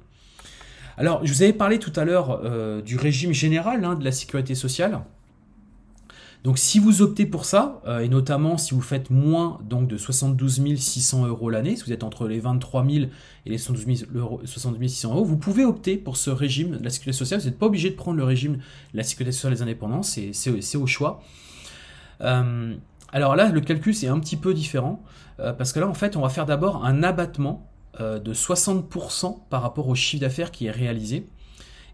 Alors, 0.98 1.26
je 1.26 1.34
vous 1.34 1.43
avais 1.43 1.54
parlé 1.54 1.80
tout 1.80 1.93
à 1.95 2.04
l'heure 2.04 2.82
du 2.82 2.98
régime 2.98 3.32
général 3.34 3.86
hein, 3.86 3.95
de 3.95 4.04
la 4.04 4.12
sécurité 4.12 4.54
sociale. 4.54 5.00
Donc 6.43 6.58
si 6.58 6.80
vous 6.80 7.02
optez 7.02 7.25
pour 7.25 7.43
ça, 7.43 7.82
euh, 7.86 7.99
et 7.99 8.08
notamment 8.08 8.58
si 8.58 8.73
vous 8.73 8.82
faites 8.82 9.10
moins 9.10 9.60
donc, 9.63 9.88
de 9.89 9.97
72 9.97 10.78
600 10.78 11.28
euros 11.28 11.49
l'année, 11.49 11.75
si 11.75 11.84
vous 11.84 11.91
êtes 11.91 12.04
entre 12.04 12.28
les 12.30 12.39
23 12.39 12.86
000 12.89 13.06
et 13.45 13.49
les 13.49 13.58
72 13.58 14.08
600 14.45 15.13
euros, 15.13 15.25
vous 15.25 15.38
pouvez 15.38 15.65
opter 15.65 15.97
pour 15.97 16.15
ce 16.15 16.30
régime 16.30 16.78
de 16.78 16.84
la 16.84 16.89
sécurité 16.89 17.17
sociale. 17.17 17.41
Vous 17.41 17.47
n'êtes 17.47 17.60
pas 17.60 17.65
obligé 17.65 17.89
de 17.89 17.95
prendre 17.95 18.17
le 18.17 18.23
régime 18.23 18.54
de 18.54 18.97
la 18.97 19.04
sécurité 19.04 19.34
sociale 19.34 19.54
des 19.54 19.62
indépendants, 19.62 20.02
c'est 20.02 20.78
au 20.78 20.88
choix. 20.88 21.21
Euh, 22.21 22.73
alors 23.12 23.36
là, 23.36 23.49
le 23.49 23.60
calcul 23.60 23.93
c'est 23.93 24.08
un 24.08 24.19
petit 24.19 24.38
peu 24.38 24.54
différent, 24.54 25.04
euh, 25.41 25.52
parce 25.52 25.73
que 25.73 25.80
là 25.82 25.89
en 25.89 25.93
fait 25.93 26.15
on 26.15 26.21
va 26.21 26.30
faire 26.30 26.45
d'abord 26.45 26.86
un 26.86 27.04
abattement 27.04 27.65
de 27.99 28.34
60% 28.34 29.49
par 29.49 29.62
rapport 29.62 29.89
au 29.89 29.95
chiffre 29.95 30.21
d'affaires 30.21 30.52
qui 30.52 30.67
est 30.67 30.71
réalisé, 30.71 31.28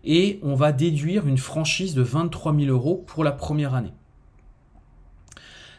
et 0.03 0.39
on 0.43 0.53
va 0.53 0.71
déduire 0.71 1.25
une 1.25 1.39
franchise 1.39 1.95
de 1.95 2.03
23 2.03 2.55
000 2.55 2.67
euros 2.67 3.03
pour 3.07 3.23
la 3.23 3.31
première 3.31 3.73
année. 3.73 3.93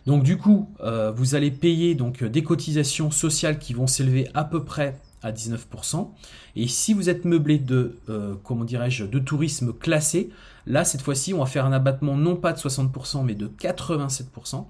Donc 0.06 0.22
du 0.22 0.38
coup, 0.38 0.70
euh, 0.80 1.10
vous 1.10 1.34
allez 1.34 1.50
payer 1.50 1.94
donc 1.94 2.22
des 2.22 2.42
cotisations 2.42 3.10
sociales 3.10 3.58
qui 3.58 3.74
vont 3.74 3.88
s'élever 3.88 4.28
à 4.34 4.44
peu 4.44 4.64
près 4.64 4.98
à 5.22 5.32
19%. 5.32 6.08
Et 6.54 6.68
si 6.68 6.94
vous 6.94 7.10
êtes 7.10 7.24
meublé 7.24 7.58
de, 7.58 7.98
euh, 8.08 8.34
comment 8.44 8.64
dirais-je, 8.64 9.04
de 9.04 9.18
tourisme 9.18 9.72
classé, 9.72 10.30
là 10.66 10.84
cette 10.84 11.02
fois-ci, 11.02 11.34
on 11.34 11.40
va 11.40 11.46
faire 11.46 11.66
un 11.66 11.72
abattement 11.72 12.16
non 12.16 12.36
pas 12.36 12.52
de 12.52 12.58
60% 12.58 13.24
mais 13.24 13.34
de 13.34 13.48
87%. 13.48 14.64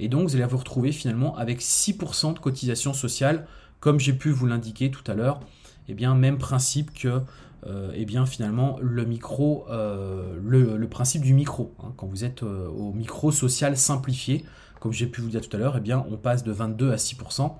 Et 0.00 0.08
donc 0.08 0.28
vous 0.28 0.36
allez 0.36 0.44
vous 0.44 0.58
retrouver 0.58 0.92
finalement 0.92 1.34
avec 1.36 1.62
6% 1.62 2.34
de 2.34 2.38
cotisations 2.38 2.92
sociales, 2.92 3.46
comme 3.80 3.98
j'ai 3.98 4.12
pu 4.12 4.30
vous 4.30 4.46
l'indiquer 4.46 4.90
tout 4.90 5.08
à 5.10 5.14
l'heure. 5.14 5.40
Eh 5.88 5.94
bien, 5.94 6.14
même 6.14 6.38
principe 6.38 6.92
que 6.92 7.20
euh, 7.66 7.90
eh 7.94 8.04
bien 8.04 8.26
finalement 8.26 8.78
le 8.82 9.06
micro, 9.06 9.66
le, 9.70 10.86
principe 10.88 11.22
du 11.22 11.32
micro. 11.32 11.74
Hein, 11.82 11.92
quand 11.96 12.06
vous 12.06 12.24
êtes 12.24 12.42
au 12.42 12.92
micro 12.92 13.32
social 13.32 13.78
simplifié, 13.78 14.44
comme 14.84 14.92
j'ai 14.92 15.06
pu 15.06 15.22
vous 15.22 15.30
dire 15.30 15.40
tout 15.40 15.56
à 15.56 15.58
l'heure, 15.58 15.78
eh 15.78 15.80
bien, 15.80 16.04
on 16.10 16.18
passe 16.18 16.44
de 16.44 16.52
22 16.52 16.92
à 16.92 16.96
6%. 16.96 17.54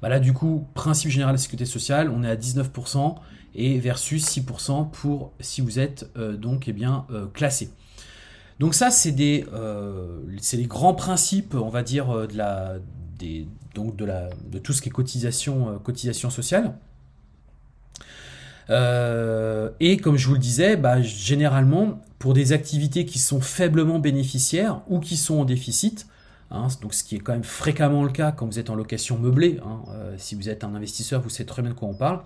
Bah 0.00 0.08
là, 0.08 0.20
du 0.20 0.32
coup, 0.32 0.68
principe 0.74 1.10
général 1.10 1.34
de 1.34 1.40
sécurité 1.40 1.66
sociale, 1.66 2.12
on 2.14 2.22
est 2.22 2.30
à 2.30 2.36
19% 2.36 3.16
et 3.56 3.76
versus 3.80 4.24
6% 4.24 4.88
pour 4.92 5.32
si 5.40 5.60
vous 5.60 5.80
êtes 5.80 6.08
euh, 6.16 6.36
donc 6.36 6.68
eh 6.68 6.72
bien, 6.72 7.06
euh, 7.10 7.26
classé. 7.26 7.70
Donc 8.60 8.76
ça, 8.76 8.92
c'est 8.92 9.10
des, 9.10 9.44
euh, 9.52 10.20
des 10.52 10.66
grands 10.66 10.94
principes, 10.94 11.56
on 11.56 11.70
va 11.70 11.82
dire, 11.82 12.28
de, 12.28 12.36
la, 12.36 12.74
des, 13.18 13.48
donc 13.74 13.96
de, 13.96 14.04
la, 14.04 14.30
de 14.46 14.60
tout 14.60 14.72
ce 14.72 14.82
qui 14.82 14.90
est 14.90 14.92
cotisation, 14.92 15.80
cotisation 15.80 16.30
sociale. 16.30 16.76
et 18.68 19.96
comme 19.96 20.16
je 20.16 20.28
vous 20.28 20.34
le 20.34 20.38
disais, 20.38 20.76
bah, 20.76 21.02
généralement, 21.02 22.00
pour 22.20 22.34
des 22.34 22.52
activités 22.52 23.06
qui 23.06 23.18
sont 23.18 23.40
faiblement 23.40 23.98
bénéficiaires 23.98 24.82
ou 24.88 25.00
qui 25.00 25.16
sont 25.16 25.40
en 25.40 25.46
déficit, 25.46 26.06
hein, 26.50 26.68
donc 26.82 26.92
ce 26.92 27.02
qui 27.02 27.16
est 27.16 27.18
quand 27.18 27.32
même 27.32 27.42
fréquemment 27.42 28.04
le 28.04 28.10
cas 28.10 28.30
quand 28.30 28.44
vous 28.44 28.58
êtes 28.58 28.68
en 28.68 28.74
location 28.74 29.18
meublée, 29.18 29.58
hein, 29.64 29.80
euh, 29.88 30.14
si 30.18 30.34
vous 30.34 30.50
êtes 30.50 30.62
un 30.62 30.74
investisseur, 30.74 31.22
vous 31.22 31.30
savez 31.30 31.46
très 31.46 31.62
bien 31.62 31.70
de 31.70 31.76
quoi 31.76 31.88
on 31.88 31.94
parle, 31.94 32.20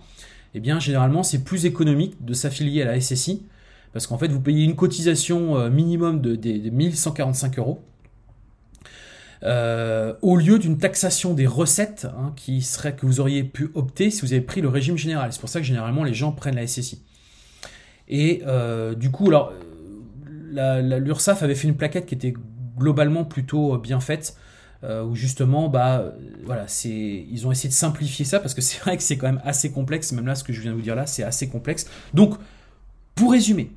eh 0.55 0.61
bien 0.61 0.81
généralement 0.81 1.23
c'est 1.23 1.45
plus 1.45 1.65
économique 1.65 2.25
de 2.25 2.35
s'affilier 2.35 2.83
à 2.83 2.87
la 2.87 3.01
SSI, 3.01 3.47
parce 3.93 4.09
qu'en 4.09 4.19
fait 4.19 4.27
vous 4.27 4.41
payez 4.41 4.65
une 4.65 4.75
cotisation 4.75 5.57
euh, 5.57 5.71
minimum 5.71 6.21
de, 6.21 6.35
1145 6.71 7.61
euros, 7.61 7.81
euh, 9.45 10.15
au 10.23 10.37
lieu 10.37 10.59
d'une 10.59 10.79
taxation 10.79 11.35
des 11.35 11.47
recettes 11.47 12.09
hein, 12.19 12.33
qui 12.35 12.63
serait 12.63 12.97
que 12.97 13.07
vous 13.07 13.21
auriez 13.21 13.45
pu 13.45 13.71
opter 13.75 14.11
si 14.11 14.23
vous 14.23 14.33
avez 14.33 14.43
pris 14.43 14.61
le 14.61 14.69
régime 14.69 14.97
général. 14.97 15.33
C'est 15.33 15.41
pour 15.41 15.51
ça 15.51 15.61
que 15.61 15.67
généralement 15.67 16.03
les 16.03 16.15
gens 16.15 16.33
prennent 16.33 16.57
la 16.57 16.67
SSI. 16.67 17.05
Et 18.09 18.43
du 18.97 19.11
coup, 19.11 19.29
alors 19.29 19.53
l'URSSAF 20.55 21.43
avait 21.43 21.55
fait 21.55 21.69
une 21.69 21.77
plaquette 21.77 22.07
qui 22.07 22.15
était 22.15 22.35
globalement 22.79 23.25
plutôt 23.25 23.79
bien 23.79 24.01
faite. 24.01 24.37
où 24.83 25.15
justement, 25.15 25.69
bah, 25.69 26.13
voilà, 26.45 26.69
c'est, 26.69 26.91
ils 27.31 27.47
ont 27.47 27.53
essayé 27.53 27.69
de 27.69 27.75
simplifier 27.75 28.25
ça 28.25 28.41
parce 28.41 28.55
que 28.55 28.61
c'est 28.63 28.79
vrai 28.81 28.97
que 28.97 29.03
c'est 29.03 29.17
quand 29.17 29.27
même 29.27 29.43
assez 29.45 29.73
complexe. 29.73 30.13
Même 30.13 30.27
là, 30.27 30.35
ce 30.35 30.45
que 30.45 30.53
je 30.53 30.61
viens 30.61 30.73
de 30.73 30.77
vous 30.77 30.83
dire 30.83 30.97
là, 30.97 31.07
c'est 31.07 31.23
assez 31.23 31.49
complexe. 31.49 31.87
Donc, 32.13 32.37
pour 33.15 33.33
résumer, 33.33 33.71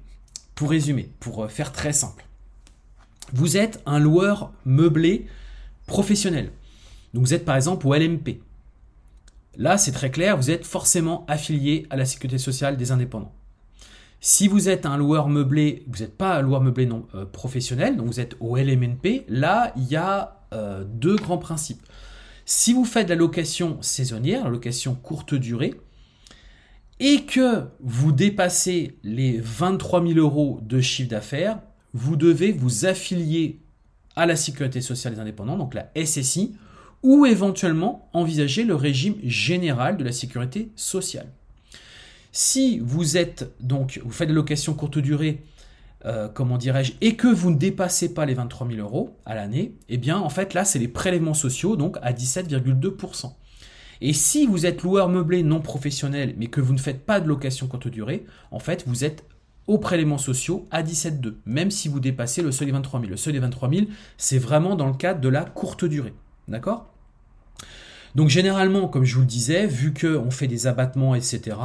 pour 0.56 0.70
résumer, 0.70 1.10
pour 1.20 1.50
faire 1.50 1.72
très 1.72 1.94
simple, 1.94 2.26
vous 3.34 3.58
êtes 3.58 3.82
un 3.86 4.00
loueur 4.00 4.52
meublé 4.66 5.28
professionnel. 5.86 6.52
Donc 7.13 7.26
vous 7.26 7.34
êtes 7.34 7.46
par 7.46 7.56
exemple 7.56 7.88
au 7.88 7.94
LMP. 7.94 8.42
Là, 9.58 9.78
c'est 9.78 9.92
très 9.92 10.12
clair, 10.12 10.38
vous 10.38 10.52
êtes 10.52 10.66
forcément 10.66 11.26
affilié 11.28 11.88
à 11.90 11.96
la 11.96 12.06
sécurité 12.06 12.38
sociale 12.38 12.78
des 12.78 12.92
indépendants. 12.92 13.34
Si 14.20 14.48
vous 14.48 14.68
êtes 14.68 14.86
un 14.86 14.98
loueur 14.98 15.30
meublé, 15.30 15.84
vous 15.88 16.00
n'êtes 16.00 16.18
pas 16.18 16.38
un 16.38 16.42
loueur 16.42 16.62
meublé 16.62 16.86
non 16.86 17.08
euh, 17.14 17.26
professionnel, 17.26 17.98
donc 17.98 18.08
vous 18.08 18.20
êtes 18.20 18.36
au 18.40 18.58
LMNP, 18.58 19.26
là, 19.28 19.74
il 19.78 19.86
y 19.86 19.96
a 19.96 20.42
euh, 20.54 20.84
deux 20.86 21.16
grands 21.16 21.38
principes. 21.38 21.82
Si 22.46 22.74
vous 22.74 22.86
faites 22.86 23.08
de 23.08 23.14
la 23.14 23.20
location 23.20 23.78
saisonnière, 23.82 24.46
la 24.46 24.50
location 24.50 24.96
courte 24.96 25.36
durée, 25.36 25.76
et 27.00 27.26
que 27.26 27.66
vous 27.80 28.12
dépassez 28.12 28.98
les 29.04 29.40
23 29.40 30.06
000 30.06 30.20
euros 30.20 30.60
de 30.64 30.82
chiffre 30.82 31.10
d'affaires, 31.10 31.60
vous 31.94 32.16
devez 32.16 32.52
vous 32.52 32.86
affilier 32.86 33.60
à 34.16 34.26
la 34.26 34.36
sécurité 34.36 34.82
sociale 34.82 35.14
des 35.14 35.20
indépendants, 35.20 35.58
donc 35.58 35.76
la 35.76 35.92
SSI, 35.96 36.56
ou 37.04 37.28
éventuellement 37.28 38.10
envisager 38.14 38.64
le 38.64 38.74
régime 38.74 39.16
général 39.24 39.98
de 39.98 40.04
la 40.04 40.12
sécurité 40.12 40.72
sociale. 40.76 41.28
Si 42.32 42.80
vous 42.80 43.18
êtes 43.18 43.52
donc, 43.60 44.02
vous 44.04 44.12
faites 44.12 44.30
de 44.30 44.34
location 44.34 44.74
courte 44.74 44.98
durée, 44.98 45.44
euh, 46.06 46.28
comment 46.28 46.58
dirais-je, 46.58 46.94
et 47.02 47.16
que 47.16 47.28
vous 47.28 47.52
ne 47.52 47.58
dépassez 47.58 48.13
pas 48.13 48.26
les 48.26 48.34
23 48.34 48.68
000 48.68 48.80
euros 48.80 49.18
à 49.26 49.36
l'année, 49.36 49.74
eh 49.90 49.98
bien 49.98 50.18
en 50.18 50.30
fait 50.30 50.54
là 50.54 50.63
c'est 50.63 50.80
les 50.80 50.88
prélèvements 50.88 51.34
sociaux 51.34 51.76
donc 51.76 51.98
à 52.02 52.13
17,2%. 52.13 53.34
Et 54.00 54.13
si 54.13 54.46
vous 54.46 54.68
êtes 54.68 54.84
loueur 54.84 55.10
meublé 55.10 55.42
non 55.42 55.60
professionnel 55.60 56.36
mais 56.38 56.48
que 56.48 56.62
vous 56.62 56.74
ne 56.74 56.78
faites 56.78 57.04
pas 57.04 57.20
de 57.20 57.28
location 57.28 57.68
courte 57.68 57.88
durée, 57.88 58.26
en 58.52 58.60
fait 58.60 58.84
vous 58.86 59.04
êtes 59.04 59.24
aux 59.66 59.80
prélèvements 59.80 60.18
sociaux 60.18 60.66
à 60.72 60.84
17,2, 60.84 61.34
même 61.46 61.72
si 61.72 61.88
vous 61.90 62.00
dépassez 62.00 62.42
le 62.42 62.52
seuil 62.52 62.68
des 62.68 62.74
23 62.74 63.00
000. 63.02 63.12
Le 63.12 63.18
seuil 63.18 63.34
des 63.34 63.40
23 63.40 63.70
000, 63.70 63.88
c'est 64.18 64.38
vraiment 64.38 64.76
dans 64.76 64.88
le 64.88 64.94
cadre 64.94 65.20
de 65.20 65.30
la 65.30 65.44
courte 65.44 65.84
durée. 65.84 66.13
D'accord? 66.48 66.94
Donc 68.18 68.30
généralement, 68.30 68.88
comme 68.88 69.04
je 69.04 69.14
vous 69.14 69.22
le 69.22 69.28
disais, 69.28 69.68
vu 69.68 69.94
qu'on 69.94 70.32
fait 70.32 70.48
des 70.48 70.66
abattements, 70.66 71.14
etc., 71.14 71.56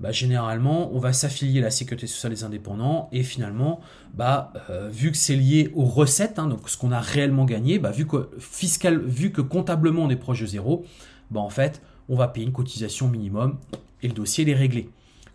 bah, 0.00 0.12
généralement, 0.12 0.90
on 0.94 0.98
va 0.98 1.12
s'affilier 1.12 1.60
à 1.60 1.64
la 1.64 1.70
sécurité 1.70 2.06
sociale 2.06 2.32
des 2.32 2.42
indépendants 2.42 3.10
et 3.12 3.22
finalement, 3.22 3.82
bah, 4.14 4.50
euh, 4.70 4.88
vu 4.90 5.10
que 5.10 5.18
c'est 5.18 5.36
lié 5.36 5.70
aux 5.74 5.84
recettes, 5.84 6.38
hein, 6.38 6.46
donc 6.46 6.70
ce 6.70 6.78
qu'on 6.78 6.90
a 6.90 7.00
réellement 7.00 7.44
gagné, 7.44 7.78
bah, 7.78 7.90
vu, 7.90 8.06
que 8.06 8.30
fiscal, 8.38 8.98
vu 8.98 9.30
que 9.30 9.42
comptablement 9.42 10.04
on 10.04 10.08
est 10.08 10.16
proche 10.16 10.40
de 10.40 10.46
zéro, 10.46 10.86
bah, 11.30 11.40
en 11.40 11.50
fait, 11.50 11.82
on 12.08 12.16
va 12.16 12.28
payer 12.28 12.46
une 12.46 12.52
cotisation 12.54 13.06
minimum 13.06 13.58
et 14.02 14.08
le 14.08 14.14
dossier 14.14 14.48
est 14.48 14.54
réglé. 14.54 14.88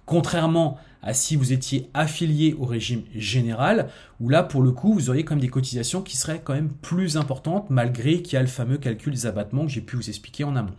Contrairement 0.06 0.78
à 1.06 1.14
si 1.14 1.36
vous 1.36 1.54
étiez 1.54 1.90
affilié 1.94 2.56
au 2.60 2.66
régime 2.66 3.04
général, 3.14 3.90
où 4.20 4.28
là, 4.28 4.42
pour 4.42 4.64
le 4.64 4.72
coup, 4.72 4.94
vous 4.94 5.12
auriez 5.12 5.24
quand 5.24 5.36
même 5.36 5.42
des 5.42 5.50
cotisations 5.50 6.02
qui 6.02 6.18
seraient 6.18 6.42
quand 6.44 6.56
même 6.56 6.70
plus 6.70 7.16
importantes, 7.16 7.70
malgré 7.70 8.24
qu'il 8.24 8.34
y 8.34 8.38
a 8.38 8.42
le 8.42 8.48
fameux 8.48 8.80
calcul 8.80 9.14
des 9.14 9.28
abattements 9.28 9.66
que 9.66 9.72
j'ai 9.72 9.82
pu 9.82 9.96
vous 9.96 10.10
expliquer 10.10 10.44
en 10.44 10.56
amont. 10.56 10.74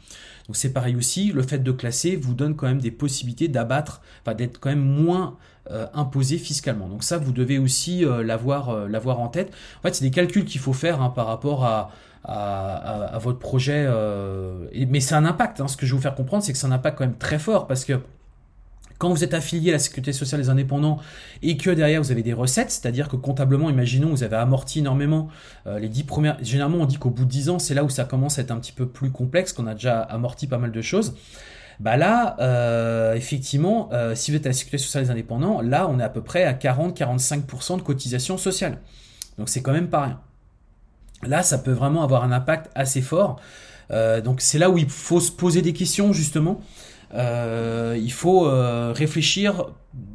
Donc 0.48 0.56
c'est 0.56 0.72
pareil 0.72 0.96
aussi, 0.96 1.32
le 1.32 1.42
fait 1.42 1.58
de 1.58 1.70
classer 1.70 2.16
vous 2.16 2.34
donne 2.34 2.56
quand 2.56 2.66
même 2.66 2.80
des 2.80 2.90
possibilités 2.90 3.46
d'abattre, 3.46 4.02
enfin 4.22 4.34
d'être 4.34 4.58
quand 4.58 4.68
même 4.68 4.84
moins 4.84 5.36
euh, 5.70 5.86
imposé 5.94 6.38
fiscalement. 6.38 6.88
Donc 6.88 7.04
ça, 7.04 7.18
vous 7.18 7.32
devez 7.32 7.58
aussi 7.58 8.04
euh, 8.04 8.22
euh, 8.22 8.88
l'avoir 8.88 9.20
en 9.20 9.28
tête. 9.28 9.52
En 9.78 9.82
fait, 9.82 9.94
c'est 9.94 10.04
des 10.04 10.10
calculs 10.10 10.44
qu'il 10.44 10.60
faut 10.60 10.72
faire 10.72 11.00
hein, 11.00 11.10
par 11.10 11.26
rapport 11.26 11.64
à, 11.64 11.90
à, 12.24 13.18
votre 13.20 13.38
projet. 13.38 13.88
mais 14.88 14.98
c'est 15.00 15.14
un 15.14 15.24
impact. 15.24 15.60
Hein. 15.60 15.68
Ce 15.68 15.76
que 15.76 15.86
je 15.86 15.92
vais 15.92 15.96
vous 15.96 16.02
faire 16.02 16.16
comprendre, 16.16 16.42
c'est 16.42 16.52
que 16.52 16.58
c'est 16.58 16.66
un 16.66 16.72
impact 16.72 16.98
quand 16.98 17.04
même 17.04 17.16
très 17.16 17.38
fort 17.38 17.68
parce 17.68 17.84
que 17.84 18.00
quand 18.98 19.10
vous 19.10 19.24
êtes 19.24 19.34
affilié 19.34 19.70
à 19.70 19.74
la 19.74 19.78
sécurité 19.78 20.12
sociale 20.12 20.40
des 20.40 20.48
indépendants 20.48 20.98
et 21.42 21.56
que 21.56 21.70
derrière 21.70 22.02
vous 22.02 22.10
avez 22.10 22.22
des 22.22 22.32
recettes, 22.32 22.70
c'est-à-dire 22.70 23.08
que 23.08 23.16
comptablement, 23.16 23.68
imaginons, 23.68 24.10
vous 24.10 24.22
avez 24.22 24.36
amorti 24.36 24.78
énormément 24.80 25.28
euh, 25.66 25.78
les 25.78 25.88
dix 25.88 26.04
premières. 26.04 26.38
Généralement, 26.42 26.78
on 26.78 26.86
dit 26.86 26.96
qu'au 26.96 27.10
bout 27.10 27.24
de 27.24 27.30
10 27.30 27.50
ans, 27.50 27.58
c'est 27.58 27.74
là 27.74 27.84
où 27.84 27.90
ça 27.90 28.04
commence 28.04 28.38
à 28.38 28.42
être 28.42 28.50
un 28.50 28.58
petit 28.58 28.72
peu 28.72 28.86
plus 28.88 29.10
complexe, 29.10 29.52
qu'on 29.52 29.66
a 29.66 29.74
déjà 29.74 30.00
amorti 30.00 30.46
pas 30.46 30.58
mal 30.58 30.72
de 30.72 30.80
choses. 30.80 31.14
Bah 31.78 31.98
là, 31.98 32.36
euh, 32.40 33.14
effectivement, 33.14 33.90
euh, 33.92 34.14
si 34.14 34.30
vous 34.30 34.38
êtes 34.38 34.46
à 34.46 34.48
la 34.48 34.54
sécurité 34.54 34.78
sociale 34.78 35.04
des 35.04 35.10
indépendants, 35.10 35.60
là, 35.60 35.88
on 35.88 36.00
est 36.00 36.04
à 36.04 36.08
peu 36.08 36.22
près 36.22 36.44
à 36.44 36.54
40-45% 36.54 37.76
de 37.76 37.82
cotisation 37.82 38.38
sociale. 38.38 38.78
Donc 39.36 39.50
c'est 39.50 39.60
quand 39.60 39.72
même 39.72 39.88
pas 39.88 40.02
rien. 40.02 40.20
Là, 41.22 41.42
ça 41.42 41.58
peut 41.58 41.72
vraiment 41.72 42.02
avoir 42.02 42.24
un 42.24 42.32
impact 42.32 42.70
assez 42.74 43.02
fort. 43.02 43.40
donc 44.24 44.40
c'est 44.40 44.58
là 44.58 44.70
où 44.70 44.78
il 44.78 44.88
faut 44.88 45.20
se 45.20 45.30
poser 45.30 45.60
des 45.60 45.74
questions 45.74 46.12
justement. 46.14 46.60
Euh, 47.16 47.98
il 48.00 48.12
faut 48.12 48.46
euh, 48.46 48.92
réfléchir, 48.94 49.66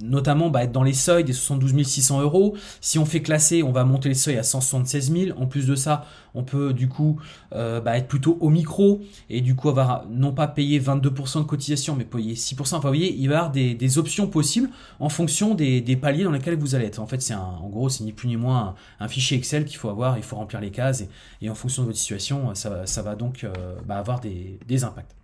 notamment 0.04 0.50
bah, 0.50 0.64
être 0.64 0.72
dans 0.72 0.84
les 0.84 0.94
seuils 0.94 1.24
des 1.24 1.34
72 1.34 1.84
600 1.84 2.22
euros. 2.22 2.56
Si 2.80 3.00
on 3.00 3.06
fait 3.06 3.22
classer, 3.22 3.64
on 3.64 3.72
va 3.72 3.84
monter 3.86 4.10
les 4.10 4.16
seuils 4.16 4.38
à 4.38 4.44
176 4.44 5.12
000. 5.12 5.40
En 5.40 5.48
plus 5.48 5.66
de 5.66 5.76
ça, 5.76 6.06
on 6.36 6.44
peut 6.44 6.74
du 6.74 6.88
coup 6.88 7.20
euh, 7.54 7.82
bah, 7.82 7.98
être 7.98 8.08
plutôt 8.08 8.38
au 8.40 8.50
micro 8.50 9.02
et 9.30 9.42
du 9.42 9.56
coup 9.56 9.70
avoir 9.70 10.06
non 10.10 10.32
pas 10.32 10.48
payer 10.48 10.80
22% 10.80 11.40
de 11.40 11.44
cotisation, 11.44 11.96
mais 11.96 12.06
payer 12.06 12.36
6%. 12.36 12.62
Enfin, 12.62 12.78
vous 12.78 12.82
voyez, 12.88 13.16
il 13.16 13.28
va 13.28 13.34
y 13.34 13.38
avoir 13.38 13.52
des, 13.52 13.98
options 13.98 14.28
possibles 14.28 14.70
en 15.00 15.10
fonction 15.10 15.56
des, 15.56 15.98
paliers 16.00 16.24
dans 16.24 16.32
lesquels 16.32 16.58
vous 16.58 16.76
allez 16.76 16.86
être. 16.86 17.00
En 17.00 17.08
fait, 17.08 17.22
c'est 17.22 17.34
en 17.34 17.68
gros, 17.70 17.90
c'est 17.90 18.04
ni 18.04 18.14
plus 18.14 18.28
ni 18.28 18.38
moins 18.38 18.76
un, 19.00 19.08
fichier 19.08 19.38
Excel 19.38 19.66
qu'il 19.66 19.78
faut 19.78 19.90
avoir. 19.90 20.18
Il 20.18 20.24
faut 20.24 20.36
remplir 20.36 20.62
les 20.62 20.72
cases 20.72 21.04
et, 21.42 21.50
en 21.50 21.56
fonction 21.56 21.82
de 21.82 21.88
votre 21.88 22.00
situation, 22.00 22.54
ça, 22.54 23.02
va 23.02 23.16
donc 23.16 23.46
bah, 23.86 23.98
avoir 23.98 24.22
des 24.22 24.84
impacts. 24.84 25.16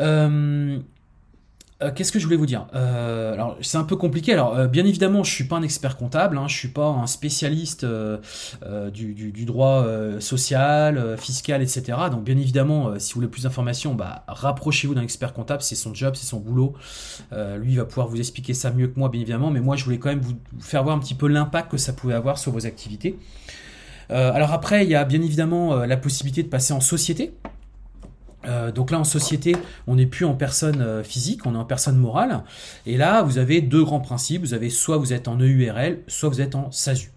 Euh, 0.00 0.78
euh, 1.82 1.90
qu'est-ce 1.94 2.10
que 2.10 2.18
je 2.18 2.24
voulais 2.24 2.38
vous 2.38 2.46
dire? 2.46 2.66
Euh, 2.74 3.34
Alors 3.34 3.58
c'est 3.60 3.76
un 3.76 3.84
peu 3.84 3.96
compliqué. 3.96 4.32
Alors 4.32 4.66
bien 4.66 4.86
évidemment, 4.86 5.24
je 5.24 5.30
suis 5.30 5.44
pas 5.44 5.56
un 5.56 5.62
expert 5.62 5.98
comptable, 5.98 6.38
hein, 6.38 6.48
je 6.48 6.56
suis 6.56 6.68
pas 6.68 6.86
un 6.86 7.06
spécialiste 7.06 7.86
du, 8.94 9.44
droit 9.44 9.86
social, 10.18 11.16
fiscal, 11.18 11.60
etc. 11.60 11.98
Donc 12.10 12.24
bien 12.24 12.38
évidemment, 12.38 12.98
si 12.98 13.12
vous 13.12 13.20
voulez 13.20 13.30
plus 13.30 13.42
d'informations, 13.42 13.94
bah, 13.94 14.24
rapprochez-vous 14.26 14.94
d'un 14.94 15.02
expert 15.02 15.34
comptable, 15.34 15.62
c'est 15.62 15.74
son 15.74 15.92
job, 15.92 16.14
c'est 16.16 16.26
son 16.26 16.40
boulot. 16.40 16.72
lui 17.32 17.72
il 17.72 17.76
va 17.76 17.84
pouvoir 17.84 18.08
vous 18.08 18.18
expliquer 18.18 18.54
ça 18.54 18.70
mieux 18.70 18.88
que 18.88 18.98
moi, 18.98 19.10
bien 19.10 19.20
évidemment. 19.20 19.50
Mais 19.50 19.60
moi, 19.60 19.76
je 19.76 19.84
voulais 19.84 19.98
quand 19.98 20.08
même 20.08 20.22
vous 20.22 20.36
faire 20.60 20.82
voir 20.82 20.96
un 20.96 21.00
petit 21.00 21.14
peu 21.14 21.28
l'impact 21.28 21.72
que 21.72 21.76
ça 21.76 21.92
pouvait 21.92 22.14
avoir 22.14 22.38
sur 22.38 22.52
vos 22.52 22.64
activités. 22.64 23.18
alors 24.08 24.52
après, 24.52 24.84
il 24.84 24.90
y 24.90 24.94
a 24.94 25.04
bien 25.04 25.20
évidemment 25.20 25.76
la 25.84 25.96
possibilité 25.98 26.42
de 26.42 26.48
passer 26.48 26.72
en 26.72 26.80
société. 26.80 27.34
Euh, 28.46 28.72
donc 28.72 28.90
là, 28.90 28.98
en 28.98 29.04
société, 29.04 29.56
on 29.86 29.96
n'est 29.96 30.06
plus 30.06 30.24
en 30.24 30.34
personne 30.34 30.80
euh, 30.80 31.02
physique, 31.02 31.46
on 31.46 31.54
est 31.54 31.58
en 31.58 31.64
personne 31.64 31.96
morale. 31.96 32.42
Et 32.86 32.96
là, 32.96 33.22
vous 33.22 33.38
avez 33.38 33.60
deux 33.60 33.84
grands 33.84 34.00
principes. 34.00 34.42
Vous 34.42 34.54
avez 34.54 34.70
soit 34.70 34.96
vous 34.96 35.12
êtes 35.12 35.28
en 35.28 35.38
EURL, 35.38 35.98
soit 36.06 36.28
vous 36.28 36.40
êtes 36.40 36.54
en 36.54 36.70
SASU. 36.70 37.10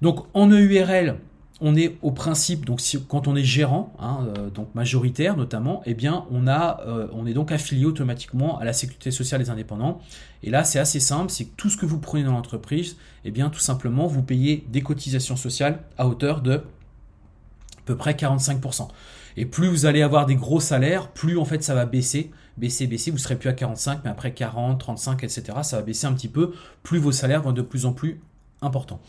Donc 0.00 0.26
en 0.34 0.50
EURL, 0.50 1.16
on 1.60 1.76
est 1.76 1.96
au 2.02 2.10
principe, 2.10 2.64
donc 2.64 2.80
quand 3.08 3.28
on 3.28 3.36
est 3.36 3.44
gérant, 3.44 3.92
hein, 4.00 4.26
euh, 4.36 4.50
donc 4.50 4.74
majoritaire 4.74 5.36
notamment, 5.36 5.80
eh 5.86 5.94
bien 5.94 6.24
on, 6.32 6.48
a, 6.48 6.80
on 7.12 7.24
est 7.24 7.34
donc 7.34 7.52
affilié 7.52 7.84
automatiquement 7.84 8.58
à 8.58 8.64
la 8.64 8.72
sécurité 8.72 9.12
sociale 9.12 9.40
des 9.40 9.48
indépendants. 9.48 10.00
Et 10.42 10.50
là 10.50 10.64
c'est 10.64 10.80
assez 10.80 10.98
simple, 10.98 11.30
c'est 11.30 11.44
que 11.44 11.54
tout 11.56 11.70
ce 11.70 11.76
que 11.76 11.86
vous 11.86 12.00
prenez 12.00 12.24
dans 12.24 12.32
l'entreprise, 12.32 12.96
eh 13.24 13.30
bien 13.30 13.48
tout 13.48 13.60
simplement 13.60 14.08
vous 14.08 14.22
payez 14.22 14.64
des 14.70 14.80
cotisations 14.80 15.36
sociales 15.36 15.78
à 15.98 16.08
hauteur 16.08 16.40
de 16.40 16.54
à 16.54 17.84
peu 17.84 17.96
près 17.96 18.14
45%. 18.14 18.88
Et 19.36 19.46
plus 19.46 19.68
vous 19.68 19.86
allez 19.86 20.02
avoir 20.02 20.26
des 20.26 20.36
gros 20.36 20.60
salaires, 20.60 21.08
plus 21.12 21.38
en 21.38 21.44
fait 21.44 21.62
ça 21.62 21.74
va 21.74 21.86
baisser, 21.86 22.30
baisser, 22.56 22.86
baisser. 22.86 23.10
Vous 23.10 23.18
serez 23.18 23.36
plus 23.36 23.48
à 23.48 23.52
45, 23.52 24.00
mais 24.04 24.10
après 24.10 24.32
40, 24.32 24.78
35, 24.78 25.24
etc. 25.24 25.42
Ça 25.62 25.76
va 25.76 25.82
baisser 25.82 26.06
un 26.06 26.12
petit 26.12 26.28
peu. 26.28 26.52
Plus 26.82 26.98
vos 26.98 27.12
salaires 27.12 27.42
vont 27.42 27.52
de 27.52 27.62
plus 27.62 27.86
en 27.86 27.92
plus 27.92 28.20
importants. 28.60 29.00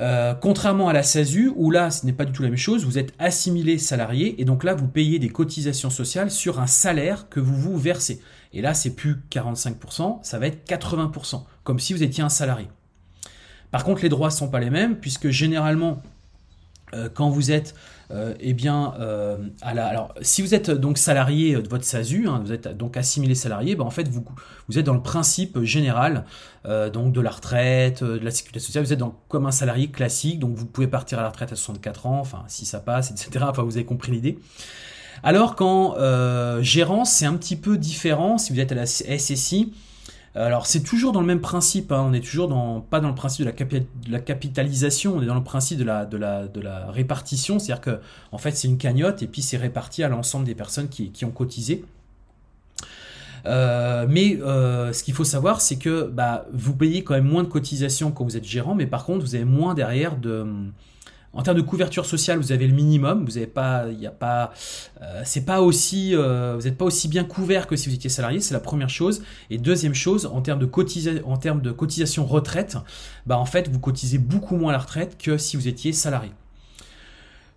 Euh, 0.00 0.34
contrairement 0.34 0.88
à 0.88 0.92
la 0.92 1.02
SASU, 1.02 1.52
où 1.54 1.70
là, 1.70 1.90
ce 1.90 2.04
n'est 2.04 2.12
pas 2.12 2.24
du 2.24 2.32
tout 2.32 2.42
la 2.42 2.48
même 2.48 2.58
chose, 2.58 2.84
vous 2.84 2.98
êtes 2.98 3.12
assimilé 3.18 3.78
salarié, 3.78 4.40
et 4.40 4.44
donc 4.44 4.64
là, 4.64 4.74
vous 4.74 4.88
payez 4.88 5.20
des 5.20 5.28
cotisations 5.28 5.90
sociales 5.90 6.30
sur 6.30 6.58
un 6.58 6.66
salaire 6.66 7.28
que 7.28 7.38
vous 7.38 7.54
vous 7.54 7.78
versez. 7.78 8.20
Et 8.52 8.60
là, 8.60 8.74
c'est 8.74 8.90
plus 8.90 9.22
45%, 9.30 10.18
ça 10.22 10.38
va 10.38 10.48
être 10.48 10.68
80%, 10.68 11.44
comme 11.62 11.78
si 11.78 11.92
vous 11.92 12.02
étiez 12.02 12.24
un 12.24 12.28
salarié. 12.28 12.68
Par 13.70 13.84
contre, 13.84 14.02
les 14.02 14.08
droits 14.08 14.28
ne 14.28 14.34
sont 14.34 14.48
pas 14.48 14.60
les 14.60 14.70
mêmes, 14.70 14.96
puisque 14.96 15.30
généralement, 15.30 16.02
quand 17.14 17.30
vous 17.30 17.50
êtes 17.50 17.74
eh 18.40 18.52
bien, 18.52 18.94
la, 19.62 19.86
alors, 19.86 20.14
si 20.20 20.42
vous 20.42 20.54
êtes 20.54 20.70
donc 20.70 20.98
salarié 20.98 21.54
de 21.54 21.68
votre 21.68 21.84
SASU, 21.84 22.28
hein, 22.28 22.40
vous 22.44 22.52
êtes 22.52 22.68
donc 22.68 22.96
assimilé 22.96 23.34
salarié, 23.34 23.74
ben, 23.74 23.84
en 23.84 23.90
fait, 23.90 24.08
vous, 24.08 24.24
vous 24.68 24.78
êtes 24.78 24.86
dans 24.86 24.94
le 24.94 25.02
principe 25.02 25.62
général 25.62 26.24
donc 26.64 27.12
de 27.12 27.20
la 27.20 27.30
retraite, 27.30 28.04
de 28.04 28.24
la 28.24 28.30
sécurité 28.30 28.60
sociale, 28.60 28.84
vous 28.84 28.92
êtes 28.92 29.02
comme 29.28 29.46
un 29.46 29.50
salarié 29.50 29.88
classique, 29.88 30.38
donc 30.38 30.54
vous 30.54 30.66
pouvez 30.66 30.86
partir 30.86 31.18
à 31.18 31.22
la 31.22 31.28
retraite 31.28 31.52
à 31.52 31.56
64 31.56 32.06
ans, 32.06 32.20
enfin, 32.20 32.44
si 32.46 32.66
ça 32.66 32.80
passe, 32.80 33.10
etc. 33.10 33.46
Enfin, 33.48 33.62
vous 33.62 33.76
avez 33.76 33.86
compris 33.86 34.12
l'idée. 34.12 34.38
Alors 35.22 35.56
qu'en 35.56 35.96
gérance, 36.60 37.10
c'est 37.10 37.26
un 37.26 37.34
petit 37.34 37.56
peu 37.56 37.78
différent, 37.78 38.38
si 38.38 38.52
vous 38.52 38.60
êtes 38.60 38.72
à 38.72 38.76
la 38.76 38.86
SSI, 38.86 39.72
alors 40.34 40.66
c'est 40.66 40.82
toujours 40.82 41.12
dans 41.12 41.20
le 41.20 41.26
même 41.26 41.40
principe, 41.40 41.92
hein. 41.92 42.04
on 42.08 42.12
est 42.12 42.20
toujours 42.20 42.48
pas 42.90 42.98
dans 42.98 43.08
le 43.08 43.14
principe 43.14 43.46
de 43.46 43.52
la, 44.10 44.18
capitalisation, 44.18 45.14
on 45.16 45.22
est 45.22 45.26
dans 45.26 45.34
le 45.36 45.44
principe 45.44 45.78
de 45.78 45.84
la, 45.84 46.04
de 46.06 46.16
la, 46.16 46.90
répartition, 46.90 47.60
c'est-à-dire 47.60 47.80
que 47.80 48.00
en 48.32 48.38
fait 48.38 48.50
c'est 48.52 48.66
une 48.66 48.78
cagnotte 48.78 49.22
et 49.22 49.28
puis 49.28 49.42
c'est 49.42 49.56
réparti 49.56 50.02
à 50.02 50.08
l'ensemble 50.08 50.44
des 50.44 50.56
personnes 50.56 50.88
qui, 50.88 51.24
ont 51.24 51.30
cotisé. 51.30 51.84
Euh, 53.46 54.06
mais 54.08 54.38
euh, 54.40 54.92
ce 54.92 55.04
qu'il 55.04 55.14
faut 55.14 55.24
savoir, 55.24 55.60
c'est 55.60 55.76
que 55.76 56.08
bah, 56.08 56.46
vous 56.52 56.74
payez 56.74 57.04
quand 57.04 57.14
même 57.14 57.28
moins 57.28 57.44
de 57.44 57.48
cotisations 57.48 58.10
quand 58.10 58.24
vous 58.24 58.36
êtes 58.36 58.44
gérant, 58.44 58.74
mais 58.74 58.86
par 58.86 59.04
contre, 59.04 59.24
vous 59.24 59.34
avez 59.34 59.44
moins 59.44 59.74
derrière 59.74 60.16
de, 60.16 60.46
en 61.34 61.42
termes 61.42 61.56
de 61.56 61.62
couverture 61.62 62.06
sociale, 62.06 62.38
vous 62.38 62.52
avez 62.52 62.66
le 62.66 62.74
minimum. 62.74 63.24
Vous 63.24 63.32
n'avez 63.32 63.46
pas, 63.46 63.86
il 63.90 64.00
y 64.00 64.06
a 64.06 64.10
pas, 64.10 64.52
euh, 65.02 65.22
c'est 65.24 65.44
pas 65.44 65.60
aussi, 65.60 66.14
euh, 66.14 66.54
vous 66.56 66.64
n'êtes 66.64 66.78
pas 66.78 66.84
aussi 66.84 67.08
bien 67.08 67.24
couvert 67.24 67.66
que 67.66 67.76
si 67.76 67.88
vous 67.88 67.94
étiez 67.94 68.10
salarié. 68.10 68.40
C'est 68.40 68.54
la 68.54 68.60
première 68.60 68.88
chose. 68.88 69.22
Et 69.50 69.58
deuxième 69.58 69.94
chose, 69.94 70.26
en 70.26 70.40
termes 70.40 70.60
de 70.60 70.66
cotisation, 70.66 71.28
en 71.28 71.36
termes 71.36 71.60
de 71.60 71.72
cotisation 71.72 72.24
retraite, 72.24 72.76
bah 73.26 73.38
en 73.38 73.46
fait, 73.46 73.68
vous 73.68 73.80
cotisez 73.80 74.18
beaucoup 74.18 74.56
moins 74.56 74.72
la 74.72 74.78
retraite 74.78 75.18
que 75.18 75.36
si 75.36 75.56
vous 75.56 75.68
étiez 75.68 75.92
salarié. 75.92 76.32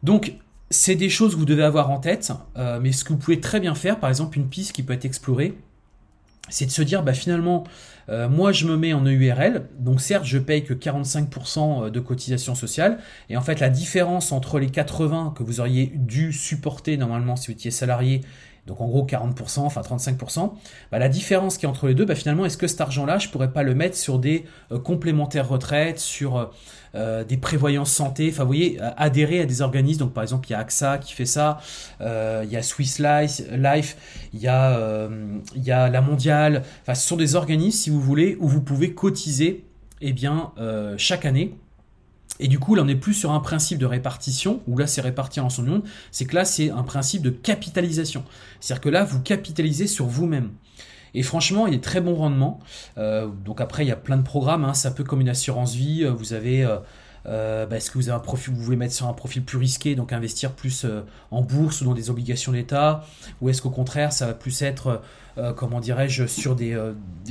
Donc 0.04 0.34
c'est 0.70 0.96
des 0.96 1.10
choses 1.10 1.34
que 1.34 1.40
vous 1.40 1.46
devez 1.46 1.64
avoir 1.64 1.90
en 1.92 2.00
tête, 2.00 2.32
euh, 2.58 2.80
mais 2.82 2.92
ce 2.92 3.04
que 3.04 3.14
vous 3.14 3.20
pouvez 3.20 3.40
très 3.40 3.60
bien 3.60 3.76
faire, 3.76 4.00
par 4.00 4.10
exemple, 4.10 4.38
une 4.38 4.50
piste 4.50 4.74
qui 4.74 4.84
peut 4.84 4.94
être 4.94 5.06
explorée, 5.06 5.58
c'est 6.50 6.66
de 6.66 6.72
se 6.72 6.82
dire, 6.82 7.04
bah 7.04 7.14
finalement, 7.14 7.64
euh, 8.10 8.30
moi, 8.30 8.52
je 8.52 8.66
me 8.66 8.78
mets 8.78 8.94
en 8.94 9.04
EURL, 9.04 9.68
donc 9.80 10.00
certes, 10.02 10.26
je 10.26 10.38
paye 10.38 10.64
que 10.64 10.74
45% 10.74 11.86
euh, 11.86 11.90
de 11.90 12.00
cotisation 12.00 12.56
sociale, 12.56 13.00
et 13.30 13.36
en 13.36 13.42
fait, 13.42 13.60
la 13.60 13.70
différence 13.70 14.32
entre 14.32 14.60
les 14.60 14.70
80 14.70 15.34
que 15.36 15.44
vous 15.44 15.60
auriez 15.60 15.92
dû 15.96 16.32
supporter 16.32 16.98
normalement 16.98 17.36
si 17.36 17.48
vous 17.48 17.54
étiez 17.54 17.72
salarié, 17.72 18.22
donc 18.66 18.82
en 18.82 18.88
gros 18.88 19.06
40%, 19.06 19.60
enfin 19.60 19.82
35%, 19.82 20.54
bah, 20.92 21.00
la 21.00 21.10
différence 21.10 21.58
qui 21.58 21.66
est 21.66 21.70
entre 21.70 21.88
les 21.88 21.96
deux, 21.96 22.06
bah, 22.06 22.16
finalement, 22.16 22.46
est-ce 22.46 22.58
que 22.58 22.68
cet 22.68 22.80
argent-là, 22.80 23.18
je 23.18 23.30
pourrais 23.30 23.52
pas 23.52 23.64
le 23.64 23.76
mettre 23.76 23.98
sur 23.98 24.20
des 24.20 24.46
euh, 24.72 24.80
complémentaires 24.80 25.50
retraites, 25.50 26.00
sur 26.00 26.52
euh, 26.98 27.24
des 27.24 27.38
prévoyances 27.38 27.92
santé, 27.92 28.30
enfin 28.32 28.44
vous 28.44 28.48
voyez, 28.48 28.80
adhérer 28.98 29.42
à 29.42 29.46
des 29.46 29.62
organismes, 29.62 30.00
donc 30.00 30.14
par 30.14 30.24
exemple 30.24 30.48
il 30.50 30.54
y 30.54 30.56
a 30.56 30.60
AXA 30.60 30.98
qui 30.98 31.14
fait 31.14 31.28
ça, 31.28 31.60
euh, 32.02 32.42
il 32.44 32.52
y 32.52 32.58
a 32.58 32.64
Swiss 32.64 32.98
Life, 33.00 33.98
il, 34.34 34.40
y 34.40 34.48
a, 34.48 34.78
euh, 34.78 35.38
il 35.56 35.64
y 35.64 35.72
a 35.72 35.90
la 35.90 36.02
Mondiale, 36.02 36.64
enfin 36.82 36.96
ce 36.96 37.08
sont 37.08 37.16
des 37.16 37.36
organismes 37.36 37.78
si 37.78 37.90
vous 37.92 38.02
voulez 38.02 38.36
où 38.40 38.48
vous 38.48 38.62
pouvez 38.62 38.94
cotiser 38.94 39.66
eh 40.02 40.14
bien, 40.14 40.52
chaque 40.98 41.26
année. 41.26 41.56
Et 42.40 42.48
du 42.48 42.60
coup, 42.60 42.76
là, 42.76 42.84
on 42.84 42.86
n'est 42.86 42.96
plus 42.96 43.16
sur 43.16 43.32
un 43.32 43.40
principe 43.40 43.80
de 43.80 43.88
répartition, 43.88 44.62
où 44.68 44.78
là, 44.78 44.86
c'est 44.86 45.02
réparti 45.02 45.40
en 45.40 45.50
son 45.50 45.64
nom, 45.64 45.82
c'est 46.12 46.26
que 46.26 46.36
là, 46.36 46.46
c'est 46.46 46.70
un 46.70 46.84
principe 46.84 47.24
de 47.24 47.32
capitalisation. 47.32 48.24
C'est-à-dire 48.60 48.82
que 48.82 48.90
là, 48.90 49.04
vous 49.04 49.22
capitalisez 49.22 49.88
sur 49.88 50.06
vous-même. 50.06 50.52
Et 51.14 51.24
franchement, 51.24 51.68
il 51.68 51.74
est 51.74 51.84
très 51.84 52.02
bon 52.02 52.16
rendement. 52.16 52.60
Euh, 52.98 53.28
donc 53.28 53.62
après, 53.62 53.86
il 53.86 53.88
y 53.88 53.92
a 53.92 53.96
plein 53.96 54.18
de 54.18 54.24
programmes. 54.24 54.66
Hein. 54.66 54.74
C'est 54.74 54.88
un 54.88 54.92
peu 54.92 55.04
comme 55.04 55.22
une 55.22 55.30
assurance 55.30 55.74
vie. 55.74 56.04
Euh, 56.04 56.12
vous 56.12 56.34
avez 56.34 56.68
euh, 57.26 57.66
bah, 57.66 57.78
est-ce 57.78 57.92
que 57.92 57.98
vous 57.98 58.10
avez 58.10 58.18
un 58.18 58.22
profil, 58.22 58.54
vous 58.54 58.62
voulez 58.62 58.78
mettre 58.78 58.94
sur 58.94 59.08
un 59.08 59.14
profil 59.14 59.44
plus 59.44 59.58
risqué, 59.58 59.96
donc 59.96 60.14
investir 60.14 60.54
plus 60.54 60.86
en 61.32 61.42
bourse 61.42 61.82
ou 61.82 61.86
dans 61.86 61.94
des 61.94 62.10
obligations 62.10 62.54
d'État, 62.54 63.04
ou 63.42 63.50
est-ce 63.50 63.62
qu'au 63.62 63.70
contraire, 63.70 64.14
ça 64.14 64.28
va 64.28 64.34
plus 64.34 64.62
être, 64.62 65.02
comment 65.58 65.82
dirais-je, 65.82 66.26
sur 66.26 66.56
des, 66.56 66.74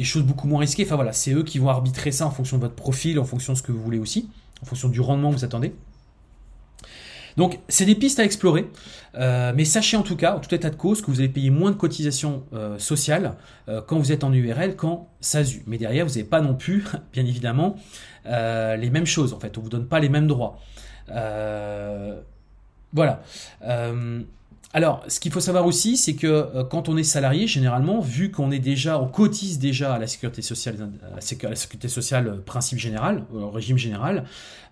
choses 0.03 0.25
beaucoup 0.25 0.49
moins 0.49 0.61
risquées? 0.61 0.85
Enfin 0.85 0.97
voilà, 0.97 1.15
c'est 1.15 1.33
eux 1.33 1.45
qui 1.45 1.59
vont 1.59 1.71
arbitrer 1.71 2.13
ça 2.13 2.27
en 2.27 2.31
fonction 2.31 2.59
de 2.59 2.63
votre 2.63 2.75
profil, 2.75 3.19
en 3.19 3.25
fonction 3.25 3.55
de 3.55 3.59
ce 3.59 3.63
que 3.63 3.73
vous 3.73 3.83
voulez 3.83 3.99
aussi, 3.99 4.29
en 4.63 4.67
fonction 4.67 4.91
du 4.91 5.01
rendement 5.01 5.31
que 5.31 5.37
vous 5.37 5.47
attendez. 5.47 5.73
Donc 7.37 7.59
c'est 7.69 7.85
des 7.85 7.95
pistes 7.95 8.19
à 8.19 8.25
explorer, 8.25 8.71
euh, 9.17 9.53
mais 9.55 9.65
sachez 9.65 9.97
en 9.97 10.03
tout 10.03 10.17
cas, 10.17 10.37
en 10.37 10.41
tout 10.41 10.55
état 10.55 10.71
de 10.71 10.77
cause, 10.77 11.03
que 11.03 11.11
vous 11.11 11.21
allez 11.21 11.29
payer 11.29 11.51
moins 11.51 11.71
de 11.71 11.77
cotisations 11.77 12.45
euh, 12.55 12.79
sociales 12.79 13.35
euh, 13.69 13.83
quand 13.87 13.99
vous 13.99 14.13
êtes 14.13 14.25
en 14.25 14.33
URL 14.33 14.75
qu'en 14.77 15.09
SASU. 15.21 15.63
Mais 15.67 15.77
derrière, 15.79 16.07
vous 16.07 16.13
n'avez 16.13 16.25
pas 16.25 16.41
non 16.41 16.55
plus, 16.55 16.85
bien 17.13 17.27
évidemment, 17.27 17.77
les 18.25 18.91
mêmes 18.91 19.07
choses. 19.07 19.33
En 19.35 19.41
fait, 19.41 19.57
on 19.59 19.61
vous 19.61 19.69
donne 19.69 19.87
pas 19.87 20.01
les 20.01 20.09
mêmes 20.09 20.27
droits. 20.27 20.59
voilà. 22.93 23.23
Alors, 24.73 25.05
ce 25.09 25.21
qu'il 25.21 25.33
faut 25.33 25.41
savoir 25.41 25.65
aussi, 25.65 25.97
c'est 25.97 26.15
que 26.15 26.27
euh, 26.27 26.65
quand 26.65 26.89
on 26.89 26.97
est 26.97 27.05
salarié, 27.05 27.47
généralement, 27.47 28.01
vu 28.01 28.31
qu'on 28.31 28.51
est 28.51 28.59
déjà, 28.59 29.01
on 29.01 29.07
cotise 29.07 29.59
déjà 29.59 29.95
à 29.95 29.99
la 29.99 30.07
sécurité 30.07 30.43
sociale, 30.43 30.91
à 31.17 31.21
sécurité 31.21 31.89
sociale 31.89 32.29
euh, 32.29 32.37
principe 32.45 32.79
général, 32.79 33.25
euh, 33.35 33.43
au 33.43 33.51
régime 33.51 33.79
général, 33.79 34.25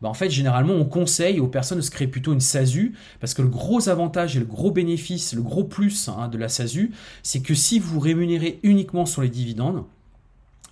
bah, 0.03 0.09
en 0.09 0.15
fait, 0.15 0.31
généralement, 0.31 0.75
on 0.75 0.85
conseille 0.85 1.41
aux 1.41 1.47
personnes 1.47 1.79
de 1.79 1.83
se 1.83 1.91
créer 1.91 2.09
plutôt 2.09 2.33
une 2.33 2.41
SASU, 2.41 2.95
parce 3.21 3.35
que 3.35 3.43
le 3.43 3.49
gros 3.49 3.89
avantage 3.89 4.37
et 4.37 4.41
le 4.41 4.47
gros 4.47 4.73
bénéfice, 4.73 5.33
le 5.33 5.43
gros 5.43 5.65
plus 5.65 6.09
hein, 6.09 6.29
de 6.29 6.39
la 6.39 6.49
SASU, 6.49 6.93
c'est 7.23 7.41
que 7.41 7.55
si 7.55 7.79
vous 7.79 8.01
rémunérez 8.01 8.59
uniquement 8.63 9.07
sur 9.07 9.23
les 9.23 9.31
dividendes, 9.31 9.85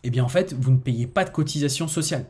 eh 0.03 0.11
bien, 0.11 0.25
en 0.25 0.29
fait, 0.29 0.53
vous 0.53 0.73
ne 0.73 0.79
payez 0.79 1.07
pas 1.07 1.25
de 1.25 1.31
cotisation 1.31 1.87
sociale. 1.87 2.27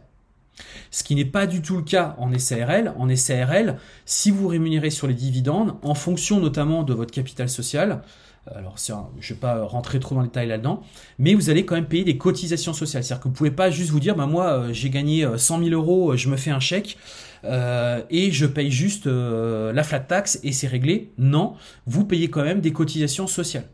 Ce 0.90 1.02
qui 1.02 1.14
n'est 1.14 1.24
pas 1.24 1.46
du 1.46 1.62
tout 1.62 1.76
le 1.76 1.82
cas 1.82 2.14
en 2.18 2.36
SARL. 2.38 2.94
En 2.98 3.14
SARL, 3.14 3.78
si 4.04 4.30
vous 4.30 4.48
rémunérez 4.48 4.90
sur 4.90 5.06
les 5.06 5.14
dividendes, 5.14 5.74
en 5.82 5.94
fonction 5.94 6.40
notamment 6.40 6.82
de 6.82 6.94
votre 6.94 7.12
capital 7.12 7.48
social, 7.48 8.02
euh, 8.48 8.58
alors 8.58 8.76
je 8.78 8.92
ne 8.92 9.20
vais 9.20 9.34
pas 9.40 9.64
rentrer 9.64 10.00
trop 10.00 10.14
dans 10.14 10.20
le 10.20 10.26
détail 10.26 10.48
là-dedans, 10.48 10.82
mais 11.18 11.34
vous 11.34 11.50
allez 11.50 11.64
quand 11.64 11.74
même 11.74 11.86
payer 11.86 12.04
des 12.04 12.18
cotisations 12.18 12.72
sociales. 12.72 13.04
C'est-à-dire 13.04 13.20
que 13.20 13.28
vous 13.28 13.32
ne 13.32 13.36
pouvez 13.36 13.50
pas 13.50 13.70
juste 13.70 13.90
vous 13.90 14.00
dire, 14.00 14.16
bah, 14.16 14.26
moi 14.26 14.52
euh, 14.52 14.72
j'ai 14.72 14.90
gagné 14.90 15.26
100 15.36 15.60
euh, 15.60 15.64
000 15.64 15.80
euros, 15.80 16.16
je 16.16 16.28
me 16.28 16.36
fais 16.36 16.50
un 16.50 16.60
chèque 16.60 16.98
et 17.44 18.30
je 18.30 18.46
paye 18.46 18.70
juste 18.70 19.06
la 19.06 19.82
flat 19.82 19.98
tax 19.98 20.38
et 20.44 20.52
c'est 20.52 20.68
réglé. 20.68 21.10
Non, 21.18 21.54
vous 21.86 22.04
payez 22.04 22.30
quand 22.30 22.44
même 22.44 22.60
des 22.60 22.72
cotisations 22.72 23.26
sociales. 23.26 23.66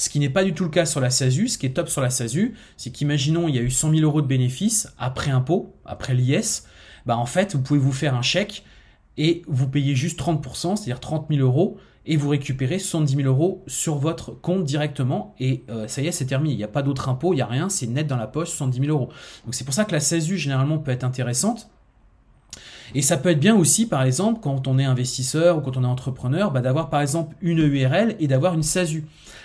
Ce 0.00 0.08
qui 0.08 0.18
n'est 0.18 0.30
pas 0.30 0.44
du 0.44 0.54
tout 0.54 0.64
le 0.64 0.70
cas 0.70 0.86
sur 0.86 0.98
la 0.98 1.10
SASU. 1.10 1.46
Ce 1.46 1.58
qui 1.58 1.66
est 1.66 1.76
top 1.76 1.90
sur 1.90 2.00
la 2.00 2.08
SASU, 2.08 2.54
c'est 2.78 2.90
qu'imaginons 2.90 3.48
il 3.48 3.54
y 3.54 3.58
a 3.58 3.60
eu 3.60 3.70
100 3.70 3.90
000 3.90 4.02
euros 4.02 4.22
de 4.22 4.26
bénéfices 4.26 4.88
après 4.96 5.30
impôt, 5.30 5.76
après 5.84 6.14
l'IS. 6.14 6.64
Bah 7.04 7.18
en 7.18 7.26
fait, 7.26 7.54
vous 7.54 7.60
pouvez 7.60 7.78
vous 7.78 7.92
faire 7.92 8.14
un 8.14 8.22
chèque 8.22 8.64
et 9.18 9.42
vous 9.46 9.68
payez 9.68 9.94
juste 9.94 10.18
30%, 10.18 10.76
c'est-à-dire 10.76 11.00
30 11.00 11.26
000 11.28 11.42
euros, 11.42 11.76
et 12.06 12.16
vous 12.16 12.30
récupérez 12.30 12.78
70 12.78 13.14
000 13.14 13.28
euros 13.28 13.62
sur 13.66 13.96
votre 13.96 14.32
compte 14.32 14.64
directement. 14.64 15.34
Et 15.38 15.64
euh, 15.68 15.86
ça 15.86 16.00
y 16.00 16.06
est, 16.06 16.12
c'est 16.12 16.24
terminé. 16.24 16.54
Il 16.54 16.56
n'y 16.56 16.64
a 16.64 16.68
pas 16.68 16.82
d'autre 16.82 17.10
impôt, 17.10 17.34
il 17.34 17.36
n'y 17.36 17.42
a 17.42 17.46
rien, 17.46 17.68
c'est 17.68 17.86
net 17.86 18.06
dans 18.06 18.16
la 18.16 18.26
poche, 18.26 18.48
70 18.48 18.80
000 18.80 18.90
euros. 18.90 19.12
Donc 19.44 19.54
c'est 19.54 19.64
pour 19.64 19.74
ça 19.74 19.84
que 19.84 19.92
la 19.92 20.00
SASU 20.00 20.38
généralement 20.38 20.78
peut 20.78 20.92
être 20.92 21.04
intéressante. 21.04 21.68
Et 22.94 23.02
ça 23.02 23.16
peut 23.16 23.30
être 23.30 23.40
bien 23.40 23.56
aussi, 23.56 23.86
par 23.86 24.02
exemple, 24.02 24.40
quand 24.42 24.66
on 24.66 24.78
est 24.78 24.84
investisseur 24.84 25.58
ou 25.58 25.60
quand 25.60 25.76
on 25.76 25.84
est 25.84 25.86
entrepreneur, 25.86 26.50
bah, 26.50 26.60
d'avoir 26.60 26.90
par 26.90 27.00
exemple 27.00 27.36
une 27.40 27.58
URL 27.58 28.16
et 28.18 28.26
d'avoir 28.26 28.54
une 28.54 28.62
SASU. 28.62 29.04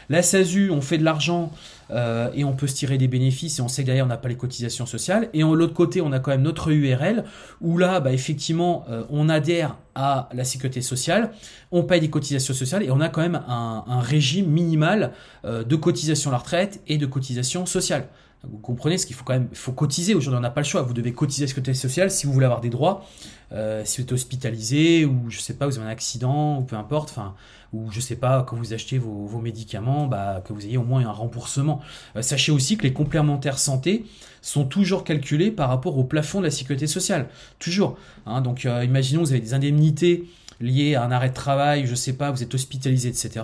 La 0.09 0.21
SASU, 0.21 0.69
on 0.69 0.81
fait 0.81 0.97
de 0.97 1.03
l'argent 1.03 1.51
euh, 1.91 2.29
et 2.33 2.43
on 2.43 2.53
peut 2.53 2.67
se 2.67 2.75
tirer 2.75 2.97
des 2.97 3.07
bénéfices 3.07 3.59
et 3.59 3.61
on 3.61 3.67
sait 3.67 3.83
que 3.83 3.87
derrière 3.87 4.05
on 4.05 4.09
n'a 4.09 4.17
pas 4.17 4.29
les 4.29 4.37
cotisations 4.37 4.85
sociales. 4.85 5.29
Et 5.33 5.39
de 5.39 5.45
l'autre 5.45 5.73
côté, 5.73 6.01
on 6.01 6.11
a 6.11 6.19
quand 6.19 6.31
même 6.31 6.41
notre 6.41 6.71
URL 6.71 7.23
où 7.61 7.77
là, 7.77 7.99
bah, 7.99 8.13
effectivement, 8.13 8.85
euh, 8.89 9.03
on 9.09 9.29
adhère 9.29 9.77
à 9.95 10.29
la 10.33 10.43
sécurité 10.43 10.81
sociale, 10.81 11.31
on 11.71 11.83
paye 11.83 12.01
des 12.01 12.09
cotisations 12.09 12.53
sociales 12.53 12.83
et 12.83 12.91
on 12.91 13.01
a 13.01 13.09
quand 13.09 13.21
même 13.21 13.41
un, 13.47 14.01
régime 14.01 14.47
minimal 14.47 15.13
euh, 15.45 15.63
de 15.63 15.75
cotisation 15.75 16.29
à 16.31 16.33
la 16.33 16.39
retraite 16.39 16.81
et 16.87 16.97
de 16.97 17.05
cotisation 17.05 17.65
sociale. 17.65 18.07
Vous 18.51 18.57
comprenez 18.57 18.97
ce 18.97 19.05
qu'il 19.05 19.15
faut 19.15 19.23
quand 19.23 19.33
même, 19.33 19.47
il 19.51 19.57
faut 19.57 19.71
cotiser. 19.71 20.15
Aujourd'hui, 20.15 20.37
on 20.37 20.41
n'a 20.41 20.49
pas 20.49 20.61
le 20.61 20.65
choix. 20.65 20.81
Vous 20.81 20.93
devez 20.93 21.13
cotiser 21.13 21.43
à 21.43 21.45
la 21.45 21.47
sécurité 21.49 21.73
sociale 21.73 22.11
si 22.11 22.25
vous 22.25 22.33
voulez 22.33 22.45
avoir 22.45 22.61
des 22.61 22.69
droits. 22.69 23.05
Euh, 23.51 23.83
si 23.85 24.01
vous 24.01 24.03
êtes 24.03 24.11
hospitalisé 24.11 25.05
ou 25.05 25.29
je 25.29 25.39
sais 25.39 25.53
pas, 25.53 25.67
vous 25.67 25.77
avez 25.77 25.87
un 25.87 25.89
accident 25.89 26.59
ou 26.59 26.63
peu 26.63 26.75
importe, 26.75 27.11
enfin, 27.11 27.35
ou 27.73 27.91
je 27.91 27.99
sais 27.99 28.15
pas, 28.15 28.43
quand 28.43 28.55
vous 28.55 28.73
achetez 28.73 28.97
vos, 28.97 29.39
médicaments, 29.39 30.07
bah, 30.07 30.41
que 30.45 30.53
vous 30.53 30.65
ayez 30.65 30.77
au 30.77 30.83
moins 30.83 31.05
un 31.05 31.11
remboursement. 31.11 31.81
Euh, 32.15 32.21
sachez 32.21 32.51
aussi 32.51 32.77
que 32.77 32.83
les 32.83 32.93
complémentaires 32.93 33.59
santé 33.59 34.05
sont 34.41 34.65
toujours 34.65 35.03
calculés 35.03 35.51
par 35.51 35.69
rapport 35.69 35.97
au 35.97 36.03
plafond 36.03 36.39
de 36.39 36.45
la 36.45 36.51
sécurité 36.51 36.87
sociale. 36.87 37.27
Toujours. 37.59 37.97
Hein. 38.25 38.41
donc, 38.41 38.65
euh, 38.65 38.83
imaginons 38.83 39.21
vous 39.21 39.31
avez 39.31 39.41
des 39.41 39.53
indemnités 39.53 40.25
liées 40.59 40.95
à 40.95 41.03
un 41.03 41.11
arrêt 41.11 41.29
de 41.29 41.33
travail, 41.33 41.85
je 41.85 41.95
sais 41.95 42.13
pas, 42.13 42.31
vous 42.31 42.43
êtes 42.43 42.53
hospitalisé, 42.53 43.09
etc. 43.09 43.43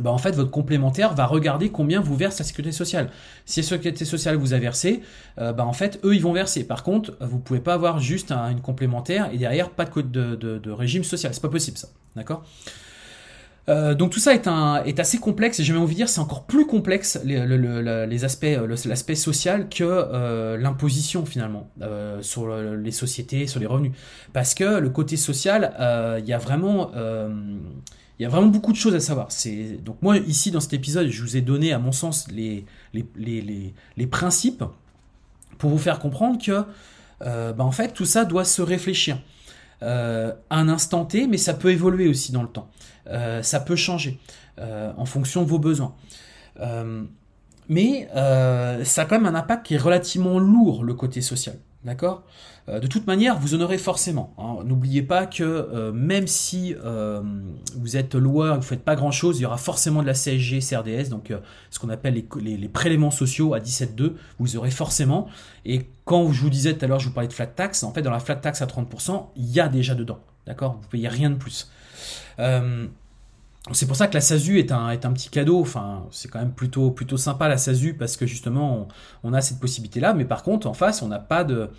Bah, 0.00 0.10
en 0.10 0.18
fait, 0.18 0.34
votre 0.34 0.50
complémentaire 0.50 1.14
va 1.14 1.26
regarder 1.26 1.70
combien 1.70 2.00
vous 2.00 2.16
verse 2.16 2.38
la 2.38 2.44
sécurité 2.44 2.72
sociale. 2.72 3.10
Si 3.44 3.60
la 3.60 3.66
sécurité 3.66 4.04
sociale 4.04 4.36
vous 4.36 4.54
a 4.54 4.58
versé, 4.58 5.02
euh, 5.38 5.52
bah, 5.52 5.66
en 5.66 5.72
fait, 5.72 6.00
eux, 6.04 6.14
ils 6.14 6.22
vont 6.22 6.32
verser. 6.32 6.64
Par 6.64 6.82
contre, 6.82 7.16
vous 7.20 7.38
pouvez 7.38 7.60
pas 7.60 7.74
avoir 7.74 7.98
juste 7.98 8.32
une 8.32 8.60
complémentaire 8.60 9.30
et 9.32 9.38
derrière, 9.38 9.70
pas 9.70 9.84
de, 9.84 10.02
de, 10.02 10.58
de, 10.58 10.70
régime 10.70 11.04
social. 11.04 11.32
C'est 11.34 11.42
pas 11.42 11.48
possible, 11.48 11.78
ça. 11.78 11.88
D'accord? 12.16 12.44
Euh, 13.68 13.94
donc 13.94 14.12
tout 14.12 14.18
ça 14.18 14.32
est, 14.32 14.46
un, 14.46 14.82
assez 14.96 15.18
complexe 15.18 15.60
et 15.60 15.64
j'ai 15.64 15.74
même 15.74 15.82
envie 15.82 15.92
de 15.94 15.98
dire 15.98 16.08
c'est 16.08 16.20
encore 16.20 16.44
plus 16.46 16.66
complexe 16.66 17.20
les, 17.22 18.24
aspects 18.24 18.46
l'aspect 18.86 19.14
social 19.14 19.68
que 19.68 20.56
l'imposition 20.56 21.26
finalement 21.26 21.70
sur 22.22 22.48
les 22.56 22.92
sociétés 22.92 23.46
sur 23.46 23.60
les 23.60 23.66
revenus 23.66 23.92
parce 24.32 24.54
que 24.54 24.78
le 24.78 24.88
côté 24.88 25.18
social 25.18 25.74
il 26.18 26.26
y 26.26 26.32
a 26.32 26.38
vraiment 26.38 26.92
il 28.18 28.24
y 28.24 28.26
a 28.26 28.28
vraiment 28.28 28.48
beaucoup 28.48 28.72
de 28.72 28.76
choses 28.76 28.94
à 28.94 29.00
savoir. 29.00 29.28
Donc 29.84 30.02
moi 30.02 30.16
ici 30.18 30.50
dans 30.50 30.60
cet 30.60 30.72
épisode 30.72 31.08
je 31.08 31.22
vous 31.22 31.36
ai 31.36 31.40
donné 31.40 31.72
à 31.72 31.78
mon 31.78 31.92
sens 31.92 32.28
les 32.32 32.64
principes 34.10 34.64
pour 35.58 35.70
vous 35.70 35.78
faire 35.78 35.98
comprendre 35.98 36.42
que 36.44 36.64
bah, 37.20 37.64
en 37.64 37.72
fait 37.72 37.92
tout 37.92 38.06
ça 38.06 38.24
doit 38.24 38.44
se 38.44 38.62
réfléchir. 38.62 39.18
Euh, 39.82 40.32
un 40.50 40.68
instant 40.68 41.04
T, 41.04 41.26
mais 41.26 41.36
ça 41.36 41.54
peut 41.54 41.70
évoluer 41.70 42.08
aussi 42.08 42.32
dans 42.32 42.42
le 42.42 42.48
temps. 42.48 42.68
Euh, 43.06 43.42
ça 43.42 43.60
peut 43.60 43.76
changer 43.76 44.18
euh, 44.58 44.92
en 44.96 45.04
fonction 45.04 45.42
de 45.42 45.48
vos 45.48 45.58
besoins. 45.58 45.94
mais 47.68 48.08
ça 48.12 49.02
a 49.02 49.04
quand 49.04 49.20
même 49.20 49.26
un 49.26 49.34
impact 49.34 49.66
qui 49.66 49.74
est 49.74 49.78
relativement 49.78 50.38
lourd, 50.38 50.84
le 50.84 50.94
côté 50.94 51.20
social. 51.20 51.56
D'accord? 51.88 52.22
Euh, 52.68 52.80
de 52.80 52.86
toute 52.86 53.06
manière, 53.06 53.38
vous 53.38 53.54
en 53.54 53.62
aurez 53.62 53.78
forcément. 53.78 54.34
Hein. 54.36 54.62
N'oubliez 54.66 55.02
pas 55.02 55.24
que 55.24 55.42
euh, 55.42 55.90
même 55.90 56.26
si 56.26 56.74
euh, 56.84 57.22
vous 57.76 57.96
êtes 57.96 58.14
loueur 58.14 58.56
vous 58.56 58.60
ne 58.60 58.64
faites 58.64 58.84
pas 58.84 58.94
grand-chose, 58.94 59.38
il 59.38 59.44
y 59.44 59.46
aura 59.46 59.56
forcément 59.56 60.02
de 60.02 60.06
la 60.06 60.12
CSG, 60.12 60.58
CRDS, 60.58 61.08
donc 61.08 61.32
ce 61.70 61.78
qu'on 61.78 61.88
appelle 61.88 62.22
les, 62.42 62.68
prélèvements 62.68 63.10
sociaux 63.10 63.54
à 63.54 63.58
17,2, 63.58 64.12
vous 64.38 64.56
aurez 64.58 64.70
forcément. 64.70 65.28
Et 65.64 65.86
quand 66.04 66.30
je 66.30 66.42
vous 66.42 66.50
disais 66.50 66.74
tout 66.74 66.84
à 66.84 66.88
l'heure, 66.88 67.00
je 67.00 67.08
vous 67.08 67.14
parlais 67.14 67.28
de 67.28 67.32
flat 67.32 67.46
tax, 67.46 67.82
en 67.82 67.92
fait, 67.94 68.02
dans 68.02 68.10
la 68.10 68.20
flat 68.20 68.36
tax 68.36 68.60
à 68.60 68.66
30%, 68.66 69.28
il 69.36 69.50
y 69.50 69.60
a 69.60 69.68
déjà 69.68 69.94
dedans. 69.94 70.18
D'accord? 70.46 70.78
Vous 70.82 70.88
payez 70.88 71.08
rien 71.08 71.30
de 71.30 71.36
plus. 71.36 71.70
C'est 73.72 73.86
pour 73.86 73.96
ça 73.96 74.06
que 74.06 74.14
la 74.14 74.20
SASU 74.20 74.58
est 74.58 74.72
un, 74.72 74.90
est 74.90 75.04
un 75.04 75.12
petit 75.12 75.28
cadeau. 75.28 75.60
Enfin, 75.60 76.06
c'est 76.10 76.28
quand 76.28 76.38
même 76.38 76.52
plutôt, 76.52 76.90
plutôt 76.90 77.16
sympa 77.16 77.48
la 77.48 77.58
SASU 77.58 77.94
parce 77.94 78.16
que 78.16 78.26
justement, 78.26 78.88
on 79.22 79.32
a 79.32 79.40
cette 79.40 79.60
possibilité-là. 79.60 80.14
Mais 80.14 80.24
par 80.24 80.42
contre, 80.42 80.66
en 80.66 80.74
face, 80.74 81.02
on 81.02 81.08
n'a 81.08 81.18
pas 81.18 81.44
de, 81.44 81.70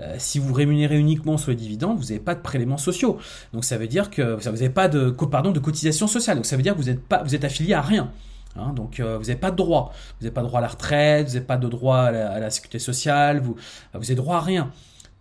euh, 0.00 0.14
si 0.18 0.38
vous 0.38 0.52
rémunérez 0.52 0.98
uniquement 0.98 1.38
sur 1.38 1.50
les 1.50 1.56
dividendes, 1.56 1.98
vous 1.98 2.04
n'avez 2.04 2.18
pas 2.18 2.34
de 2.34 2.40
prélèvements 2.40 2.78
sociaux. 2.78 3.18
Donc 3.52 3.64
ça 3.64 3.78
veut 3.78 3.86
dire 3.86 4.10
que 4.10 4.34
vous 4.34 4.50
n'avez 4.50 4.70
pas 4.70 4.88
de, 4.88 5.10
pardon, 5.10 5.52
de 5.52 5.60
cotisation 5.60 6.06
sociale. 6.06 6.36
Donc 6.36 6.46
ça 6.46 6.56
veut 6.56 6.62
dire 6.62 6.74
que 6.74 6.80
vous 6.80 6.90
êtes, 6.90 7.06
pas, 7.06 7.22
vous 7.22 7.34
êtes 7.34 7.44
affilié 7.44 7.74
à 7.74 7.82
rien. 7.82 8.10
Hein. 8.56 8.72
donc 8.72 9.00
euh, 9.00 9.18
vous 9.18 9.24
n'avez 9.24 9.38
pas 9.38 9.50
de 9.50 9.56
droit. 9.56 9.92
Vous 10.18 10.24
n'avez 10.24 10.34
pas 10.34 10.42
de 10.42 10.46
droit 10.46 10.58
à 10.60 10.62
la 10.62 10.68
retraite, 10.68 11.26
vous 11.26 11.34
n'avez 11.34 11.46
pas 11.46 11.56
de 11.56 11.68
droit 11.68 11.98
à 11.98 12.38
la, 12.40 12.50
sécurité 12.50 12.78
sociale, 12.78 13.40
vous, 13.40 13.56
vous 13.94 14.04
avez 14.04 14.14
droit 14.14 14.36
à 14.36 14.40
rien. 14.40 14.70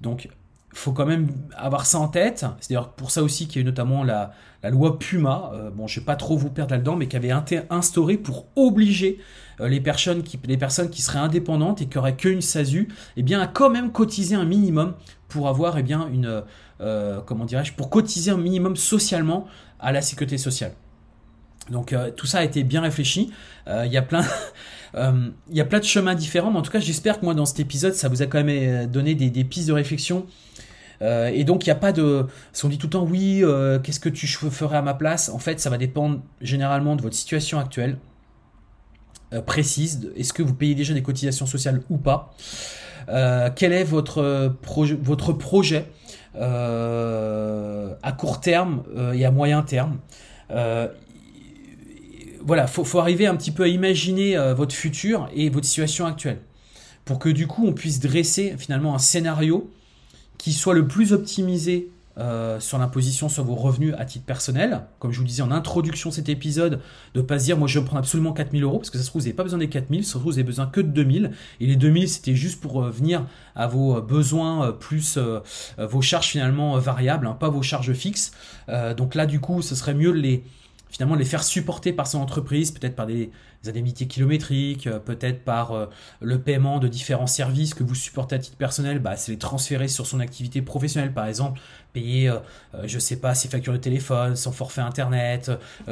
Donc 0.01 0.29
faut 0.73 0.91
quand 0.91 1.05
même 1.05 1.29
avoir 1.55 1.85
ça 1.85 1.99
en 1.99 2.07
tête. 2.07 2.45
C'est 2.59 2.69
d'ailleurs 2.71 2.93
pour 2.93 3.11
ça 3.11 3.21
aussi 3.21 3.47
qu'il 3.47 3.57
y 3.57 3.59
a 3.59 3.61
eu 3.61 3.65
notamment 3.65 4.03
la, 4.03 4.33
loi 4.69 4.97
Puma, 4.97 5.51
euh, 5.53 5.69
bon 5.69 5.87
je 5.87 5.99
vais 5.99 6.05
pas 6.05 6.15
trop 6.15 6.37
vous 6.37 6.49
perdre 6.49 6.73
là-dedans, 6.73 6.95
mais 6.95 7.07
qui 7.07 7.15
avait 7.15 7.33
instauré 7.69 8.17
pour 8.17 8.47
obliger 8.55 9.19
euh, 9.59 9.67
les, 9.67 9.81
personnes 9.81 10.23
qui, 10.23 11.01
seraient 11.01 11.19
indépendantes 11.19 11.81
et 11.81 11.87
qui 11.87 11.97
auraient 11.97 12.15
qu'une 12.15 12.41
SASU, 12.41 12.87
eh 13.17 13.23
bien, 13.23 13.41
à 13.41 13.47
quand 13.47 13.69
même 13.69 13.91
cotiser 13.91 14.35
un 14.35 14.45
minimum 14.45 14.93
pour 15.27 15.49
avoir, 15.49 15.77
eh 15.77 15.83
bien, 15.83 16.07
une, 16.07 16.43
euh, 16.81 17.19
comment 17.25 17.45
dirais-je, 17.45 17.73
pour 17.73 17.89
cotiser 17.89 18.31
un 18.31 18.37
minimum 18.37 18.75
socialement 18.75 19.47
à 19.79 19.91
la 19.91 20.01
sécurité 20.01 20.37
sociale. 20.37 20.73
Donc 21.69 21.95
tout 22.17 22.27
ça 22.27 22.39
a 22.39 22.43
été 22.43 22.63
bien 22.63 22.81
réfléchi. 22.81 23.31
Il 23.67 23.91
y 23.91 23.95
a 23.95 24.01
plein, 24.01 24.25
il 25.49 25.65
plein 25.65 25.79
de 25.79 25.85
chemins 25.85 26.13
différents, 26.13 26.51
mais 26.51 26.59
en 26.59 26.61
tout 26.61 26.71
cas, 26.71 26.81
j'espère 26.81 27.21
que 27.21 27.25
moi 27.25 27.33
dans 27.33 27.45
cet 27.45 27.61
épisode, 27.61 27.93
ça 27.93 28.09
vous 28.09 28.21
a 28.21 28.25
quand 28.25 28.43
même 28.43 28.85
donné 28.87 29.15
des 29.15 29.43
pistes 29.45 29.69
de 29.69 29.73
réflexion. 29.73 30.25
Et 31.03 31.43
donc 31.43 31.65
il 31.65 31.69
n'y 31.69 31.73
a 31.73 31.75
pas 31.75 31.91
de, 31.91 32.25
si 32.53 32.65
on 32.65 32.69
dit 32.69 32.77
tout 32.77 32.87
le 32.87 32.91
temps 32.91 33.03
oui, 33.03 33.43
qu'est-ce 33.83 33.99
que 33.99 34.09
tu 34.09 34.25
ferais 34.27 34.77
à 34.77 34.81
ma 34.81 34.93
place? 34.93 35.29
En 35.29 35.39
fait, 35.39 35.59
ça 35.59 35.69
va 35.69 35.77
dépendre 35.77 36.21
généralement 36.41 36.95
de 36.95 37.01
votre 37.01 37.15
situation 37.15 37.59
actuelle. 37.59 37.97
Euh, 39.33 39.41
précise. 39.41 40.11
Est-ce 40.15 40.33
que 40.33 40.43
vous 40.43 40.53
payez 40.53 40.75
déjà 40.75 40.93
des 40.93 41.01
cotisations 41.01 41.45
sociales 41.45 41.81
ou 41.89 41.97
pas? 41.97 42.35
Euh, 43.09 43.49
Quel 43.55 43.73
est 43.73 43.83
votre, 43.83 44.55
projet, 44.61 44.97
votre 45.01 45.33
projet 45.33 45.85
euh, 46.35 47.93
à 48.03 48.11
court 48.11 48.41
terme 48.41 48.83
et 49.13 49.25
à 49.25 49.31
moyen 49.31 49.63
terme? 49.63 49.97
Voilà, 52.45 52.67
faut, 52.67 52.83
faut 52.83 52.99
arriver 52.99 53.25
un 53.25 53.35
petit 53.35 53.51
peu 53.51 53.63
à 53.63 53.67
imaginer 53.67 54.37
votre 54.53 54.75
futur 54.75 55.29
et 55.33 55.49
votre 55.49 55.65
situation 55.65 56.05
actuelle 56.05 56.39
pour 57.05 57.17
que 57.17 57.29
du 57.29 57.47
coup 57.47 57.65
on 57.65 57.73
puisse 57.73 57.99
dresser 57.99 58.55
finalement 58.57 58.93
un 58.93 58.99
scénario 58.99 59.71
qui 60.43 60.51
soit 60.51 60.73
le 60.73 60.85
plus 60.85 61.13
optimisé 61.13 61.89
euh, 62.17 62.59
sur 62.59 62.77
l'imposition 62.77 63.29
sur 63.29 63.45
vos 63.45 63.55
revenus 63.55 63.95
à 63.97 64.03
titre 64.03 64.25
personnel. 64.25 64.81
Comme 64.99 65.13
je 65.13 65.19
vous 65.19 65.25
disais 65.25 65.41
en 65.41 65.51
introduction 65.51 66.09
de 66.09 66.15
cet 66.15 66.27
épisode, 66.27 66.81
de 67.13 67.21
ne 67.21 67.25
pas 67.25 67.39
se 67.39 67.45
dire 67.45 67.57
moi 67.57 67.69
je 67.69 67.79
vais 67.79 67.85
prendre 67.85 67.99
absolument 67.99 68.33
4000 68.33 68.61
euros, 68.61 68.79
parce 68.79 68.89
que 68.89 68.97
ça 68.97 69.05
se 69.05 69.09
trouve 69.09 69.21
vous 69.21 69.27
n'avez 69.27 69.37
pas 69.37 69.43
besoin 69.43 69.57
des 69.57 69.69
4000, 69.69 70.03
ça 70.03 70.07
se 70.07 70.17
trouve 70.17 70.33
vous 70.33 70.37
avez 70.37 70.43
besoin 70.43 70.65
que 70.65 70.81
de 70.81 70.89
2000, 70.89 71.31
et 71.61 71.65
les 71.65 71.77
2000 71.77 72.09
c'était 72.09 72.35
juste 72.35 72.59
pour 72.59 72.83
euh, 72.83 72.91
venir 72.91 73.25
à 73.55 73.67
vos 73.67 73.95
euh, 73.95 74.01
besoins 74.01 74.73
plus 74.73 75.17
vos 75.77 76.01
charges 76.01 76.27
finalement 76.27 76.77
variables, 76.77 77.25
hein, 77.25 77.37
pas 77.39 77.47
vos 77.47 77.61
charges 77.61 77.93
fixes. 77.93 78.33
donc 78.97 79.15
là 79.15 79.25
du 79.25 79.39
coup 79.39 79.61
ce 79.61 79.75
serait 79.75 79.93
mieux 79.93 80.11
de 80.11 80.17
les 80.17 80.43
finalement 80.93 81.15
les 81.15 81.25
faire 81.25 81.43
supporter 81.43 81.91
par 81.91 82.05
son 82.05 82.19
entreprise, 82.19 82.71
peut-être 82.71 82.95
par 82.95 83.07
des, 83.07 83.31
indemnités 83.65 84.07
kilométriques, 84.07 84.87
euh, 84.87 84.99
peut-être 84.99 85.43
par 85.43 85.71
euh, 85.71 85.85
le 86.21 86.39
paiement 86.39 86.79
de 86.79 86.87
différents 86.87 87.27
services 87.27 87.73
que 87.73 87.83
vous 87.83 87.95
supportez 87.95 88.35
à 88.35 88.39
titre 88.39 88.57
personnel, 88.57 88.99
bah, 88.99 89.15
c'est 89.15 89.31
les 89.31 89.37
transférer 89.37 89.87
sur 89.87 90.05
son 90.05 90.19
activité 90.19 90.61
professionnelle, 90.61 91.13
par 91.13 91.25
exemple, 91.25 91.59
payer, 91.93 92.29
euh, 92.29 92.39
je 92.85 92.99
sais 92.99 93.15
pas, 93.15 93.33
ses 93.33 93.47
factures 93.47 93.73
de 93.73 93.77
téléphone, 93.77 94.35
son 94.35 94.51
forfait 94.51 94.81
internet, 94.81 95.51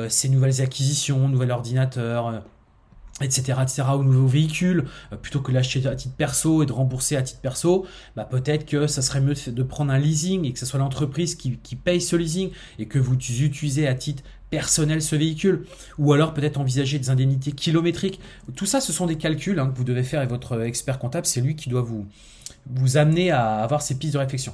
ses 0.10 0.30
nouvelles 0.30 0.62
acquisitions, 0.62 1.28
nouvel 1.28 1.52
ordinateur 1.52 2.44
etc., 3.22 3.60
etc., 3.62 3.84
ou 3.96 4.04
nouveaux 4.04 4.28
véhicules, 4.28 4.86
plutôt 5.22 5.42
que 5.42 5.52
l'acheter 5.52 5.86
à 5.88 5.96
titre 5.96 6.16
perso 6.16 6.64
et 6.64 6.66
de 6.66 6.72
rembourser 6.72 7.16
à 7.16 7.22
titre 7.22 7.40
perso, 7.40 7.86
bah 8.16 8.26
peut-être 8.26 8.66
que 8.66 8.88
ça 8.88 9.04
serait 9.04 9.22
mieux 9.22 9.36
de, 9.48 9.64
prendre 9.64 9.92
un 9.92 10.00
leasing 10.00 10.46
et 10.46 10.54
que 10.54 10.60
ce 10.60 10.66
soit 10.66 10.80
l'entreprise 10.80 11.36
qui, 11.36 11.58
qui, 11.58 11.76
paye 11.76 12.02
ce 12.02 12.16
leasing 12.16 12.50
et 12.80 12.88
que 12.88 12.98
vous 12.98 13.14
utilisez 13.14 13.88
à 13.88 13.94
titre 13.94 14.24
personnel 14.52 15.02
ce 15.02 15.16
véhicule, 15.16 15.66
ou 15.98 16.14
alors 16.14 16.36
peut-être 16.36 16.60
envisager 16.60 17.00
des 17.00 17.10
indemnités 17.10 17.54
kilométriques. 17.54 18.20
Tout 18.56 18.68
ça, 18.68 18.82
ce 18.82 18.94
sont 18.94 19.08
des 19.08 19.16
calculs 19.16 19.60
hein, 19.60 19.72
que 19.72 19.78
vous 19.78 19.86
devez 19.86 20.04
faire 20.04 20.20
avec 20.20 20.30
votre 20.30 20.62
expert 20.62 21.00
comptable, 21.00 21.26
c'est 21.26 21.42
lui 21.42 21.56
qui 21.56 21.70
doit 21.70 21.82
vous, 21.82 22.06
vous 22.70 22.98
amener 22.98 23.32
à 23.32 23.56
avoir 23.56 23.82
ces 23.82 23.98
pistes 23.98 24.14
de 24.14 24.20
réflexion. 24.20 24.54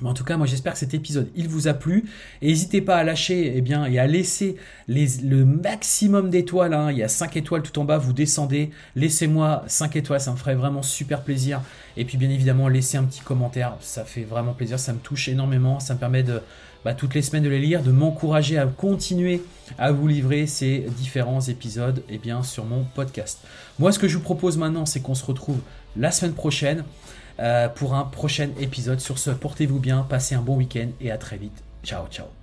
Mais 0.00 0.08
en 0.08 0.14
tout 0.14 0.24
cas, 0.24 0.36
moi 0.36 0.46
j'espère 0.46 0.72
que 0.72 0.78
cet 0.78 0.94
épisode 0.94 1.28
il 1.36 1.48
vous 1.48 1.68
a 1.68 1.74
plu. 1.74 2.04
Et 2.40 2.48
n'hésitez 2.48 2.80
pas 2.80 2.96
à 2.96 3.04
lâcher 3.04 3.46
et 3.46 3.58
eh 3.58 3.60
bien, 3.60 3.84
et 3.84 3.98
à 3.98 4.06
laisser 4.06 4.56
les, 4.88 5.06
le 5.22 5.44
maximum 5.44 6.30
d'étoiles. 6.30 6.72
Hein. 6.72 6.90
Il 6.90 6.98
y 6.98 7.02
a 7.02 7.08
5 7.08 7.36
étoiles 7.36 7.62
tout 7.62 7.78
en 7.78 7.84
bas, 7.84 7.98
vous 7.98 8.14
descendez. 8.14 8.70
Laissez-moi 8.96 9.64
5 9.66 9.94
étoiles, 9.96 10.20
ça 10.20 10.32
me 10.32 10.36
ferait 10.36 10.54
vraiment 10.54 10.82
super 10.82 11.22
plaisir. 11.22 11.60
Et 11.96 12.04
puis 12.04 12.16
bien 12.16 12.30
évidemment, 12.30 12.68
laissez 12.68 12.96
un 12.96 13.04
petit 13.04 13.20
commentaire, 13.20 13.76
ça 13.80 14.04
fait 14.04 14.24
vraiment 14.24 14.54
plaisir, 14.54 14.78
ça 14.78 14.94
me 14.94 14.98
touche 14.98 15.28
énormément. 15.28 15.78
Ça 15.78 15.94
me 15.94 15.98
permet 15.98 16.22
de, 16.22 16.40
bah, 16.84 16.94
toutes 16.94 17.14
les 17.14 17.22
semaines 17.22 17.44
de 17.44 17.48
les 17.48 17.60
lire, 17.60 17.82
de 17.82 17.92
m'encourager 17.92 18.58
à 18.58 18.66
continuer 18.66 19.42
à 19.78 19.92
vous 19.92 20.06
livrer 20.06 20.46
ces 20.46 20.86
différents 20.96 21.40
épisodes 21.40 22.02
eh 22.08 22.18
bien, 22.18 22.42
sur 22.42 22.64
mon 22.64 22.84
podcast. 22.84 23.40
Moi, 23.78 23.92
ce 23.92 23.98
que 23.98 24.08
je 24.08 24.16
vous 24.16 24.22
propose 24.22 24.58
maintenant, 24.58 24.86
c'est 24.86 25.00
qu'on 25.00 25.14
se 25.14 25.24
retrouve 25.24 25.60
la 25.96 26.10
semaine 26.10 26.34
prochaine 26.34 26.84
euh, 27.40 27.68
pour 27.68 27.94
un 27.94 28.04
prochain 28.04 28.50
épisode. 28.60 29.00
Sur 29.00 29.18
ce, 29.18 29.30
portez-vous 29.30 29.78
bien, 29.78 30.06
passez 30.08 30.34
un 30.34 30.42
bon 30.42 30.56
week-end 30.56 30.88
et 31.00 31.10
à 31.10 31.18
très 31.18 31.36
vite. 31.36 31.62
Ciao, 31.84 32.06
ciao. 32.10 32.41